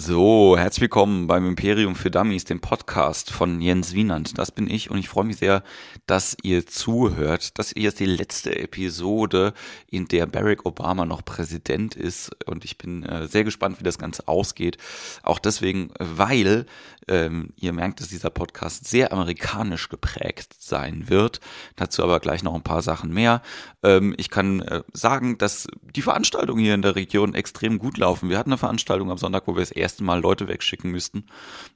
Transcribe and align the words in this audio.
So, 0.00 0.56
herzlich 0.56 0.82
willkommen 0.82 1.26
beim 1.26 1.44
Imperium 1.44 1.96
für 1.96 2.08
Dummies, 2.08 2.44
dem 2.44 2.60
Podcast 2.60 3.32
von 3.32 3.60
Jens 3.60 3.94
Wienand. 3.94 4.38
Das 4.38 4.52
bin 4.52 4.70
ich 4.70 4.92
und 4.92 4.98
ich 4.98 5.08
freue 5.08 5.24
mich 5.24 5.38
sehr, 5.38 5.64
dass 6.06 6.36
ihr 6.44 6.64
zuhört. 6.66 7.58
Das 7.58 7.72
hier 7.76 7.88
ist 7.88 7.98
die 7.98 8.06
letzte 8.06 8.56
Episode, 8.56 9.54
in 9.90 10.06
der 10.06 10.26
Barack 10.26 10.64
Obama 10.64 11.04
noch 11.04 11.24
Präsident 11.24 11.96
ist 11.96 12.30
und 12.46 12.64
ich 12.64 12.78
bin 12.78 13.02
äh, 13.02 13.26
sehr 13.26 13.42
gespannt, 13.42 13.80
wie 13.80 13.84
das 13.84 13.98
Ganze 13.98 14.28
ausgeht. 14.28 14.78
Auch 15.24 15.40
deswegen, 15.40 15.90
weil 15.98 16.66
ähm, 17.08 17.54
ihr 17.56 17.72
merkt, 17.72 18.00
dass 18.00 18.08
dieser 18.08 18.30
Podcast 18.30 18.86
sehr 18.86 19.12
amerikanisch 19.12 19.88
geprägt 19.88 20.54
sein 20.58 21.08
wird. 21.08 21.40
Dazu 21.76 22.04
aber 22.04 22.20
gleich 22.20 22.42
noch 22.42 22.54
ein 22.54 22.62
paar 22.62 22.82
Sachen 22.82 23.12
mehr. 23.12 23.42
Ähm, 23.82 24.14
ich 24.16 24.30
kann 24.30 24.60
äh, 24.60 24.82
sagen, 24.92 25.38
dass 25.38 25.66
die 25.82 26.02
Veranstaltungen 26.02 26.62
hier 26.62 26.74
in 26.74 26.82
der 26.82 26.96
Region 26.96 27.34
extrem 27.34 27.78
gut 27.78 27.98
laufen. 27.98 28.28
Wir 28.28 28.38
hatten 28.38 28.50
eine 28.50 28.58
Veranstaltung 28.58 29.10
am 29.10 29.18
Sonntag, 29.18 29.44
wo 29.46 29.56
wir 29.56 29.60
das 29.60 29.70
erste 29.70 29.87
Mal 30.00 30.20
Leute 30.20 30.48
wegschicken 30.48 30.90
müssten. 30.90 31.24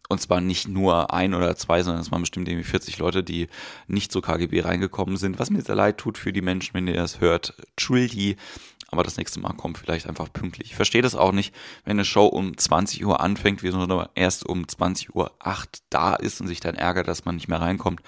Und 0.09 0.21
zwar 0.21 0.41
nicht 0.41 0.69
nur 0.69 1.13
ein 1.13 1.35
oder 1.35 1.57
zwei, 1.57 1.83
sondern 1.83 2.03
es 2.03 2.11
waren 2.11 2.23
bestimmt 2.23 2.49
irgendwie 2.49 2.69
40 2.69 2.99
Leute, 2.99 3.23
die 3.23 3.49
nicht 3.87 4.13
zur 4.13 4.23
KGB 4.23 4.61
reingekommen 4.61 5.17
sind. 5.17 5.39
Was 5.39 5.51
mir 5.51 5.63
sehr 5.63 5.75
leid 5.75 5.99
tut 5.99 6.19
für 6.19 6.33
die 6.33 6.43
Menschen, 6.43 6.75
wenn 6.75 6.87
ihr 6.87 6.95
das 6.95 7.21
hört. 7.21 7.55
Trildi 7.77 8.37
aber 8.93 9.03
das 9.03 9.17
nächste 9.17 9.41
Mal 9.41 9.55
kommt 9.55 9.79
vielleicht 9.79 10.07
einfach 10.07 10.31
pünktlich. 10.31 10.69
Ich 10.69 10.77
verstehe 10.77 11.01
das 11.01 11.15
auch 11.15 11.33
nicht, 11.33 11.55
wenn 11.85 11.93
eine 11.93 12.05
Show 12.05 12.27
um 12.27 12.57
20 12.57 13.05
Uhr 13.07 13.21
anfängt, 13.21 13.63
wir 13.63 13.73
nur 13.73 14.11
erst 14.15 14.45
um 14.45 14.69
20 14.69 15.17
Uhr 15.17 15.33
8 15.39 15.83
da 15.89 16.15
ist 16.15 16.43
und 16.43 16.47
sich 16.47 16.61
dann 16.61 16.75
ärgert, 16.75 17.09
dass 17.09 17.25
man 17.25 17.37
nicht 17.37 17.49
mehr 17.49 17.63
reinkommt. 17.63 18.03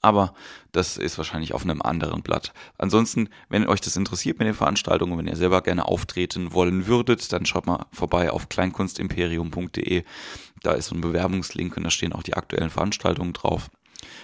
Aber 0.00 0.32
das 0.72 0.96
ist 0.96 1.18
wahrscheinlich 1.18 1.54
auf 1.54 1.64
einem 1.64 1.82
anderen 1.82 2.22
Blatt. 2.22 2.52
Ansonsten, 2.78 3.28
wenn 3.48 3.66
euch 3.66 3.80
das 3.80 3.96
interessiert 3.96 4.38
mit 4.38 4.46
den 4.46 4.54
Veranstaltungen, 4.54 5.18
wenn 5.18 5.26
ihr 5.26 5.36
selber 5.36 5.60
gerne 5.60 5.86
auftreten 5.86 6.52
wollen 6.52 6.86
würdet, 6.86 7.32
dann 7.32 7.46
schaut 7.46 7.66
mal 7.66 7.86
vorbei 7.92 8.30
auf 8.30 8.48
kleinkunstimperium.de. 8.48 10.04
Da 10.62 10.72
ist 10.72 10.86
so 10.86 10.94
ein 10.94 11.00
Bewerbungslink 11.00 11.76
und 11.76 11.84
da 11.84 11.90
stehen 11.90 12.12
auch 12.12 12.22
die 12.22 12.34
aktuellen 12.34 12.70
Veranstaltungen 12.70 13.32
drauf. 13.32 13.70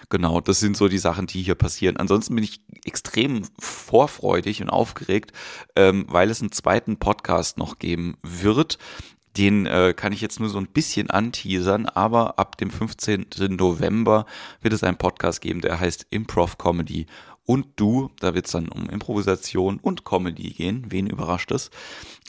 Genau, 0.08 0.40
das 0.40 0.60
sind 0.60 0.76
so 0.76 0.88
die 0.88 0.98
Sachen, 0.98 1.26
die 1.26 1.42
hier 1.42 1.54
passieren. 1.54 1.96
Ansonsten 1.96 2.34
bin 2.34 2.44
ich 2.44 2.60
extrem 2.84 3.42
vorfreudig 3.58 4.62
und 4.62 4.70
aufgeregt, 4.70 5.32
ähm, 5.76 6.06
weil 6.08 6.30
es 6.30 6.40
einen 6.40 6.52
zweiten 6.52 6.98
Podcast 6.98 7.58
noch 7.58 7.78
geben 7.78 8.16
wird. 8.22 8.78
Den 9.36 9.66
äh, 9.66 9.94
kann 9.96 10.12
ich 10.12 10.20
jetzt 10.20 10.38
nur 10.38 10.48
so 10.48 10.58
ein 10.58 10.68
bisschen 10.68 11.10
anteasern, 11.10 11.86
aber 11.86 12.38
ab 12.38 12.56
dem 12.56 12.70
15. 12.70 13.26
November 13.50 14.26
wird 14.60 14.74
es 14.74 14.84
einen 14.84 14.96
Podcast 14.96 15.40
geben, 15.40 15.60
der 15.60 15.80
heißt 15.80 16.06
Improv 16.10 16.56
Comedy 16.56 17.06
und 17.44 17.66
du. 17.76 18.10
Da 18.20 18.34
wird 18.34 18.46
es 18.46 18.52
dann 18.52 18.68
um 18.68 18.88
Improvisation 18.88 19.78
und 19.78 20.04
Comedy 20.04 20.50
gehen. 20.50 20.86
Wen 20.88 21.06
überrascht 21.06 21.50
es? 21.50 21.70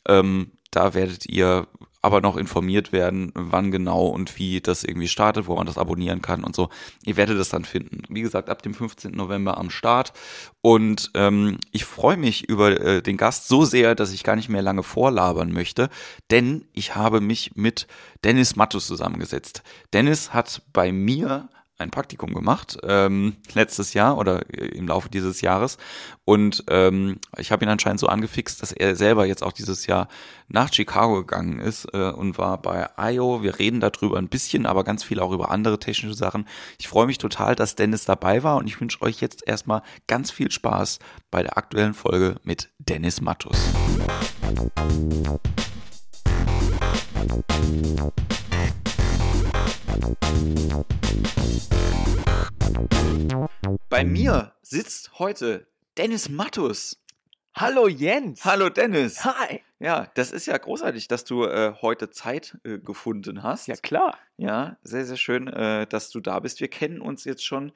Ähm, 0.07 0.51
da 0.71 0.93
werdet 0.93 1.25
ihr 1.27 1.67
aber 2.05 2.21
noch 2.21 2.37
informiert 2.37 2.91
werden, 2.91 3.31
wann 3.33 3.71
genau 3.71 4.05
und 4.05 4.37
wie 4.37 4.61
das 4.61 4.83
irgendwie 4.83 5.07
startet, 5.07 5.47
wo 5.47 5.55
man 5.55 5.65
das 5.65 5.79
abonnieren 5.79 6.21
kann 6.21 6.43
und 6.43 6.55
so. 6.55 6.69
Ihr 7.03 7.17
werdet 7.17 7.39
das 7.39 7.49
dann 7.49 7.65
finden. 7.65 8.03
Wie 8.09 8.21
gesagt, 8.21 8.47
ab 8.47 8.61
dem 8.61 8.75
15. 8.75 9.11
November 9.11 9.57
am 9.57 9.71
Start. 9.71 10.13
Und 10.61 11.09
ähm, 11.15 11.57
ich 11.71 11.83
freue 11.83 12.17
mich 12.17 12.47
über 12.47 12.79
äh, 12.79 13.01
den 13.01 13.17
Gast 13.17 13.47
so 13.47 13.65
sehr, 13.65 13.95
dass 13.95 14.13
ich 14.13 14.23
gar 14.23 14.35
nicht 14.35 14.49
mehr 14.49 14.61
lange 14.61 14.83
vorlabern 14.83 15.51
möchte, 15.51 15.89
denn 16.29 16.65
ich 16.73 16.95
habe 16.95 17.21
mich 17.21 17.55
mit 17.55 17.87
Dennis 18.23 18.55
Mattus 18.55 18.85
zusammengesetzt. 18.85 19.63
Dennis 19.91 20.31
hat 20.31 20.61
bei 20.73 20.91
mir 20.91 21.49
ein 21.77 21.91
Praktikum 21.91 22.33
gemacht, 22.33 22.77
ähm, 22.83 23.35
letztes 23.53 23.93
Jahr 23.93 24.17
oder 24.17 24.49
im 24.49 24.87
Laufe 24.87 25.09
dieses 25.09 25.41
Jahres. 25.41 25.77
Und 26.23 26.63
ähm, 26.69 27.19
ich 27.37 27.51
habe 27.51 27.65
ihn 27.65 27.69
anscheinend 27.69 27.99
so 27.99 28.07
angefixt, 28.07 28.61
dass 28.61 28.71
er 28.71 28.95
selber 28.95 29.25
jetzt 29.25 29.43
auch 29.43 29.51
dieses 29.51 29.85
Jahr 29.85 30.07
nach 30.47 30.71
Chicago 30.71 31.15
gegangen 31.15 31.59
ist 31.59 31.85
äh, 31.93 32.11
und 32.11 32.37
war 32.37 32.61
bei 32.61 32.87
IO. 32.97 33.43
Wir 33.43 33.59
reden 33.59 33.81
darüber 33.81 34.17
ein 34.17 34.29
bisschen, 34.29 34.65
aber 34.65 34.83
ganz 34.83 35.03
viel 35.03 35.19
auch 35.19 35.31
über 35.31 35.51
andere 35.51 35.79
technische 35.79 36.15
Sachen. 36.15 36.47
Ich 36.77 36.87
freue 36.87 37.07
mich 37.07 37.17
total, 37.17 37.55
dass 37.55 37.75
Dennis 37.75 38.05
dabei 38.05 38.43
war 38.43 38.55
und 38.57 38.67
ich 38.67 38.79
wünsche 38.79 39.01
euch 39.01 39.19
jetzt 39.19 39.45
erstmal 39.45 39.81
ganz 40.07 40.31
viel 40.31 40.51
Spaß 40.51 40.99
bei 41.29 41.43
der 41.43 41.57
aktuellen 41.57 41.93
Folge 41.93 42.35
mit 42.43 42.69
Dennis 42.79 43.19
Mattus. 43.19 43.57
Bei 53.89 54.03
mir 54.03 54.53
sitzt 54.61 55.19
heute 55.19 55.67
Dennis 55.97 56.27
Mattus. 56.27 57.01
Hallo 57.55 57.87
Jens. 57.87 58.43
Hallo 58.43 58.69
Dennis. 58.69 59.23
Hi. 59.23 59.61
Ja, 59.79 60.11
das 60.15 60.31
ist 60.31 60.47
ja 60.47 60.57
großartig, 60.57 61.07
dass 61.07 61.23
du 61.23 61.45
äh, 61.45 61.73
heute 61.81 62.09
Zeit 62.09 62.57
äh, 62.65 62.79
gefunden 62.79 63.43
hast. 63.43 63.67
Ja, 63.67 63.75
klar. 63.75 64.17
Ja, 64.35 64.77
sehr, 64.83 65.05
sehr 65.05 65.15
schön, 65.15 65.47
äh, 65.47 65.87
dass 65.87 66.09
du 66.09 66.19
da 66.19 66.39
bist. 66.41 66.59
Wir 66.59 66.67
kennen 66.67 66.99
uns 66.99 67.23
jetzt 67.23 67.45
schon 67.45 67.71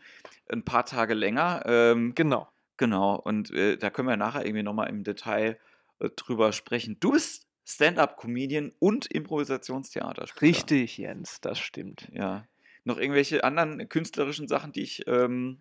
ein 0.49 0.65
paar 0.65 0.85
Tage 0.85 1.13
länger. 1.13 1.63
Ähm, 1.65 2.15
genau. 2.15 2.49
Genau, 2.75 3.15
und 3.15 3.51
äh, 3.51 3.77
da 3.77 3.89
können 3.89 4.09
wir 4.09 4.17
nachher 4.17 4.45
irgendwie 4.45 4.63
nochmal 4.63 4.89
im 4.89 5.03
Detail 5.03 5.57
äh, 5.99 6.09
drüber 6.09 6.51
sprechen. 6.51 6.97
Du 6.99 7.11
bist 7.11 7.48
Stand-up-Comedian 7.69 8.73
und 8.79 9.05
Improvisationstheater. 9.11 10.25
Richtig, 10.41 10.97
Jens, 10.97 11.39
das 11.39 11.59
stimmt. 11.59 12.09
Ja. 12.11 12.47
Noch 12.83 12.97
irgendwelche 12.97 13.43
anderen 13.43 13.87
künstlerischen 13.89 14.47
Sachen, 14.47 14.71
die 14.71 14.81
ich, 14.81 15.07
ähm, 15.07 15.59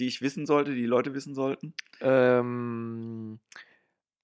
die 0.00 0.08
ich 0.08 0.20
wissen 0.20 0.46
sollte, 0.46 0.74
die, 0.74 0.84
Leute 0.84 1.14
wissen 1.14 1.34
sollten? 1.34 1.72
Ähm, 2.00 3.38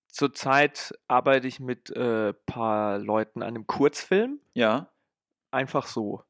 zurzeit 0.09 0.99
arbeite 1.07 1.47
ich 1.47 1.61
mit 1.61 1.97
ein 1.97 2.31
äh, 2.31 2.33
paar 2.47 2.99
Leuten 2.99 3.43
an 3.43 3.49
einem 3.49 3.67
Kurzfilm. 3.69 4.41
Ja. 4.55 4.91
Einfach 5.53 5.87
so. 5.87 6.25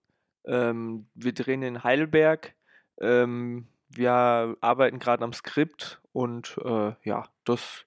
Ähm, 0.45 1.07
wir 1.15 1.33
drehen 1.33 1.63
in 1.63 1.83
Heidelberg. 1.83 2.55
Ähm, 3.01 3.69
wir 3.89 4.57
arbeiten 4.61 4.99
gerade 4.99 5.25
am 5.25 5.33
Skript 5.33 6.03
und 6.13 6.59
äh, 6.63 6.93
ja, 7.05 7.27
das 7.45 7.87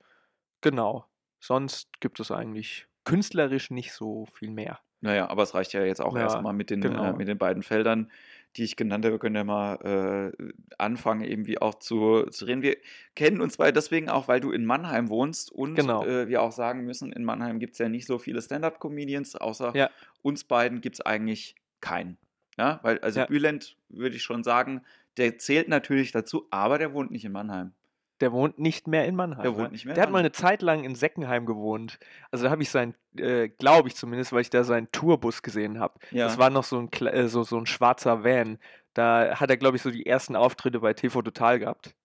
genau. 0.62 1.06
Sonst 1.40 2.00
gibt 2.00 2.19
es 2.19 2.31
eigentlich 2.31 2.88
künstlerisch 3.03 3.72
nicht 3.72 3.94
so 3.94 4.25
viel 4.25 4.50
mehr. 4.50 4.80
Naja, 5.02 5.30
aber 5.30 5.44
es 5.44 5.53
reicht 5.53 5.74
ja 5.74 5.84
jetzt 5.84 6.02
auch 6.02 6.16
ja, 6.16 6.22
erstmal 6.22 6.53
mit, 6.53 6.69
den, 6.69 6.81
äh, 6.81 6.88
genau. 6.88 7.03
äh, 7.03 7.14
mit 7.14 7.28
den 7.28 7.38
beiden 7.38 7.62
Feldern, 7.62 8.09
die 8.56 8.64
ich 8.64 8.78
genannt 8.78 9.03
habe. 9.03 9.16
Wir 9.16 9.19
können 9.19 9.36
ja 9.36 9.44
mal 9.44 10.31
äh, 10.40 10.53
anfangen, 10.78 11.25
irgendwie 11.25 11.58
auch 11.58 11.75
zu, 11.75 12.24
zu 12.30 12.46
reden. 12.46 12.62
Wir 12.62 12.78
kennen 13.14 13.41
uns 13.41 13.58
beide 13.58 13.74
deswegen 13.74 14.09
auch, 14.09 14.30
weil 14.30 14.40
du 14.40 14.52
in 14.52 14.64
Mannheim 14.64 15.09
wohnst 15.09 15.52
und 15.52 15.75
genau. 15.75 16.06
äh, 16.06 16.30
wir 16.30 16.41
auch 16.41 16.53
sagen 16.53 16.86
müssen, 16.86 17.12
in 17.12 17.25
Mannheim 17.25 17.59
gibt 17.59 17.74
es 17.74 17.80
ja 17.80 17.90
nicht 17.90 18.08
so 18.08 18.18
viele 18.18 18.41
Stand-Up-Comedians, 18.41 19.35
außer 19.35 19.75
ja. 19.75 19.90
uns 20.22 20.46
beiden 20.46 20.80
gibt 20.80 20.96
es 20.96 21.02
eigentlich 21.02 21.56
keinen. 21.81 22.18
Ja, 22.58 22.80
weil, 22.84 23.00
also 23.00 23.22
ja. 23.22 23.25
Bülent 23.25 23.75
würde 23.90 24.16
ich 24.16 24.24
schon 24.24 24.44
sagen, 24.44 24.84
der 25.18 25.38
zählt 25.38 25.68
natürlich 25.68 26.14
dazu, 26.14 26.47
aber 26.50 26.78
der 26.78 26.94
wohnt 26.94 27.12
nicht 27.12 27.25
in 27.25 27.34
Mannheim. 27.34 27.74
Der 28.22 28.31
wohnt 28.31 28.59
nicht 28.59 28.88
mehr 28.88 29.06
in 29.06 29.16
Mannheim. 29.16 29.44
Der 29.44 29.57
wohnt 29.57 29.72
nicht 29.72 29.85
mehr. 29.85 29.96
Der 29.96 30.03
hat 30.03 30.12
mal 30.12 30.19
eine 30.19 30.31
Zeit 30.31 30.62
lang 30.62 30.84
in 30.84 30.96
Seckenheim 30.96 31.46
gewohnt. 31.46 32.00
Also 32.31 32.46
da 32.46 32.51
habe 32.51 32.62
ich 32.62 32.69
sein, 32.69 32.96
äh, 33.18 33.50
glaube 33.50 33.88
ich 33.88 33.96
zumindest, 33.96 34.31
weil 34.31 34.41
ich 34.41 34.50
da 34.50 34.63
seinen 34.63 34.91
Tourbus 34.91 35.41
gesehen 35.41 35.79
habe. 35.79 36.00
Ja. 36.12 36.28
Das 36.28 36.38
war 36.38 36.50
noch 36.50 36.63
so 36.63 36.79
ein, 36.79 36.91
äh, 37.07 37.28
so, 37.28 37.44
so 37.44 37.57
ein 37.57 37.66
schwarzer 37.66 38.23
Van. 38.23 38.59
Da 38.94 39.40
hat 39.40 39.50
er, 39.50 39.57
glaube 39.57 39.78
ich, 39.78 39.84
so 39.84 39.90
die 39.90 40.06
ersten 40.06 40.35
Auftritte 40.35 40.79
bei 40.79 40.94
TV 40.94 41.22
Total 41.22 41.59
gehabt. 41.59 41.96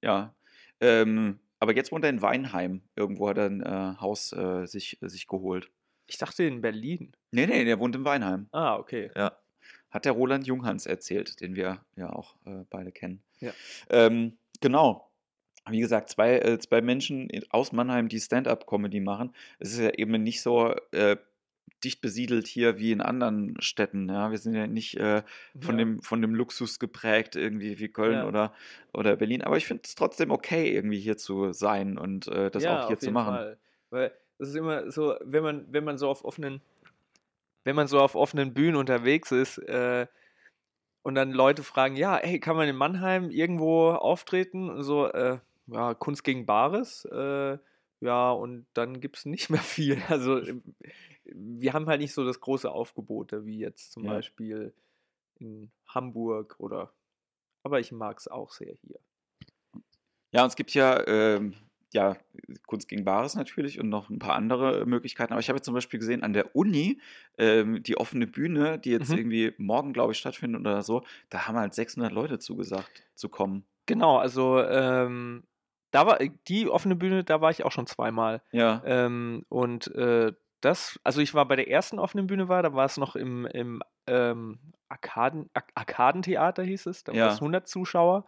Ja. 0.00 0.34
Ähm, 0.80 1.40
aber 1.58 1.74
jetzt 1.74 1.92
wohnt 1.92 2.04
er 2.04 2.10
in 2.10 2.22
Weinheim. 2.22 2.82
Irgendwo 2.94 3.28
hat 3.28 3.38
er 3.38 3.46
ein 3.46 3.62
äh, 3.62 4.00
Haus 4.00 4.32
äh, 4.32 4.66
sich, 4.66 4.98
sich 5.00 5.26
geholt. 5.26 5.70
Ich 6.06 6.18
dachte 6.18 6.44
in 6.44 6.60
Berlin. 6.60 7.12
Nee, 7.32 7.46
nee, 7.46 7.64
der 7.64 7.78
wohnt 7.78 7.96
in 7.96 8.04
Weinheim. 8.04 8.48
Ah, 8.52 8.76
okay. 8.76 9.10
Ja. 9.16 9.36
Hat 9.90 10.04
der 10.04 10.12
Roland 10.12 10.46
Junghans 10.46 10.86
erzählt, 10.86 11.40
den 11.40 11.56
wir 11.56 11.84
ja 11.96 12.10
auch 12.10 12.36
äh, 12.46 12.64
beide 12.70 12.92
kennen. 12.92 13.22
Ja. 13.40 13.52
Ähm, 13.90 14.38
genau 14.60 15.11
wie 15.68 15.80
gesagt, 15.80 16.08
zwei, 16.08 16.38
äh, 16.38 16.58
zwei 16.58 16.80
Menschen 16.80 17.28
aus 17.50 17.72
Mannheim, 17.72 18.08
die 18.08 18.20
Stand-up-Comedy 18.20 19.00
machen. 19.00 19.34
Es 19.58 19.72
ist 19.72 19.80
ja 19.80 19.90
eben 19.90 20.22
nicht 20.22 20.42
so 20.42 20.74
äh, 20.90 21.16
dicht 21.84 22.00
besiedelt 22.00 22.46
hier 22.46 22.78
wie 22.78 22.92
in 22.92 23.00
anderen 23.00 23.56
Städten. 23.60 24.08
Ja? 24.08 24.30
Wir 24.30 24.38
sind 24.38 24.54
ja 24.54 24.66
nicht 24.66 24.96
äh, 24.96 25.22
von, 25.60 25.78
ja. 25.78 25.84
Dem, 25.84 26.02
von 26.02 26.20
dem 26.20 26.34
Luxus 26.34 26.78
geprägt, 26.78 27.36
irgendwie 27.36 27.78
wie 27.78 27.88
Köln 27.88 28.18
ja. 28.18 28.26
oder, 28.26 28.52
oder 28.92 29.16
Berlin. 29.16 29.42
Aber 29.42 29.56
ich 29.56 29.66
finde 29.66 29.82
es 29.84 29.94
trotzdem 29.94 30.30
okay, 30.30 30.74
irgendwie 30.74 31.00
hier 31.00 31.16
zu 31.16 31.52
sein 31.52 31.98
und 31.98 32.28
äh, 32.28 32.50
das 32.50 32.64
ja, 32.64 32.80
auch 32.80 32.86
hier 32.86 32.96
auf 32.96 33.00
zu 33.00 33.06
jeden 33.06 33.14
machen. 33.14 33.34
Fall. 33.34 33.58
Weil 33.90 34.12
es 34.38 34.48
ist 34.48 34.56
immer 34.56 34.90
so, 34.90 35.14
wenn 35.22 35.42
man, 35.42 35.66
wenn 35.70 35.84
man 35.84 35.98
so 35.98 36.08
auf 36.08 36.24
offenen, 36.24 36.60
wenn 37.64 37.76
man 37.76 37.86
so 37.86 38.00
auf 38.00 38.16
offenen 38.16 38.54
Bühnen 38.54 38.76
unterwegs 38.76 39.30
ist, 39.30 39.58
äh, 39.58 40.06
und 41.04 41.16
dann 41.16 41.32
Leute 41.32 41.62
fragen, 41.62 41.96
ja, 41.96 42.18
hey, 42.22 42.38
kann 42.38 42.56
man 42.56 42.68
in 42.68 42.76
Mannheim 42.76 43.30
irgendwo 43.30 43.90
auftreten? 43.90 44.70
Und 44.70 44.84
so, 44.84 45.08
äh, 45.08 45.38
ja, 45.66 45.94
Kunst 45.94 46.24
gegen 46.24 46.46
Bares. 46.46 47.04
Äh, 47.06 47.58
ja, 48.00 48.30
und 48.32 48.66
dann 48.74 49.00
gibt 49.00 49.16
es 49.18 49.26
nicht 49.26 49.50
mehr 49.50 49.60
viel. 49.60 49.96
Also 50.08 50.38
ähm, 50.38 50.62
wir 51.24 51.72
haben 51.72 51.86
halt 51.86 52.00
nicht 52.00 52.14
so 52.14 52.24
das 52.24 52.40
große 52.40 52.70
Aufgebote 52.70 53.44
wie 53.46 53.58
jetzt 53.58 53.92
zum 53.92 54.04
ja. 54.04 54.10
Beispiel 54.14 54.74
in 55.38 55.70
Hamburg 55.86 56.56
oder. 56.58 56.92
Aber 57.62 57.80
ich 57.80 57.92
mag 57.92 58.18
es 58.18 58.28
auch 58.28 58.52
sehr 58.52 58.74
hier. 58.82 58.98
Ja, 60.32 60.42
und 60.42 60.48
es 60.48 60.56
gibt 60.56 60.72
ja 60.74 61.06
ähm, 61.06 61.54
ja, 61.92 62.16
Kunst 62.66 62.88
gegen 62.88 63.04
Bares 63.04 63.34
natürlich 63.34 63.78
und 63.78 63.88
noch 63.88 64.08
ein 64.08 64.18
paar 64.18 64.34
andere 64.34 64.86
Möglichkeiten. 64.86 65.32
Aber 65.32 65.40
ich 65.40 65.48
habe 65.48 65.58
jetzt 65.58 65.66
zum 65.66 65.74
Beispiel 65.74 66.00
gesehen, 66.00 66.22
an 66.22 66.32
der 66.32 66.56
Uni, 66.56 67.00
ähm, 67.38 67.82
die 67.82 67.98
offene 67.98 68.26
Bühne, 68.26 68.78
die 68.78 68.90
jetzt 68.90 69.10
Mhm. 69.10 69.18
irgendwie 69.18 69.52
morgen, 69.58 69.92
glaube 69.92 70.12
ich, 70.12 70.18
stattfindet 70.18 70.60
oder 70.60 70.82
so, 70.82 71.04
da 71.28 71.46
haben 71.46 71.56
halt 71.56 71.74
600 71.74 72.12
Leute 72.12 72.38
zugesagt, 72.38 73.04
zu 73.14 73.28
kommen. 73.28 73.64
Genau, 73.86 74.16
also 74.16 74.62
ähm, 74.62 75.44
da 75.92 76.06
war 76.06 76.18
die 76.48 76.68
offene 76.68 76.96
Bühne, 76.96 77.22
da 77.22 77.40
war 77.40 77.50
ich 77.50 77.64
auch 77.64 77.70
schon 77.72 77.86
zweimal. 77.86 78.42
Ja, 78.50 78.82
Ähm, 78.84 79.44
und 79.48 79.94
äh, 79.94 80.32
das, 80.60 80.98
also 81.04 81.20
ich 81.20 81.34
war 81.34 81.46
bei 81.46 81.56
der 81.56 81.68
ersten 81.70 81.98
offenen 82.00 82.26
Bühne 82.26 82.48
war, 82.48 82.62
da 82.62 82.72
war 82.74 82.84
es 82.86 82.96
noch 82.96 83.14
im, 83.16 83.46
im 83.46 83.82
ähm, 84.06 84.58
Arkaden, 84.88 85.48
Ar 85.54 85.62
Arkadentheater 85.74 86.62
hieß 86.64 86.86
es, 86.86 87.04
da 87.04 87.12
Ja. 87.12 87.26
waren 87.26 87.32
es 87.34 87.40
100 87.40 87.68
Zuschauer. 87.68 88.24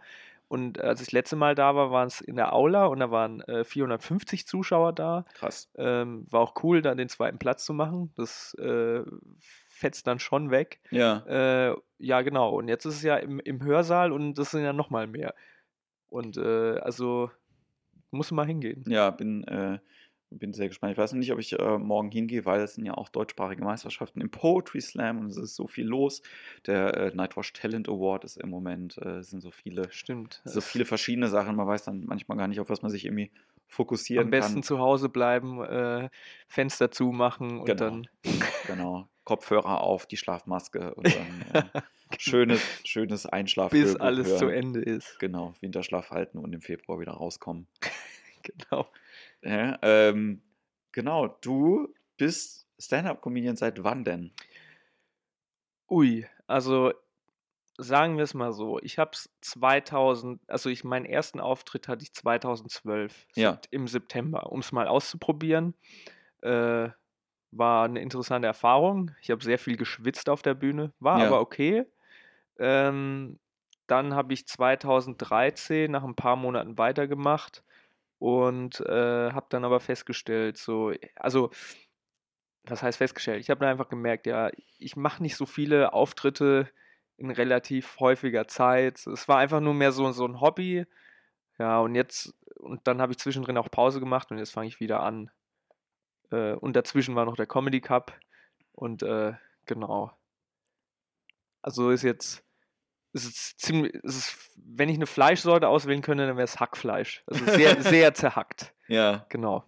Und 0.49 0.79
als 0.81 1.01
ich 1.01 1.07
das 1.07 1.13
letzte 1.13 1.37
Mal 1.37 1.55
da 1.55 1.75
war, 1.75 1.91
waren 1.91 2.07
es 2.07 2.21
in 2.21 2.37
der 2.37 2.53
Aula 2.53 2.85
und 2.87 3.01
da 3.01 3.11
waren 3.11 3.41
äh, 3.43 3.65
450 3.65 4.47
Zuschauer 4.47 4.93
da. 4.93 5.25
krass. 5.35 5.71
Ähm, 5.77 6.27
war 6.31 6.41
auch 6.41 6.55
cool, 6.63 6.83
da 6.83 6.95
den 6.95 7.09
zweiten 7.09 7.39
Platz 7.39 7.65
zu 7.65 7.73
machen. 7.73 8.13
Das 8.17 8.55
äh, 8.55 9.03
fetzt 9.39 10.07
dann 10.07 10.19
schon 10.19 10.51
weg. 10.51 10.81
Ja, 10.91 11.25
Äh, 11.27 11.75
ja, 11.99 12.21
genau. 12.23 12.51
Und 12.51 12.69
jetzt 12.69 12.85
ist 12.85 12.97
es 12.97 13.03
ja 13.03 13.17
im, 13.17 13.41
im 13.41 13.63
Hörsaal 13.65 14.13
und 14.13 14.35
das 14.35 14.51
sind 14.51 14.63
ja 14.65 14.73
nochmal 14.73 15.07
mehr. 15.07 15.35
Und 16.09 16.37
äh, 16.37 16.79
also 16.79 17.31
muss 18.15 18.31
mal 18.31 18.47
hingehen. 18.47 18.85
ja, 18.89 19.11
bin, 19.11 19.45
äh, 19.45 19.79
bin 20.31 20.53
sehr 20.53 20.67
gespannt. 20.69 20.93
Ich 20.93 20.99
weiß 20.99 21.13
noch 21.13 21.19
nicht, 21.21 21.33
ob 21.33 21.39
ich 21.39 21.53
äh, 21.59 21.79
morgen 21.79 22.11
hingehe, 22.11 22.45
weil 22.45 22.61
es 22.63 22.75
sind 22.75 22.85
ja 22.87 22.95
auch 22.95 23.09
deutschsprachige 23.09 23.63
Meisterschaften 23.63 24.21
im 24.21 24.31
Poetry 24.31 24.81
Slam 24.81 25.19
und 25.21 25.27
es 25.27 25.37
ist 25.37 25.55
so 25.55 25.69
viel 25.69 25.87
los. 25.87 26.23
Der 26.67 26.95
äh, 26.97 27.15
Nightwash 27.15 27.53
Talent 27.53 27.89
Award 27.89 28.25
ist 28.25 28.39
im 28.39 28.51
Moment, 28.51 28.99
äh, 28.99 29.19
es 29.19 29.31
sind 29.31 29.41
so 29.43 29.51
viele, 29.53 29.91
Stimmt. 29.93 30.41
so 30.45 30.61
viele 30.61 30.87
verschiedene 30.87 31.29
Sachen. 31.29 31.55
Man 31.55 31.67
weiß 31.69 31.85
dann 31.85 32.05
manchmal 32.07 32.37
gar 32.39 32.49
nicht, 32.49 32.59
auf 32.61 32.69
was 32.69 32.83
man 32.83 32.91
sich 32.91 33.05
irgendwie 33.05 33.31
fokussieren 33.69 34.25
Am 34.27 34.31
besten 34.31 34.55
kann. 34.55 34.63
zu 34.65 34.79
Hause 34.79 35.09
bleiben, 35.09 35.63
äh, 35.63 36.09
Fenster 36.49 36.91
zumachen 36.91 37.59
und 37.61 37.67
Genau. 37.67 37.79
dann. 37.79 38.09
Genau. 38.67 39.09
Kopfhörer 39.25 39.81
auf, 39.81 40.07
die 40.07 40.17
Schlafmaske 40.17 40.95
und 40.95 41.07
dann 41.07 41.45
äh, 41.75 41.81
schönes, 42.19 42.61
schönes 42.85 43.27
Einschlafhörbuch 43.27 43.93
bis 43.93 43.97
alles 43.97 44.39
zu 44.39 44.47
hören. 44.47 44.55
Ende 44.55 44.81
ist. 44.81 45.19
Genau, 45.19 45.55
Winterschlaf 45.61 46.11
halten 46.11 46.39
und 46.39 46.53
im 46.53 46.61
Februar 46.61 47.01
wieder 47.01 47.13
rauskommen. 47.13 47.67
Genau. 48.69 48.87
Ja, 49.41 49.79
ähm, 49.81 50.43
genau, 50.93 51.29
du 51.41 51.89
bist 52.19 52.69
Stand-Up-Comedian 52.79 53.57
seit 53.57 53.83
wann 53.83 54.05
denn? 54.05 54.33
Ui, 55.89 56.27
also 56.47 56.93
sagen 57.79 58.17
wir 58.17 58.25
es 58.25 58.35
mal 58.35 58.53
so. 58.53 58.79
Ich 58.81 58.99
habe 58.99 59.13
es 59.15 59.31
2000, 59.41 60.41
also 60.47 60.71
ich 60.71 60.85
meinen 60.85 61.07
ersten 61.07 61.41
Auftritt 61.41 61.89
hatte 61.89 62.03
ich 62.03 62.13
2012 62.13 63.27
Ja. 63.35 63.61
Im 63.71 63.89
September, 63.89 64.53
um 64.53 64.61
es 64.61 64.73
mal 64.73 64.87
auszuprobieren. 64.87 65.75
Äh, 66.43 66.91
war 67.57 67.85
eine 67.85 68.01
interessante 68.01 68.47
Erfahrung. 68.47 69.13
Ich 69.21 69.31
habe 69.31 69.45
sehr 69.45 69.59
viel 69.59 69.77
geschwitzt 69.77 70.29
auf 70.29 70.43
der 70.43 70.55
Bühne, 70.55 70.93
war 71.01 71.21
Ja. 71.21 71.27
aber 71.27 71.41
okay. 71.41 71.87
Ähm, 72.59 73.39
dann 73.87 74.15
habe 74.15 74.33
ich 74.33 74.47
2013 74.47 75.91
nach 75.91 76.05
ein 76.05 76.15
paar 76.17 76.37
Monaten 76.37 76.79
weitergemacht 76.79 77.65
und 78.19 78.81
äh, 78.81 79.33
habe 79.33 79.47
dann 79.51 79.65
aber 79.65 79.81
festgestellt, 79.81 80.57
so, 80.59 80.93
also, 81.17 81.51
was 82.65 82.83
heißt 82.83 82.99
festgestellt? 82.99 83.41
Ich 83.41 83.51
habe 83.51 83.61
dann 83.61 83.69
einfach 83.71 83.89
gemerkt, 83.89 84.27
ja, 84.27 84.51
ich 84.79 84.97
mache 84.97 85.23
nicht 85.23 85.37
so 85.37 85.47
viele 85.47 85.93
Auftritte 85.93 86.69
in 87.17 87.31
relativ 87.31 88.01
häufiger 88.01 88.49
Zeit. 88.49 89.07
Es 89.07 89.29
war 89.29 89.39
einfach 89.39 89.61
nur 89.61 89.75
mehr 89.75 89.93
so, 89.93 90.11
so 90.13 90.27
ein 90.27 90.41
Hobby. 90.41 90.87
Ja, 91.59 91.81
und 91.81 91.95
jetzt, 91.95 92.35
und 92.57 92.87
dann 92.87 93.01
habe 93.01 93.13
ich 93.13 93.19
zwischendrin 93.19 93.59
auch 93.59 93.71
Pause 93.71 94.01
gemacht 94.01 94.31
und 94.31 94.39
jetzt 94.39 94.53
fange 94.53 94.69
ich 94.69 94.81
wieder 94.81 95.01
an. 95.01 95.31
Äh, 96.31 96.53
und 96.55 96.75
dazwischen 96.77 97.15
war 97.15 97.25
noch 97.25 97.37
der 97.37 97.47
Comedy 97.47 97.81
Cup. 97.81 98.13
Und 98.73 99.03
äh, 99.03 99.33
genau. 99.67 100.13
Also 101.63 101.91
ist 101.91 102.03
jetzt, 102.03 102.45
es 103.13 103.25
ist 103.25 103.61
ziemlich, 103.61 103.95
es 104.03 104.17
ist, 104.17 104.51
wenn 104.57 104.89
ich 104.89 104.97
eine 104.97 105.07
Fleischsorte 105.07 105.69
auswählen 105.69 106.03
könnte, 106.03 106.27
dann 106.27 106.37
wäre 106.37 106.45
es 106.45 106.61
Hackfleisch. 106.61 107.23
Also 107.27 107.45
sehr, 107.47 107.81
sehr 107.83 108.15
zerhackt. 108.15 108.75
Ja, 108.89 109.25
Genau. 109.31 109.65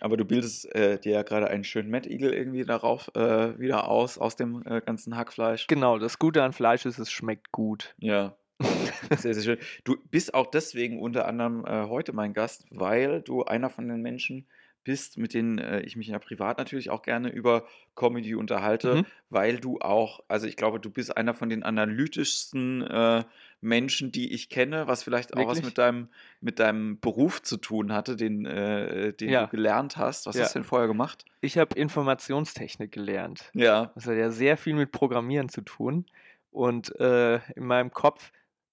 aber 0.00 0.16
du 0.16 0.24
bildest 0.24 0.74
äh, 0.74 0.98
dir 0.98 1.12
ja 1.12 1.22
gerade 1.22 1.48
einen 1.48 1.62
schönen 1.64 1.90
Mad 1.90 2.08
Eagle 2.10 2.34
irgendwie 2.34 2.64
darauf 2.64 3.14
äh, 3.14 3.58
wieder 3.60 3.86
aus, 3.88 4.18
aus 4.18 4.34
dem 4.34 4.62
äh, 4.66 4.80
ganzen 4.80 5.16
Hackfleisch. 5.16 5.66
Genau, 5.68 5.98
das 5.98 6.18
Gute 6.18 6.42
an 6.42 6.52
Fleisch 6.52 6.84
ist, 6.84 6.98
es 6.98 7.12
schmeckt 7.12 7.52
gut. 7.52 7.94
Ja, 7.98 8.36
sehr, 9.16 9.34
sehr 9.34 9.42
schön. 9.42 9.58
Du 9.84 9.96
bist 10.10 10.34
auch 10.34 10.46
deswegen 10.46 11.00
unter 11.00 11.28
anderem 11.28 11.64
äh, 11.64 11.86
heute 11.88 12.12
mein 12.12 12.32
Gast, 12.34 12.64
weil 12.70 13.22
du 13.22 13.44
einer 13.44 13.70
von 13.70 13.86
den 13.86 14.00
Menschen 14.02 14.48
bist, 14.84 15.18
mit 15.18 15.34
denen 15.34 15.58
äh, 15.58 15.80
ich 15.80 15.96
mich 15.96 16.08
ja 16.08 16.18
privat 16.18 16.58
natürlich 16.58 16.90
auch 16.90 17.02
gerne 17.02 17.30
über 17.30 17.66
Comedy 17.96 18.34
unterhalte, 18.34 18.96
Mhm. 18.96 19.06
weil 19.30 19.58
du 19.58 19.78
auch, 19.80 20.20
also 20.28 20.46
ich 20.46 20.56
glaube, 20.56 20.78
du 20.80 20.90
bist 20.90 21.16
einer 21.16 21.34
von 21.34 21.48
den 21.48 21.62
analytischsten 21.62 22.82
äh, 22.82 23.24
Menschen, 23.60 24.12
die 24.12 24.32
ich 24.32 24.50
kenne, 24.50 24.86
was 24.86 25.02
vielleicht 25.02 25.36
auch 25.36 25.48
was 25.48 25.62
mit 25.62 25.78
deinem, 25.78 26.08
mit 26.40 26.58
deinem 26.58 27.00
Beruf 27.00 27.42
zu 27.42 27.56
tun 27.56 27.92
hatte, 27.92 28.14
den, 28.16 28.44
äh, 28.44 29.12
den 29.14 29.30
Ja. 29.30 29.44
du 29.46 29.50
gelernt 29.50 29.96
hast. 29.96 30.26
Was 30.26 30.36
Ja. 30.36 30.42
hast 30.42 30.54
du 30.54 30.58
denn 30.60 30.64
vorher 30.68 30.86
gemacht? 30.88 31.24
Ich 31.40 31.56
habe 31.58 31.74
Informationstechnik 31.78 32.92
gelernt. 32.92 33.50
Ja, 33.54 33.90
Das 33.94 34.06
hat 34.06 34.16
ja 34.16 34.30
sehr 34.30 34.56
viel 34.56 34.74
mit 34.74 34.92
Programmieren 34.92 35.48
zu 35.48 35.62
tun. 35.62 36.06
Und 36.50 36.94
äh, 37.00 37.36
in 37.56 37.64
meinem 37.64 37.90
Kopf 37.90 38.32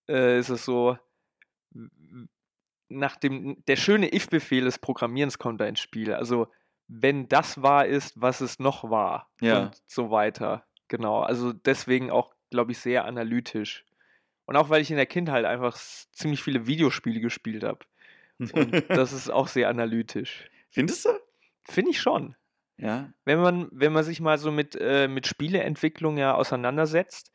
äh, 0.09 0.37
ist 0.39 0.49
es 0.49 0.65
so, 0.65 0.97
nach 2.97 3.15
dem, 3.15 3.63
der 3.67 3.75
schöne 3.75 4.13
if-Befehl 4.13 4.63
des 4.65 4.79
Programmierens 4.79 5.37
kommt 5.39 5.61
da 5.61 5.65
ins 5.65 5.79
Spiel. 5.79 6.13
Also, 6.13 6.47
wenn 6.87 7.27
das 7.29 7.61
wahr 7.61 7.85
ist, 7.85 8.19
was 8.21 8.41
es 8.41 8.59
noch 8.59 8.89
war. 8.89 9.29
Ja. 9.39 9.63
Und 9.63 9.81
so 9.85 10.11
weiter. 10.11 10.65
Genau. 10.89 11.21
Also 11.21 11.53
deswegen 11.53 12.11
auch, 12.11 12.33
glaube 12.49 12.73
ich, 12.73 12.79
sehr 12.79 13.05
analytisch. 13.05 13.85
Und 14.45 14.57
auch 14.57 14.69
weil 14.69 14.81
ich 14.81 14.91
in 14.91 14.97
der 14.97 15.05
Kindheit 15.05 15.45
einfach 15.45 15.77
ziemlich 16.11 16.43
viele 16.43 16.67
Videospiele 16.67 17.21
gespielt 17.21 17.63
habe. 17.63 17.79
Und 18.39 18.83
das 18.89 19.13
ist 19.13 19.29
auch 19.29 19.47
sehr 19.47 19.69
analytisch. 19.69 20.49
Findest 20.69 21.05
du? 21.05 21.09
Finde 21.63 21.91
ich 21.91 22.01
schon 22.01 22.35
Ja. 22.77 23.13
wenn 23.23 23.39
man, 23.39 23.69
wenn 23.71 23.93
man 23.93 24.03
sich 24.03 24.19
mal 24.19 24.37
so 24.37 24.51
mit, 24.51 24.75
äh, 24.79 25.07
mit 25.07 25.27
Spieleentwicklung 25.27 26.17
ja 26.17 26.33
auseinandersetzt, 26.33 27.31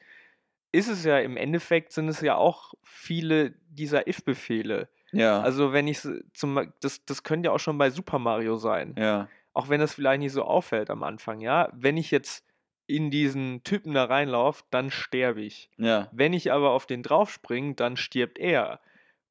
ist 0.72 0.88
es 0.88 1.04
ja 1.04 1.18
im 1.20 1.38
Endeffekt 1.38 1.92
sind 1.92 2.08
es 2.08 2.20
ja 2.20 2.34
auch 2.34 2.74
viele 2.82 3.52
dieser 3.70 4.06
if-Befehle. 4.06 4.90
Ja. 5.18 5.40
Also 5.40 5.72
wenn 5.72 5.88
ich 5.88 6.00
zum 6.32 6.72
das, 6.80 7.04
das 7.04 7.22
könnte 7.22 7.48
ja 7.48 7.52
auch 7.52 7.58
schon 7.60 7.78
bei 7.78 7.90
Super 7.90 8.18
Mario 8.18 8.56
sein. 8.56 8.94
ja. 8.98 9.28
Auch 9.52 9.70
wenn 9.70 9.80
das 9.80 9.94
vielleicht 9.94 10.20
nicht 10.20 10.32
so 10.32 10.42
auffällt 10.44 10.90
am 10.90 11.02
Anfang, 11.02 11.40
ja. 11.40 11.70
Wenn 11.72 11.96
ich 11.96 12.10
jetzt 12.10 12.44
in 12.86 13.10
diesen 13.10 13.62
Typen 13.64 13.94
da 13.94 14.04
reinlaufe, 14.04 14.64
dann 14.70 14.90
sterbe 14.90 15.40
ich. 15.40 15.70
Ja. 15.78 16.08
Wenn 16.12 16.34
ich 16.34 16.52
aber 16.52 16.72
auf 16.72 16.84
den 16.84 17.02
draufspringe, 17.02 17.74
dann 17.74 17.96
stirbt 17.96 18.38
er. 18.38 18.80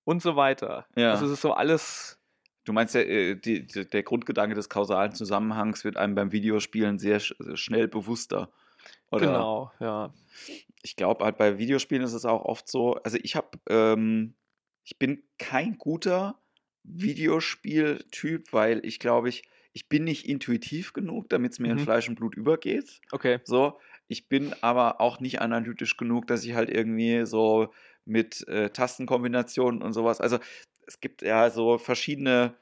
Und 0.04 0.24
so 0.24 0.36
weiter. 0.36 0.88
Ja. 0.96 1.12
Also 1.12 1.26
es 1.28 1.34
ist 1.34 1.42
so 1.42 1.54
alles. 1.54 2.20
Du 2.64 2.74
meinst 2.74 2.96
ja, 2.96 3.02
äh, 3.02 3.36
die, 3.36 3.68
der 3.68 4.02
Grundgedanke 4.02 4.56
des 4.56 4.68
kausalen 4.68 5.14
Zusammenhangs 5.14 5.84
wird 5.84 5.96
einem 5.98 6.16
beim 6.16 6.32
Videospielen 6.32 6.98
sehr 6.98 7.20
sch 7.20 7.36
schnell 7.54 7.88
bewusster. 7.88 8.50
Oder 9.12 9.28
Genau, 9.28 9.72
ja. 9.80 10.12
ich 10.82 10.96
glaube 10.96 11.24
halt 11.24 11.38
bei 11.38 11.58
Videospielen 11.58 12.04
ist 12.04 12.14
es 12.14 12.26
auch 12.26 12.44
oft 12.44 12.68
so, 12.68 12.96
also 12.96 13.18
ich 13.22 13.36
habe, 13.36 13.50
ähm, 13.70 14.34
ich 14.86 14.98
bin 14.98 15.24
kein 15.38 15.78
guter 15.78 16.40
Videospieltyp, 16.84 18.54
weil 18.54 18.86
ich 18.86 19.00
glaube 19.00 19.30
ich, 19.30 19.44
ich 19.74 19.90
bin 19.90 20.04
nicht 20.06 20.28
intuitiv 20.28 20.94
genug, 20.94 21.30
damit 21.30 21.52
es 21.54 21.60
mir 21.60 21.72
in 21.72 21.78
Mhm. 21.78 21.82
Fleisch 21.84 22.08
und 22.08 22.16
Blut 22.16 22.36
übergeht. 22.36 23.02
Okay. 23.12 23.40
So, 23.44 23.80
ich 24.08 24.30
bin 24.30 24.54
aber 24.62 25.02
auch 25.02 25.20
nicht 25.20 25.42
analytisch 25.42 25.98
genug, 25.98 26.28
dass 26.28 26.46
ich 26.46 26.54
halt 26.54 26.70
irgendwie 26.70 27.26
so 27.26 27.74
mit 28.06 28.48
äh, 28.48 28.70
Tastenkombinationen 28.70 29.82
und 29.82 29.94
sowas. 29.94 30.22
Also 30.22 30.40
es 30.88 31.02
gibt 31.02 31.24
ja 31.24 31.50
so 31.50 31.78
verschiedene. 31.78 32.56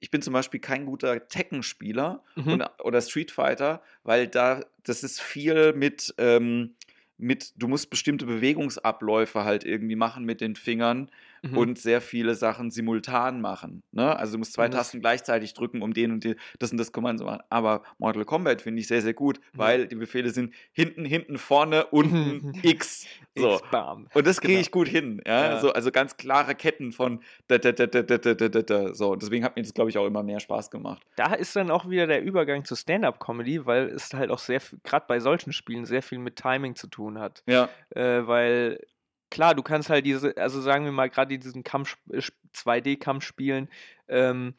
Ich 0.00 0.10
bin 0.10 0.22
zum 0.22 0.32
Beispiel 0.32 0.60
kein 0.60 0.86
guter 0.86 1.28
Tekken-Spieler 1.28 2.22
Mhm. 2.36 2.64
oder 2.82 3.00
Street 3.00 3.30
Fighter, 3.30 3.82
weil 4.02 4.26
da 4.28 4.64
das 4.82 5.02
ist 5.04 5.20
viel 5.20 5.72
mit 5.74 6.14
ähm, 6.18 6.74
mit. 7.18 7.52
Du 7.56 7.68
musst 7.68 7.90
bestimmte 7.90 8.26
Bewegungsabläufe 8.26 9.44
halt 9.44 9.64
irgendwie 9.64 9.96
machen 9.96 10.24
mit 10.24 10.40
den 10.40 10.54
Fingern 10.56 11.10
mhm. 11.42 11.56
und 11.56 11.78
sehr 11.78 12.00
viele 12.00 12.34
Sachen 12.34 12.70
simultan 12.70 13.40
machen. 13.40 13.82
Ne? 13.92 14.16
Also 14.16 14.32
du 14.32 14.38
musst 14.38 14.52
zwei 14.52 14.68
mhm. 14.68 14.72
Tasten 14.72 15.00
gleichzeitig 15.00 15.54
drücken, 15.54 15.82
um 15.82 15.92
den 15.92 16.12
und 16.12 16.24
den, 16.24 16.36
das 16.58 16.72
und 16.72 16.78
das 16.78 16.92
Kommando 16.92 17.24
zu 17.24 17.26
machen. 17.26 17.42
Aber 17.50 17.82
Mortal 17.98 18.24
Kombat 18.24 18.62
finde 18.62 18.80
ich 18.80 18.88
sehr, 18.88 19.02
sehr 19.02 19.14
gut, 19.14 19.40
mhm. 19.52 19.58
weil 19.58 19.86
die 19.86 19.96
Befehle 19.96 20.30
sind 20.30 20.54
hinten, 20.72 21.04
hinten, 21.04 21.38
vorne, 21.38 21.86
unten, 21.86 22.52
X. 22.62 23.06
So. 23.36 23.54
X 23.54 23.62
bam. 23.70 24.08
Und 24.14 24.26
das 24.26 24.40
kriege 24.40 24.54
genau. 24.54 24.62
ich 24.62 24.70
gut 24.70 24.88
hin. 24.88 25.20
Ja? 25.26 25.52
ja. 25.52 25.60
So, 25.60 25.72
also 25.72 25.90
ganz 25.90 26.16
klare 26.16 26.54
Ketten 26.54 26.92
von 26.92 27.20
da, 27.48 27.58
da, 27.58 27.72
da, 27.72 27.86
da, 27.86 28.02
da, 28.02 28.18
da, 28.18 28.34
da, 28.34 28.62
da. 28.62 28.94
So, 28.94 29.12
und 29.12 29.22
deswegen 29.22 29.44
hat 29.44 29.56
mir 29.56 29.62
das, 29.62 29.74
glaube 29.74 29.90
ich, 29.90 29.98
auch 29.98 30.06
immer 30.06 30.22
mehr 30.22 30.40
Spaß 30.40 30.70
gemacht. 30.70 31.02
Da 31.16 31.34
ist 31.34 31.54
dann 31.56 31.70
auch 31.70 31.88
wieder 31.88 32.06
der 32.06 32.22
Übergang 32.22 32.64
zu 32.64 32.74
Stand-Up-Comedy, 32.74 33.66
weil 33.66 33.86
es 33.88 34.12
halt 34.14 34.30
auch 34.30 34.38
sehr, 34.38 34.60
gerade 34.84 35.04
bei 35.08 35.20
solchen 35.20 35.52
Spielen, 35.52 35.84
sehr 35.84 36.02
viel 36.02 36.18
mit 36.18 36.36
Timing 36.36 36.76
zu 36.76 36.86
tun 36.86 37.18
hat. 37.18 37.42
Ja. 37.46 37.68
Äh, 37.90 38.26
weil 38.26 38.80
klar, 39.30 39.54
du 39.54 39.62
kannst 39.62 39.90
halt 39.90 40.06
diese, 40.06 40.36
also 40.36 40.60
sagen 40.60 40.84
wir 40.84 40.92
mal, 40.92 41.10
gerade 41.10 41.36
diesen 41.38 41.64
Kampf, 41.64 41.96
2D-Kampfspielen, 42.54 43.68
ähm, 44.08 44.54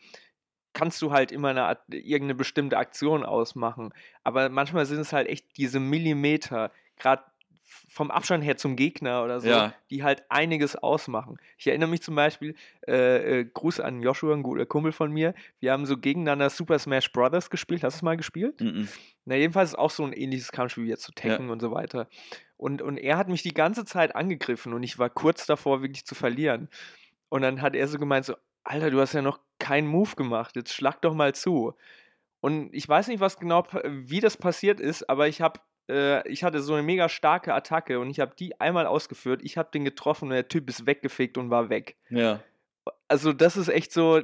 kannst 0.74 1.02
du 1.02 1.12
halt 1.12 1.32
immer 1.32 1.50
eine 1.50 1.64
Art, 1.64 1.82
irgendeine 1.90 2.36
bestimmte 2.36 2.78
Aktion 2.78 3.26
ausmachen. 3.26 3.94
Aber 4.24 4.50
manchmal 4.50 4.86
sind 4.86 5.00
es 5.00 5.12
halt 5.14 5.28
echt 5.28 5.58
diese 5.58 5.80
Millimeter, 5.80 6.72
gerade 6.98 7.24
vom 7.90 8.12
Abstand 8.12 8.44
her 8.44 8.58
zum 8.58 8.76
Gegner 8.76 9.24
oder 9.24 9.40
so, 9.42 9.48
Ja. 9.50 9.74
die 9.90 10.04
halt 10.04 10.24
einiges 10.30 10.76
ausmachen. 10.76 11.38
Ich 11.58 11.66
erinnere 11.68 11.90
mich 11.90 12.02
zum 12.02 12.16
Beispiel, 12.16 12.56
äh, 12.88 13.40
äh, 13.40 13.46
Gruß 13.46 13.80
an 13.80 14.02
Joshua, 14.02 14.34
ein 14.36 14.44
guter 14.44 14.66
Kumpel 14.68 14.92
von 14.92 15.12
mir, 15.12 15.34
wir 15.60 15.72
haben 15.72 15.86
so 15.86 15.98
gegeneinander 15.98 16.50
Super 16.52 16.78
Smash 16.80 17.12
Brothers 17.12 17.50
gespielt. 17.50 17.84
Hast 17.84 17.96
du 17.96 18.00
es 18.00 18.04
mal 18.04 18.16
gespielt? 18.16 18.62
Mhm. 18.62 18.88
Na, 19.26 19.36
jedenfalls 19.36 19.72
ist 19.72 19.80
auch 19.80 19.90
so 19.92 20.04
ein 20.06 20.14
ähnliches 20.14 20.52
Kampfspiel 20.52 20.86
wie 20.86 20.90
jetzt 20.90 21.04
zu 21.04 21.12
Tekken 21.12 21.50
und 21.50 21.60
so 21.60 21.72
weiter. 21.72 22.08
Und, 22.58 22.82
und 22.82 22.98
er 22.98 23.18
hat 23.18 23.30
mich 23.30 23.44
die 23.44 23.54
ganze 23.54 23.86
Zeit 23.86 24.16
angegriffen 24.16 24.74
und 24.74 24.84
ich 24.84 24.98
war 24.98 25.10
kurz 25.10 25.46
davor, 25.46 25.82
wirklich 25.82 26.06
zu 26.06 26.16
verlieren. 26.16 26.70
Und 27.30 27.44
dann 27.44 27.62
hat 27.62 27.76
er 27.76 27.88
so 27.88 28.00
gemeint, 28.00 28.26
so, 28.26 28.36
Alter, 28.64 28.90
du 28.90 29.00
hast 29.00 29.14
ja 29.14 29.22
noch 29.22 29.40
keinen 29.60 29.88
Move 29.88 30.16
gemacht, 30.16 30.56
jetzt 30.56 30.74
schlag 30.74 31.02
doch 31.02 31.14
mal 31.14 31.36
zu. 31.36 31.76
Und 32.42 32.74
ich 32.74 32.88
weiß 32.88 33.08
nicht, 33.08 33.20
was 33.20 33.40
genau, 33.40 33.66
wie 33.84 34.20
das 34.20 34.38
passiert 34.38 34.80
ist, 34.80 35.10
aber 35.10 35.28
ich 35.28 35.42
habe, 35.42 35.60
äh, 35.90 36.28
ich 36.30 36.44
hatte 36.44 36.62
so 36.62 36.74
eine 36.74 36.84
mega 36.84 37.10
starke 37.10 37.54
Attacke 37.54 38.00
und 38.00 38.10
ich 38.10 38.20
habe 38.20 38.36
die 38.38 38.60
einmal 38.60 38.88
ausgeführt, 38.88 39.42
ich 39.44 39.58
habe 39.58 39.70
den 39.72 39.86
getroffen 39.86 40.26
und 40.26 40.32
der 40.32 40.48
Typ 40.48 40.70
ist 40.70 40.86
weggefegt 40.86 41.38
und 41.38 41.50
war 41.50 41.70
weg. 41.70 41.96
Ja. 42.10 42.42
Also 43.08 43.34
das 43.34 43.58
ist 43.58 43.70
echt 43.70 43.92
so, 43.92 44.22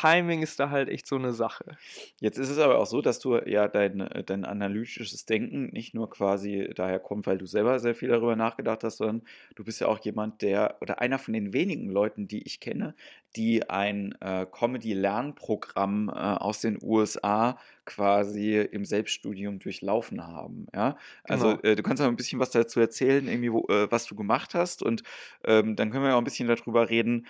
Timing 0.00 0.42
ist 0.42 0.58
da 0.58 0.70
halt 0.70 0.88
echt 0.88 1.06
so 1.06 1.16
eine 1.16 1.32
Sache. 1.32 1.76
Jetzt 2.20 2.38
ist 2.38 2.48
es 2.48 2.58
aber 2.58 2.78
auch 2.78 2.86
so, 2.86 3.02
dass 3.02 3.18
du 3.18 3.36
ja 3.36 3.68
dein, 3.68 4.00
äh, 4.00 4.24
dein 4.24 4.44
analytisches 4.46 5.26
Denken 5.26 5.66
nicht 5.72 5.94
nur 5.94 6.08
quasi 6.08 6.70
daher 6.74 6.98
kommt, 6.98 7.26
weil 7.26 7.36
du 7.36 7.44
selber 7.46 7.78
sehr 7.80 7.94
viel 7.94 8.08
darüber 8.08 8.34
nachgedacht 8.34 8.82
hast, 8.82 8.96
sondern 8.96 9.22
du 9.56 9.64
bist 9.64 9.80
ja 9.80 9.88
auch 9.88 9.98
jemand, 10.00 10.40
der 10.40 10.78
oder 10.80 11.00
einer 11.00 11.18
von 11.18 11.34
den 11.34 11.52
wenigen 11.52 11.90
Leuten, 11.90 12.28
die 12.28 12.42
ich 12.46 12.60
kenne, 12.60 12.94
die 13.36 13.68
ein 13.68 14.14
äh, 14.20 14.46
Comedy-Lernprogramm 14.50 16.08
äh, 16.08 16.12
aus 16.12 16.60
den 16.60 16.78
USA 16.82 17.58
quasi 17.84 18.56
im 18.56 18.84
Selbststudium 18.84 19.58
durchlaufen 19.58 20.26
haben. 20.26 20.66
Ja? 20.74 20.96
Also 21.24 21.56
Genau. 21.56 21.60
äh, 21.62 21.76
du 21.76 21.82
kannst 21.82 22.02
auch 22.02 22.06
ein 22.06 22.16
bisschen 22.16 22.38
was 22.40 22.50
dazu 22.50 22.80
erzählen, 22.80 23.26
irgendwie, 23.26 23.52
wo, 23.52 23.66
äh, 23.68 23.90
was 23.90 24.06
du 24.06 24.14
gemacht 24.14 24.54
hast 24.54 24.82
und 24.82 25.02
ähm, 25.44 25.76
dann 25.76 25.90
können 25.90 26.04
wir 26.04 26.14
auch 26.14 26.18
ein 26.18 26.24
bisschen 26.24 26.48
darüber 26.48 26.88
reden, 26.88 27.26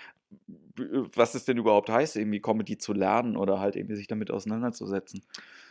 was 1.14 1.34
es 1.34 1.44
denn 1.44 1.58
überhaupt 1.58 1.90
heißt, 1.90 2.16
irgendwie 2.16 2.40
Comedy 2.40 2.78
zu 2.78 2.92
lernen 2.92 3.37
oder 3.37 3.60
halt 3.60 3.76
irgendwie 3.76 3.96
sich 3.96 4.06
damit 4.06 4.30
auseinanderzusetzen. 4.30 5.22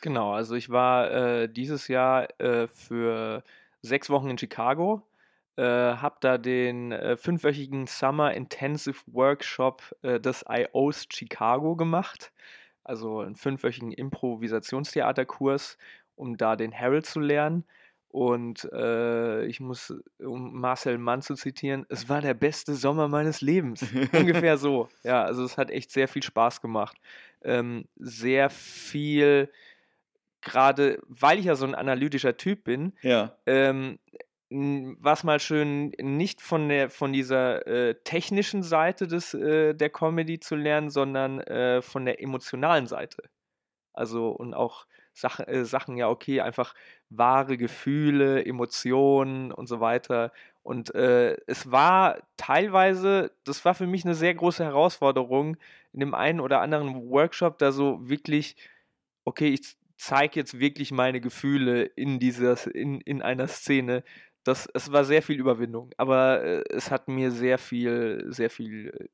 Genau, 0.01 0.33
also 0.33 0.55
ich 0.55 0.69
war 0.69 1.11
äh, 1.11 1.49
dieses 1.49 1.87
Jahr 1.87 2.27
äh, 2.39 2.67
für 2.67 3.43
sechs 3.81 4.09
Wochen 4.09 4.29
in 4.29 4.37
Chicago, 4.37 5.03
äh, 5.55 5.63
habe 5.63 6.17
da 6.21 6.37
den 6.37 6.91
äh, 6.91 7.17
fünfwöchigen 7.17 7.87
Summer 7.87 8.33
Intensive 8.33 8.99
Workshop 9.07 9.95
äh, 10.03 10.19
des 10.19 10.45
IOs 10.47 11.07
Chicago 11.11 11.75
gemacht, 11.75 12.31
also 12.83 13.19
einen 13.19 13.35
fünfwöchigen 13.35 13.91
Improvisationstheaterkurs, 13.91 15.77
um 16.15 16.37
da 16.37 16.55
den 16.55 16.73
Harold 16.73 17.05
zu 17.05 17.19
lernen. 17.19 17.65
Und 18.09 18.67
äh, 18.73 19.45
ich 19.45 19.59
muss, 19.59 19.93
um 20.19 20.59
Marcel 20.59 20.97
Mann 20.97 21.21
zu 21.21 21.35
zitieren, 21.35 21.85
es 21.89 22.09
war 22.09 22.21
der 22.21 22.33
beste 22.33 22.73
Sommer 22.73 23.07
meines 23.07 23.41
Lebens. 23.41 23.83
Ungefähr 24.13 24.57
so. 24.57 24.89
Ja, 25.03 25.23
also 25.23 25.43
es 25.43 25.57
hat 25.57 25.69
echt 25.69 25.91
sehr 25.91 26.07
viel 26.07 26.23
Spaß 26.23 26.61
gemacht. 26.61 26.97
Ähm, 27.43 27.87
sehr 27.95 28.49
viel 28.49 29.49
gerade 30.41 30.99
weil 31.07 31.39
ich 31.39 31.45
ja 31.45 31.55
so 31.55 31.65
ein 31.65 31.75
analytischer 31.75 32.37
Typ 32.37 32.63
bin, 32.63 32.93
Ja, 33.01 33.35
ähm, 33.45 33.99
was 34.49 35.23
mal 35.23 35.39
schön 35.39 35.91
nicht 36.01 36.41
von 36.41 36.69
der 36.69 36.89
von 36.89 37.13
dieser 37.13 37.67
äh, 37.67 37.95
technischen 38.03 38.63
Seite 38.63 39.07
des 39.07 39.35
äh, 39.35 39.75
der 39.75 39.89
Comedy 39.91 40.39
zu 40.39 40.55
lernen, 40.55 40.89
sondern 40.89 41.39
äh, 41.41 41.83
von 41.83 42.05
der 42.05 42.21
emotionalen 42.21 42.87
Seite. 42.87 43.29
Also 43.93 44.29
und 44.29 44.55
auch 44.55 44.87
Sachen, 45.13 45.47
äh, 45.47 45.65
Sachen 45.65 45.97
ja 45.97 46.09
okay, 46.09 46.41
einfach 46.41 46.73
wahre 47.09 47.57
Gefühle, 47.57 48.45
Emotionen 48.45 49.51
und 49.51 49.67
so 49.67 49.79
weiter. 49.79 50.31
Und 50.63 50.93
äh, 50.93 51.37
es 51.47 51.71
war 51.71 52.19
teilweise, 52.37 53.31
das 53.43 53.65
war 53.65 53.73
für 53.73 53.87
mich 53.87 54.05
eine 54.05 54.15
sehr 54.15 54.35
große 54.35 54.63
Herausforderung, 54.63 55.57
in 55.93 55.99
dem 56.01 56.13
einen 56.13 56.39
oder 56.39 56.61
anderen 56.61 57.09
Workshop 57.09 57.57
da 57.57 57.71
so 57.71 58.07
wirklich, 58.07 58.55
okay, 59.25 59.49
ich 59.49 59.77
zeige 59.97 60.39
jetzt 60.39 60.59
wirklich 60.59 60.91
meine 60.91 61.21
Gefühle 61.21 61.83
in 61.83 62.19
dieser, 62.19 62.73
in, 62.73 63.01
in 63.01 63.21
einer 63.21 63.47
Szene. 63.47 64.03
Das, 64.43 64.67
es 64.73 64.91
war 64.91 65.03
sehr 65.05 65.21
viel 65.21 65.39
Überwindung, 65.39 65.91
aber 65.97 66.43
äh, 66.43 66.63
es 66.69 66.91
hat 66.91 67.07
mir 67.07 67.31
sehr 67.31 67.57
viel, 67.57 68.25
sehr 68.29 68.49
viel 68.49 68.89
äh, 68.89 69.07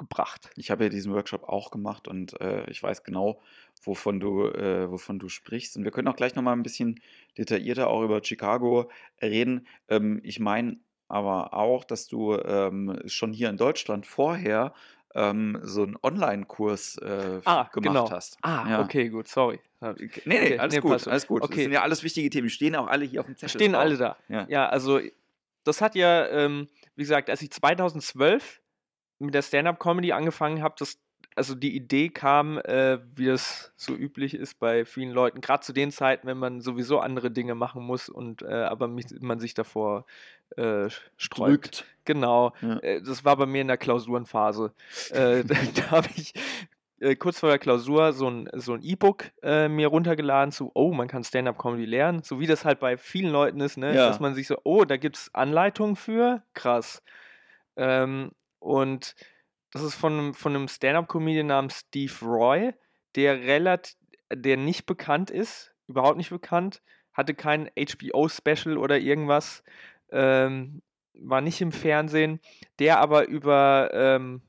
gebracht. 0.00 0.50
ich 0.56 0.70
habe 0.72 0.82
ja 0.84 0.90
diesen 0.90 1.12
Workshop 1.14 1.44
auch 1.44 1.70
gemacht 1.70 2.08
und 2.08 2.40
äh, 2.40 2.68
ich 2.68 2.82
weiß 2.82 3.04
genau, 3.04 3.40
wovon 3.84 4.18
du, 4.18 4.46
äh, 4.48 4.90
wovon 4.90 5.18
du 5.20 5.28
sprichst. 5.28 5.76
Und 5.76 5.84
wir 5.84 5.92
können 5.92 6.08
auch 6.08 6.16
gleich 6.16 6.34
nochmal 6.34 6.54
ein 6.56 6.64
bisschen 6.64 7.00
detaillierter 7.38 7.86
auch 7.88 8.02
über 8.02 8.20
Chicago 8.24 8.90
reden. 9.22 9.66
Ähm, 9.88 10.20
ich 10.24 10.40
meine 10.40 10.78
aber 11.08 11.54
auch, 11.54 11.84
dass 11.84 12.06
du 12.08 12.36
ähm, 12.36 12.98
schon 13.06 13.32
hier 13.32 13.48
in 13.50 13.56
Deutschland 13.56 14.06
vorher 14.06 14.74
ähm, 15.14 15.58
so 15.62 15.82
einen 15.82 15.96
Online-Kurs 16.02 16.98
äh, 16.98 17.40
Ah, 17.44 17.64
gemacht 17.72 17.72
genau. 17.72 18.10
hast. 18.10 18.38
Ah, 18.42 18.66
Ja. 18.68 18.80
okay, 18.82 19.08
gut, 19.08 19.26
sorry. 19.28 19.60
Nee, 19.80 19.94
nee, 20.24 20.36
Okay, 20.36 20.58
alles 20.58 20.74
nee, 20.74 20.80
gut, 20.80 20.90
passt 20.92 21.04
schon. 21.04 21.10
alles 21.12 21.26
gut. 21.26 21.42
Das 21.42 21.50
Okay. 21.50 21.62
sind 21.64 21.72
ja 21.72 21.82
alles 21.82 22.02
wichtige 22.04 22.28
Themen. 22.30 22.46
Die 22.48 22.52
stehen 22.54 22.76
auch 22.76 22.86
alle 22.86 23.04
hier 23.04 23.20
auf 23.20 23.26
dem 23.26 23.34
Zettel. 23.36 23.58
Stehen 23.60 23.72
drauf. 23.72 23.82
alle 23.82 23.96
da. 23.96 24.16
Ja. 24.28 24.46
Ja, 24.48 24.68
also 24.68 25.00
das 25.64 25.80
hat 25.80 25.94
ja, 25.96 26.26
ähm, 26.28 26.68
wie 26.96 27.02
gesagt, 27.02 27.28
als 27.28 27.42
ich 27.42 27.50
2012 27.50 28.59
mit 29.20 29.34
der 29.34 29.42
Stand-up-Comedy 29.42 30.12
angefangen 30.12 30.62
habe, 30.62 30.74
das, 30.78 30.98
also 31.36 31.54
die 31.54 31.76
Idee 31.76 32.08
kam, 32.08 32.58
äh, 32.58 32.98
wie 33.14 33.26
das 33.26 33.72
so 33.76 33.94
üblich 33.94 34.34
ist 34.34 34.58
bei 34.58 34.84
vielen 34.84 35.10
Leuten, 35.10 35.40
gerade 35.40 35.62
zu 35.62 35.72
den 35.72 35.92
Zeiten, 35.92 36.26
wenn 36.26 36.38
man 36.38 36.60
sowieso 36.60 36.98
andere 36.98 37.30
Dinge 37.30 37.54
machen 37.54 37.82
muss 37.82 38.08
und 38.08 38.42
äh, 38.42 38.46
aber 38.46 38.88
mich, 38.88 39.06
man 39.20 39.38
sich 39.38 39.54
davor 39.54 40.06
äh, 40.56 40.88
sträubt. 41.16 41.84
Genau. 42.04 42.52
Ja. 42.60 42.78
Äh, 42.78 43.02
das 43.02 43.24
war 43.24 43.36
bei 43.36 43.46
mir 43.46 43.60
in 43.60 43.68
der 43.68 43.76
Klausurenphase. 43.76 44.72
äh, 45.10 45.44
da 45.44 45.54
da 45.74 45.90
habe 45.90 46.08
ich 46.16 46.34
äh, 47.00 47.16
kurz 47.16 47.40
vor 47.40 47.48
der 47.48 47.58
Klausur 47.58 48.12
so 48.12 48.28
ein, 48.28 48.48
so 48.54 48.74
ein 48.74 48.82
E-Book 48.82 49.24
äh, 49.42 49.68
mir 49.68 49.88
runtergeladen 49.88 50.52
zu, 50.52 50.70
oh, 50.74 50.92
man 50.92 51.08
kann 51.08 51.24
Stand-Up-Comedy 51.24 51.86
lernen, 51.86 52.22
so 52.22 52.40
wie 52.40 52.46
das 52.46 52.64
halt 52.64 52.78
bei 52.80 52.96
vielen 52.96 53.32
Leuten 53.32 53.60
ist, 53.60 53.76
ne? 53.76 53.94
Ja. 53.94 54.06
dass 54.06 54.20
man 54.20 54.34
sich 54.34 54.46
so, 54.46 54.58
oh, 54.64 54.84
da 54.84 54.96
gibt 54.96 55.16
es 55.16 55.34
Anleitungen 55.34 55.96
für, 55.96 56.42
krass. 56.54 57.02
Ähm, 57.76 58.32
und 58.60 59.14
das 59.72 59.82
ist 59.82 59.94
von, 59.94 60.12
einem- 60.12 60.34
von 60.34 60.54
einem 60.54 60.68
Stand-Up-Comedian 60.68 61.46
namens 61.48 61.80
Steve 61.88 62.12
Roy, 62.22 62.72
der 63.16 63.40
relativ, 63.42 63.96
der 64.32 64.56
nicht 64.56 64.86
bekannt 64.86 65.30
ist, 65.30 65.72
überhaupt 65.88 66.16
nicht 66.16 66.30
bekannt, 66.30 66.82
hatte 67.12 67.34
kein 67.34 67.68
HBO-Special 67.76 68.78
oder 68.78 68.98
irgendwas, 68.98 69.64
ähm, 70.12 70.82
war 71.14 71.40
nicht 71.40 71.60
im 71.60 71.72
Fernsehen, 71.72 72.40
der 72.78 72.98
aber 73.00 73.26
über 73.28 73.90
ähm, 73.92 74.42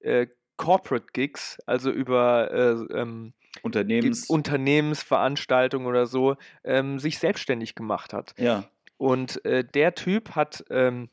äh, 0.00 0.26
Corporate 0.56 1.06
Gigs, 1.12 1.58
also 1.66 1.90
über 1.90 2.50
äh, 2.50 2.98
ähm, 3.00 3.32
Unternehmens. 3.62 4.28
Unternehmensveranstaltungen 4.30 5.86
oder 5.86 6.06
so, 6.06 6.36
ähm, 6.64 6.98
sich 6.98 7.18
selbstständig 7.18 7.74
gemacht 7.74 8.12
hat. 8.12 8.34
ja. 8.38 8.64
Und 8.98 9.44
äh, 9.44 9.62
der 9.62 9.94
Typ 9.94 10.30
hat 10.36 10.64
ähm, 10.70 11.10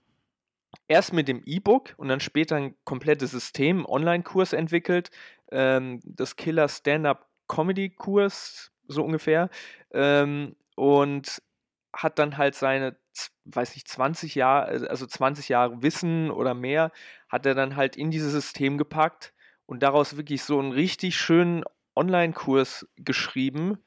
erst 0.87 1.13
mit 1.13 1.27
dem 1.27 1.41
E-Book 1.45 1.93
und 1.97 2.07
dann 2.07 2.19
später 2.19 2.55
ein 2.55 2.75
komplettes 2.83 3.31
System, 3.31 3.85
Online-Kurs 3.85 4.53
entwickelt, 4.53 5.11
ähm, 5.51 5.99
das 6.03 6.35
Killer 6.35 6.67
Stand-Up 6.67 7.27
Comedy-Kurs, 7.47 8.71
so 8.87 9.03
ungefähr, 9.03 9.49
ähm, 9.91 10.55
und 10.75 11.41
hat 11.95 12.17
dann 12.19 12.37
halt 12.37 12.55
seine, 12.55 12.97
weiß 13.45 13.75
ich, 13.75 13.85
20 13.85 14.35
Jahre, 14.35 14.89
also 14.89 15.05
20 15.05 15.49
Jahre 15.49 15.83
Wissen 15.83 16.31
oder 16.31 16.53
mehr, 16.53 16.91
hat 17.29 17.45
er 17.45 17.53
dann 17.55 17.75
halt 17.75 17.95
in 17.95 18.11
dieses 18.11 18.31
System 18.31 18.77
gepackt 18.77 19.33
und 19.65 19.83
daraus 19.83 20.17
wirklich 20.17 20.43
so 20.43 20.59
einen 20.59 20.71
richtig 20.71 21.15
schönen 21.15 21.63
Online-Kurs 21.95 22.87
geschrieben, 22.97 23.77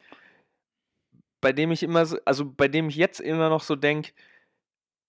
bei 1.40 1.52
dem 1.52 1.73
ich 1.73 1.83
immer, 1.83 2.07
so, 2.07 2.19
also 2.25 2.45
bei 2.45 2.69
dem 2.69 2.88
ich 2.88 2.97
jetzt 2.97 3.21
immer 3.21 3.49
noch 3.49 3.62
so 3.62 3.76
denke, 3.76 4.12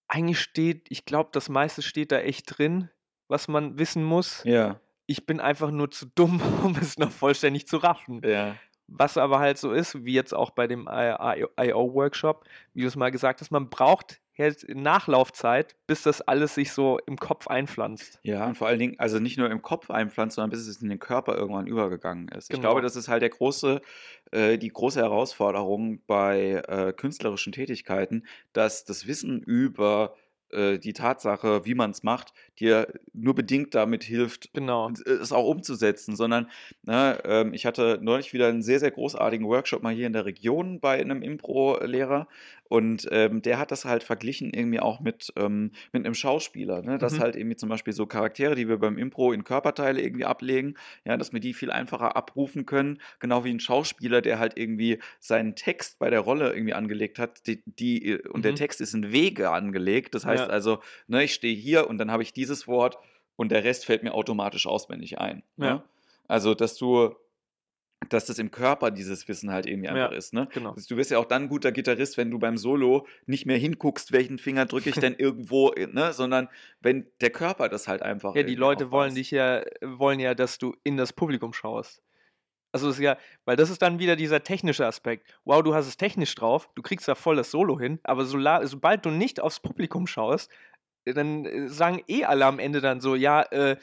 eigentlich 0.08 0.40
steht, 0.40 0.86
ich 0.90 1.04
glaube, 1.04 1.30
das 1.32 1.48
meiste 1.48 1.82
steht 1.82 2.10
da 2.12 2.18
echt 2.18 2.58
drin, 2.58 2.90
was 3.28 3.46
man 3.46 3.78
wissen 3.78 4.02
muss. 4.02 4.42
Ja. 4.44 4.80
Ich 5.06 5.26
bin 5.26 5.40
einfach 5.40 5.70
nur 5.70 5.90
zu 5.90 6.06
dumm, 6.06 6.40
um 6.64 6.76
es 6.76 6.98
noch 6.98 7.10
vollständig 7.10 7.66
zu 7.66 7.76
raffen. 7.76 8.22
Ja. 8.24 8.56
Was 8.86 9.18
aber 9.18 9.38
halt 9.38 9.58
so 9.58 9.72
ist, 9.72 10.04
wie 10.04 10.14
jetzt 10.14 10.32
auch 10.34 10.50
bei 10.50 10.66
dem 10.66 10.88
IO-Workshop, 10.88 12.44
wie 12.72 12.80
du 12.80 12.88
es 12.88 12.96
mal 12.96 13.10
gesagt 13.10 13.42
hast, 13.42 13.50
man 13.50 13.68
braucht 13.68 14.18
Nachlaufzeit, 14.68 15.76
bis 15.86 16.02
das 16.02 16.20
alles 16.22 16.54
sich 16.54 16.72
so 16.72 16.98
im 17.06 17.16
Kopf 17.16 17.48
einpflanzt. 17.48 18.20
Ja, 18.22 18.46
und 18.46 18.56
vor 18.56 18.68
allen 18.68 18.78
Dingen, 18.78 18.94
also 18.98 19.18
nicht 19.18 19.36
nur 19.38 19.50
im 19.50 19.62
Kopf 19.62 19.90
einpflanzt, 19.90 20.36
sondern 20.36 20.50
bis 20.50 20.66
es 20.66 20.80
in 20.80 20.88
den 20.88 20.98
Körper 20.98 21.36
irgendwann 21.36 21.66
übergegangen 21.66 22.28
ist. 22.28 22.44
Ich 22.50 22.56
Genau. 22.56 22.60
glaube, 22.68 22.82
das 22.82 22.96
ist 22.96 23.08
halt 23.08 23.22
der 23.22 23.30
große, 23.30 23.80
äh, 24.30 24.58
die 24.58 24.68
große 24.68 25.00
Herausforderung 25.00 26.02
bei 26.06 26.62
äh, 26.68 26.92
künstlerischen 26.92 27.52
Tätigkeiten, 27.52 28.26
dass 28.52 28.84
das 28.84 29.06
Wissen 29.06 29.42
über 29.42 30.14
äh, 30.50 30.78
die 30.78 30.92
Tatsache, 30.92 31.64
wie 31.64 31.74
man 31.74 31.90
es 31.90 32.02
macht, 32.02 32.32
dir 32.60 32.88
nur 33.12 33.34
bedingt 33.34 33.74
damit 33.74 34.04
hilft, 34.04 34.50
Genau. 34.52 34.90
es 35.06 35.32
auch 35.32 35.46
umzusetzen, 35.48 36.16
sondern 36.16 36.48
ne, 36.82 37.18
ähm, 37.24 37.54
ich 37.54 37.66
hatte 37.66 37.98
neulich 38.02 38.32
wieder 38.32 38.48
einen 38.48 38.62
sehr, 38.62 38.80
sehr 38.80 38.90
großartigen 38.90 39.46
Workshop 39.46 39.82
mal 39.82 39.94
hier 39.94 40.06
in 40.06 40.12
der 40.12 40.24
Region 40.26 40.80
bei 40.80 41.00
einem 41.00 41.22
Impro-Lehrer 41.22 42.28
und 42.64 43.08
ähm, 43.12 43.40
der 43.40 43.58
hat 43.58 43.70
das 43.70 43.84
halt 43.86 44.02
verglichen 44.02 44.52
irgendwie 44.52 44.80
auch 44.80 45.00
mit, 45.00 45.32
ähm, 45.36 45.72
mit 45.92 46.04
einem 46.04 46.14
Schauspieler, 46.14 46.82
ne? 46.82 46.98
dass 46.98 47.14
Mhm. 47.14 47.20
halt 47.20 47.36
irgendwie 47.36 47.56
zum 47.56 47.68
Beispiel 47.70 47.92
so 47.94 48.06
Charaktere, 48.06 48.54
die 48.54 48.68
wir 48.68 48.76
beim 48.78 48.98
Impro 48.98 49.32
in 49.32 49.44
Körperteile 49.44 50.02
irgendwie 50.02 50.26
ablegen, 50.26 50.74
ja, 51.04 51.16
dass 51.16 51.32
wir 51.32 51.40
die 51.40 51.54
viel 51.54 51.70
einfacher 51.70 52.14
abrufen 52.16 52.66
können, 52.66 53.00
genau 53.20 53.44
wie 53.44 53.50
ein 53.54 53.60
Schauspieler, 53.60 54.20
der 54.20 54.38
halt 54.38 54.58
irgendwie 54.58 54.98
seinen 55.18 55.54
Text 55.54 55.98
bei 55.98 56.10
der 56.10 56.20
Rolle 56.20 56.52
irgendwie 56.52 56.74
angelegt 56.74 57.18
hat, 57.18 57.46
die, 57.46 57.62
die 57.64 58.18
und 58.18 58.44
der 58.44 58.52
Mhm. 58.52 58.56
Text 58.56 58.80
ist 58.82 58.94
in 58.94 59.12
Wege 59.12 59.50
angelegt, 59.50 60.14
das 60.14 60.26
heißt 60.26 60.48
Ja. 60.48 60.50
also, 60.50 60.82
ne, 61.06 61.24
ich 61.24 61.32
stehe 61.34 61.54
hier 61.56 61.88
und 61.88 61.98
dann 61.98 62.10
habe 62.10 62.22
ich 62.22 62.32
dieses 62.48 62.66
Wort 62.66 62.98
und 63.36 63.50
der 63.52 63.62
Rest 63.64 63.84
fällt 63.84 64.02
mir 64.02 64.14
automatisch 64.14 64.66
auswendig 64.66 65.18
ein. 65.18 65.42
Ne? 65.56 65.66
Ja. 65.66 65.84
Also, 66.26 66.54
dass 66.54 66.76
du, 66.76 67.14
dass 68.08 68.26
das 68.26 68.38
im 68.38 68.50
Körper 68.50 68.90
dieses 68.90 69.28
Wissen 69.28 69.52
halt 69.52 69.66
irgendwie 69.66 69.88
einfach 69.88 70.10
Ja. 70.12 70.16
ist. 70.16 70.32
Ne? 70.32 70.48
Genau. 70.54 70.74
Du 70.88 70.96
wirst 70.96 71.10
ja 71.10 71.18
auch 71.18 71.24
dann 71.24 71.42
ein 71.44 71.48
guter 71.48 71.72
Gitarrist, 71.72 72.16
wenn 72.16 72.30
du 72.30 72.38
beim 72.38 72.56
Solo 72.56 73.06
nicht 73.26 73.44
mehr 73.46 73.58
hinguckst, 73.58 74.12
welchen 74.12 74.38
Finger 74.38 74.66
drücke 74.66 74.90
ich 74.90 74.96
denn 74.96 75.14
irgendwo, 75.18 75.70
ne? 75.70 76.12
sondern 76.12 76.48
wenn 76.80 77.06
der 77.20 77.30
Körper 77.30 77.68
das 77.68 77.86
halt 77.88 78.02
einfach. 78.02 78.34
Ja, 78.34 78.42
die 78.44 78.54
Leute 78.54 78.90
wollen 78.90 79.14
dich 79.14 79.30
ja, 79.30 79.62
wollen 79.82 80.20
ja, 80.20 80.34
dass 80.34 80.58
du 80.58 80.74
in 80.84 80.96
das 80.96 81.12
Publikum 81.12 81.52
schaust. 81.52 82.02
Also 82.72 82.88
das 82.88 82.96
ist 82.96 83.02
ja, 83.02 83.16
weil 83.46 83.56
das 83.56 83.70
ist 83.70 83.80
dann 83.80 83.98
wieder 83.98 84.14
dieser 84.14 84.42
technische 84.42 84.84
Aspekt. 84.86 85.26
Wow, 85.44 85.62
du 85.62 85.74
hast 85.74 85.86
es 85.86 85.96
technisch 85.96 86.34
drauf, 86.34 86.68
du 86.74 86.82
kriegst 86.82 87.08
da 87.08 87.14
voll 87.14 87.36
das 87.36 87.50
Solo 87.50 87.80
hin, 87.80 87.98
aber 88.02 88.26
sola- 88.26 88.66
sobald 88.66 89.06
du 89.06 89.10
nicht 89.10 89.40
aufs 89.40 89.58
Publikum 89.60 90.06
schaust, 90.06 90.50
dann 91.04 91.44
äh, 91.44 91.68
sagen 91.68 92.02
eh 92.06 92.24
alle 92.24 92.46
am 92.46 92.58
Ende 92.58 92.80
dann 92.80 93.00
so, 93.00 93.14
ja, 93.14 93.42
äh, 93.42 93.76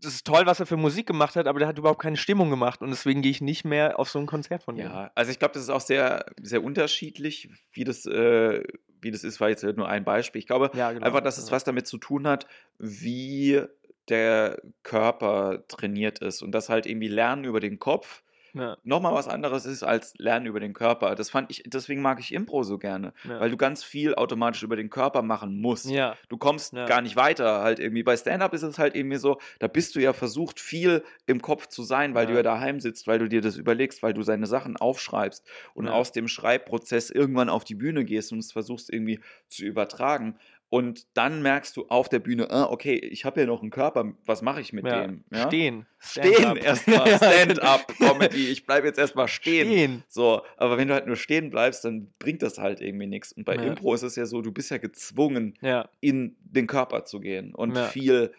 das 0.00 0.14
ist 0.14 0.26
toll, 0.26 0.46
was 0.46 0.60
er 0.60 0.66
für 0.66 0.76
Musik 0.76 1.06
gemacht 1.06 1.36
hat, 1.36 1.46
aber 1.46 1.58
der 1.58 1.68
hat 1.68 1.78
überhaupt 1.78 2.02
keine 2.02 2.16
Stimmung 2.16 2.50
gemacht 2.50 2.82
und 2.82 2.90
deswegen 2.90 3.22
gehe 3.22 3.30
ich 3.30 3.40
nicht 3.40 3.64
mehr 3.64 3.98
auf 3.98 4.10
so 4.10 4.18
ein 4.18 4.26
Konzert 4.26 4.62
von 4.62 4.76
ihm. 4.76 4.82
Ja, 4.82 5.10
also 5.14 5.30
ich 5.30 5.38
glaube, 5.38 5.54
das 5.54 5.62
ist 5.62 5.70
auch 5.70 5.80
sehr, 5.80 6.26
sehr 6.42 6.62
unterschiedlich, 6.62 7.48
wie 7.72 7.84
das, 7.84 8.04
äh, 8.06 8.62
wie 9.00 9.10
das 9.10 9.24
ist, 9.24 9.40
war 9.40 9.48
jetzt 9.48 9.62
nur 9.62 9.88
ein 9.88 10.04
Beispiel. 10.04 10.38
Ich 10.40 10.46
glaube 10.46 10.70
Ja, 10.74 10.92
genau. 10.92 11.06
einfach, 11.06 11.20
dass 11.20 11.38
es 11.38 11.50
was 11.50 11.64
damit 11.64 11.86
zu 11.86 11.98
tun 11.98 12.26
hat, 12.26 12.46
wie 12.78 13.62
der 14.08 14.60
Körper 14.82 15.64
trainiert 15.68 16.18
ist 16.18 16.42
und 16.42 16.52
das 16.52 16.68
halt 16.68 16.86
irgendwie 16.86 17.08
Lernen 17.08 17.44
über 17.44 17.60
den 17.60 17.78
Kopf 17.78 18.22
Ja, 18.54 18.76
nochmal 18.82 19.14
was 19.14 19.28
anderes 19.28 19.64
ist 19.66 19.82
als 19.82 20.14
Lernen 20.18 20.46
über 20.46 20.60
den 20.60 20.72
Körper. 20.72 21.14
Das 21.14 21.30
fand 21.30 21.50
ich, 21.50 21.62
deswegen 21.66 22.02
mag 22.02 22.20
ich 22.20 22.32
Impro 22.32 22.62
so 22.62 22.78
gerne, 22.78 23.12
ja. 23.24 23.38
weil 23.40 23.50
du 23.50 23.56
ganz 23.56 23.82
viel 23.84 24.14
automatisch 24.14 24.62
über 24.62 24.76
den 24.76 24.90
Körper 24.90 25.22
machen 25.22 25.60
musst. 25.60 25.86
ja, 25.90 26.16
Du 26.28 26.36
kommst 26.36 26.72
Ja. 26.72 26.86
gar 26.86 27.00
nicht 27.02 27.16
weiter. 27.16 27.62
Halt 27.62 27.78
irgendwie 27.78 28.02
bei 28.02 28.16
Stand-up 28.16 28.52
ist 28.54 28.62
es 28.62 28.78
halt 28.78 28.94
irgendwie 28.96 29.16
so, 29.18 29.38
da 29.58 29.66
bist 29.68 29.94
du 29.96 30.00
ja 30.00 30.12
versucht, 30.12 30.60
viel 30.60 31.04
im 31.26 31.40
Kopf 31.42 31.66
zu 31.68 31.82
sein, 31.82 32.14
weil 32.14 32.26
du 32.26 32.34
Ja. 32.34 32.42
daheim 32.42 32.80
sitzt, 32.80 33.06
weil 33.06 33.18
du 33.18 33.28
dir 33.28 33.40
das 33.40 33.56
überlegst, 33.56 34.02
weil 34.02 34.14
du 34.14 34.22
seine 34.22 34.46
Sachen 34.46 34.76
aufschreibst 34.76 35.46
und 35.74 35.88
aus 35.88 36.12
dem 36.12 36.28
Schreibprozess 36.28 37.10
irgendwann 37.10 37.48
auf 37.48 37.64
die 37.64 37.74
Bühne 37.74 38.04
gehst 38.04 38.32
und 38.32 38.38
es 38.38 38.52
versuchst 38.52 38.92
irgendwie 38.92 39.20
zu 39.48 39.64
übertragen. 39.64 40.38
Und 40.70 41.06
dann 41.14 41.42
merkst 41.42 41.76
du 41.76 41.86
auf 41.88 42.08
der 42.08 42.20
Bühne, 42.20 42.48
ah, 42.50 42.66
okay, 42.70 42.94
ich 42.94 43.24
habe 43.24 43.40
ja 43.40 43.46
noch 43.46 43.60
einen 43.60 43.70
Körper, 43.72 44.12
was 44.24 44.40
mache 44.40 44.60
ich 44.60 44.72
mit 44.72 44.86
ja. 44.86 45.02
dem? 45.02 45.24
Ja? 45.32 45.48
Stehen. 45.48 45.86
Stehen 45.98 46.56
erstmal, 46.56 47.08
Stand-up-Comedy. 47.16 48.48
Ich 48.48 48.66
bleibe 48.66 48.86
jetzt 48.86 48.98
erstmal 48.98 49.26
stehen. 49.26 49.66
Stehen. 49.66 50.04
So, 50.06 50.42
aber 50.56 50.78
wenn 50.78 50.86
du 50.86 50.94
halt 50.94 51.08
nur 51.08 51.16
stehen 51.16 51.50
bleibst, 51.50 51.84
dann 51.84 52.12
bringt 52.20 52.42
das 52.42 52.58
halt 52.58 52.80
irgendwie 52.80 53.08
nichts. 53.08 53.32
Und 53.32 53.44
bei 53.44 53.56
Ja. 53.56 53.62
Impro 53.62 53.94
ist 53.94 54.02
es 54.02 54.14
ja 54.14 54.26
so, 54.26 54.42
du 54.42 54.52
bist 54.52 54.70
ja 54.70 54.78
gezwungen, 54.78 55.58
in 56.00 56.36
den 56.40 56.68
Körper 56.68 57.04
zu 57.04 57.18
gehen 57.18 57.52
und 57.52 57.76
viel 57.76 58.32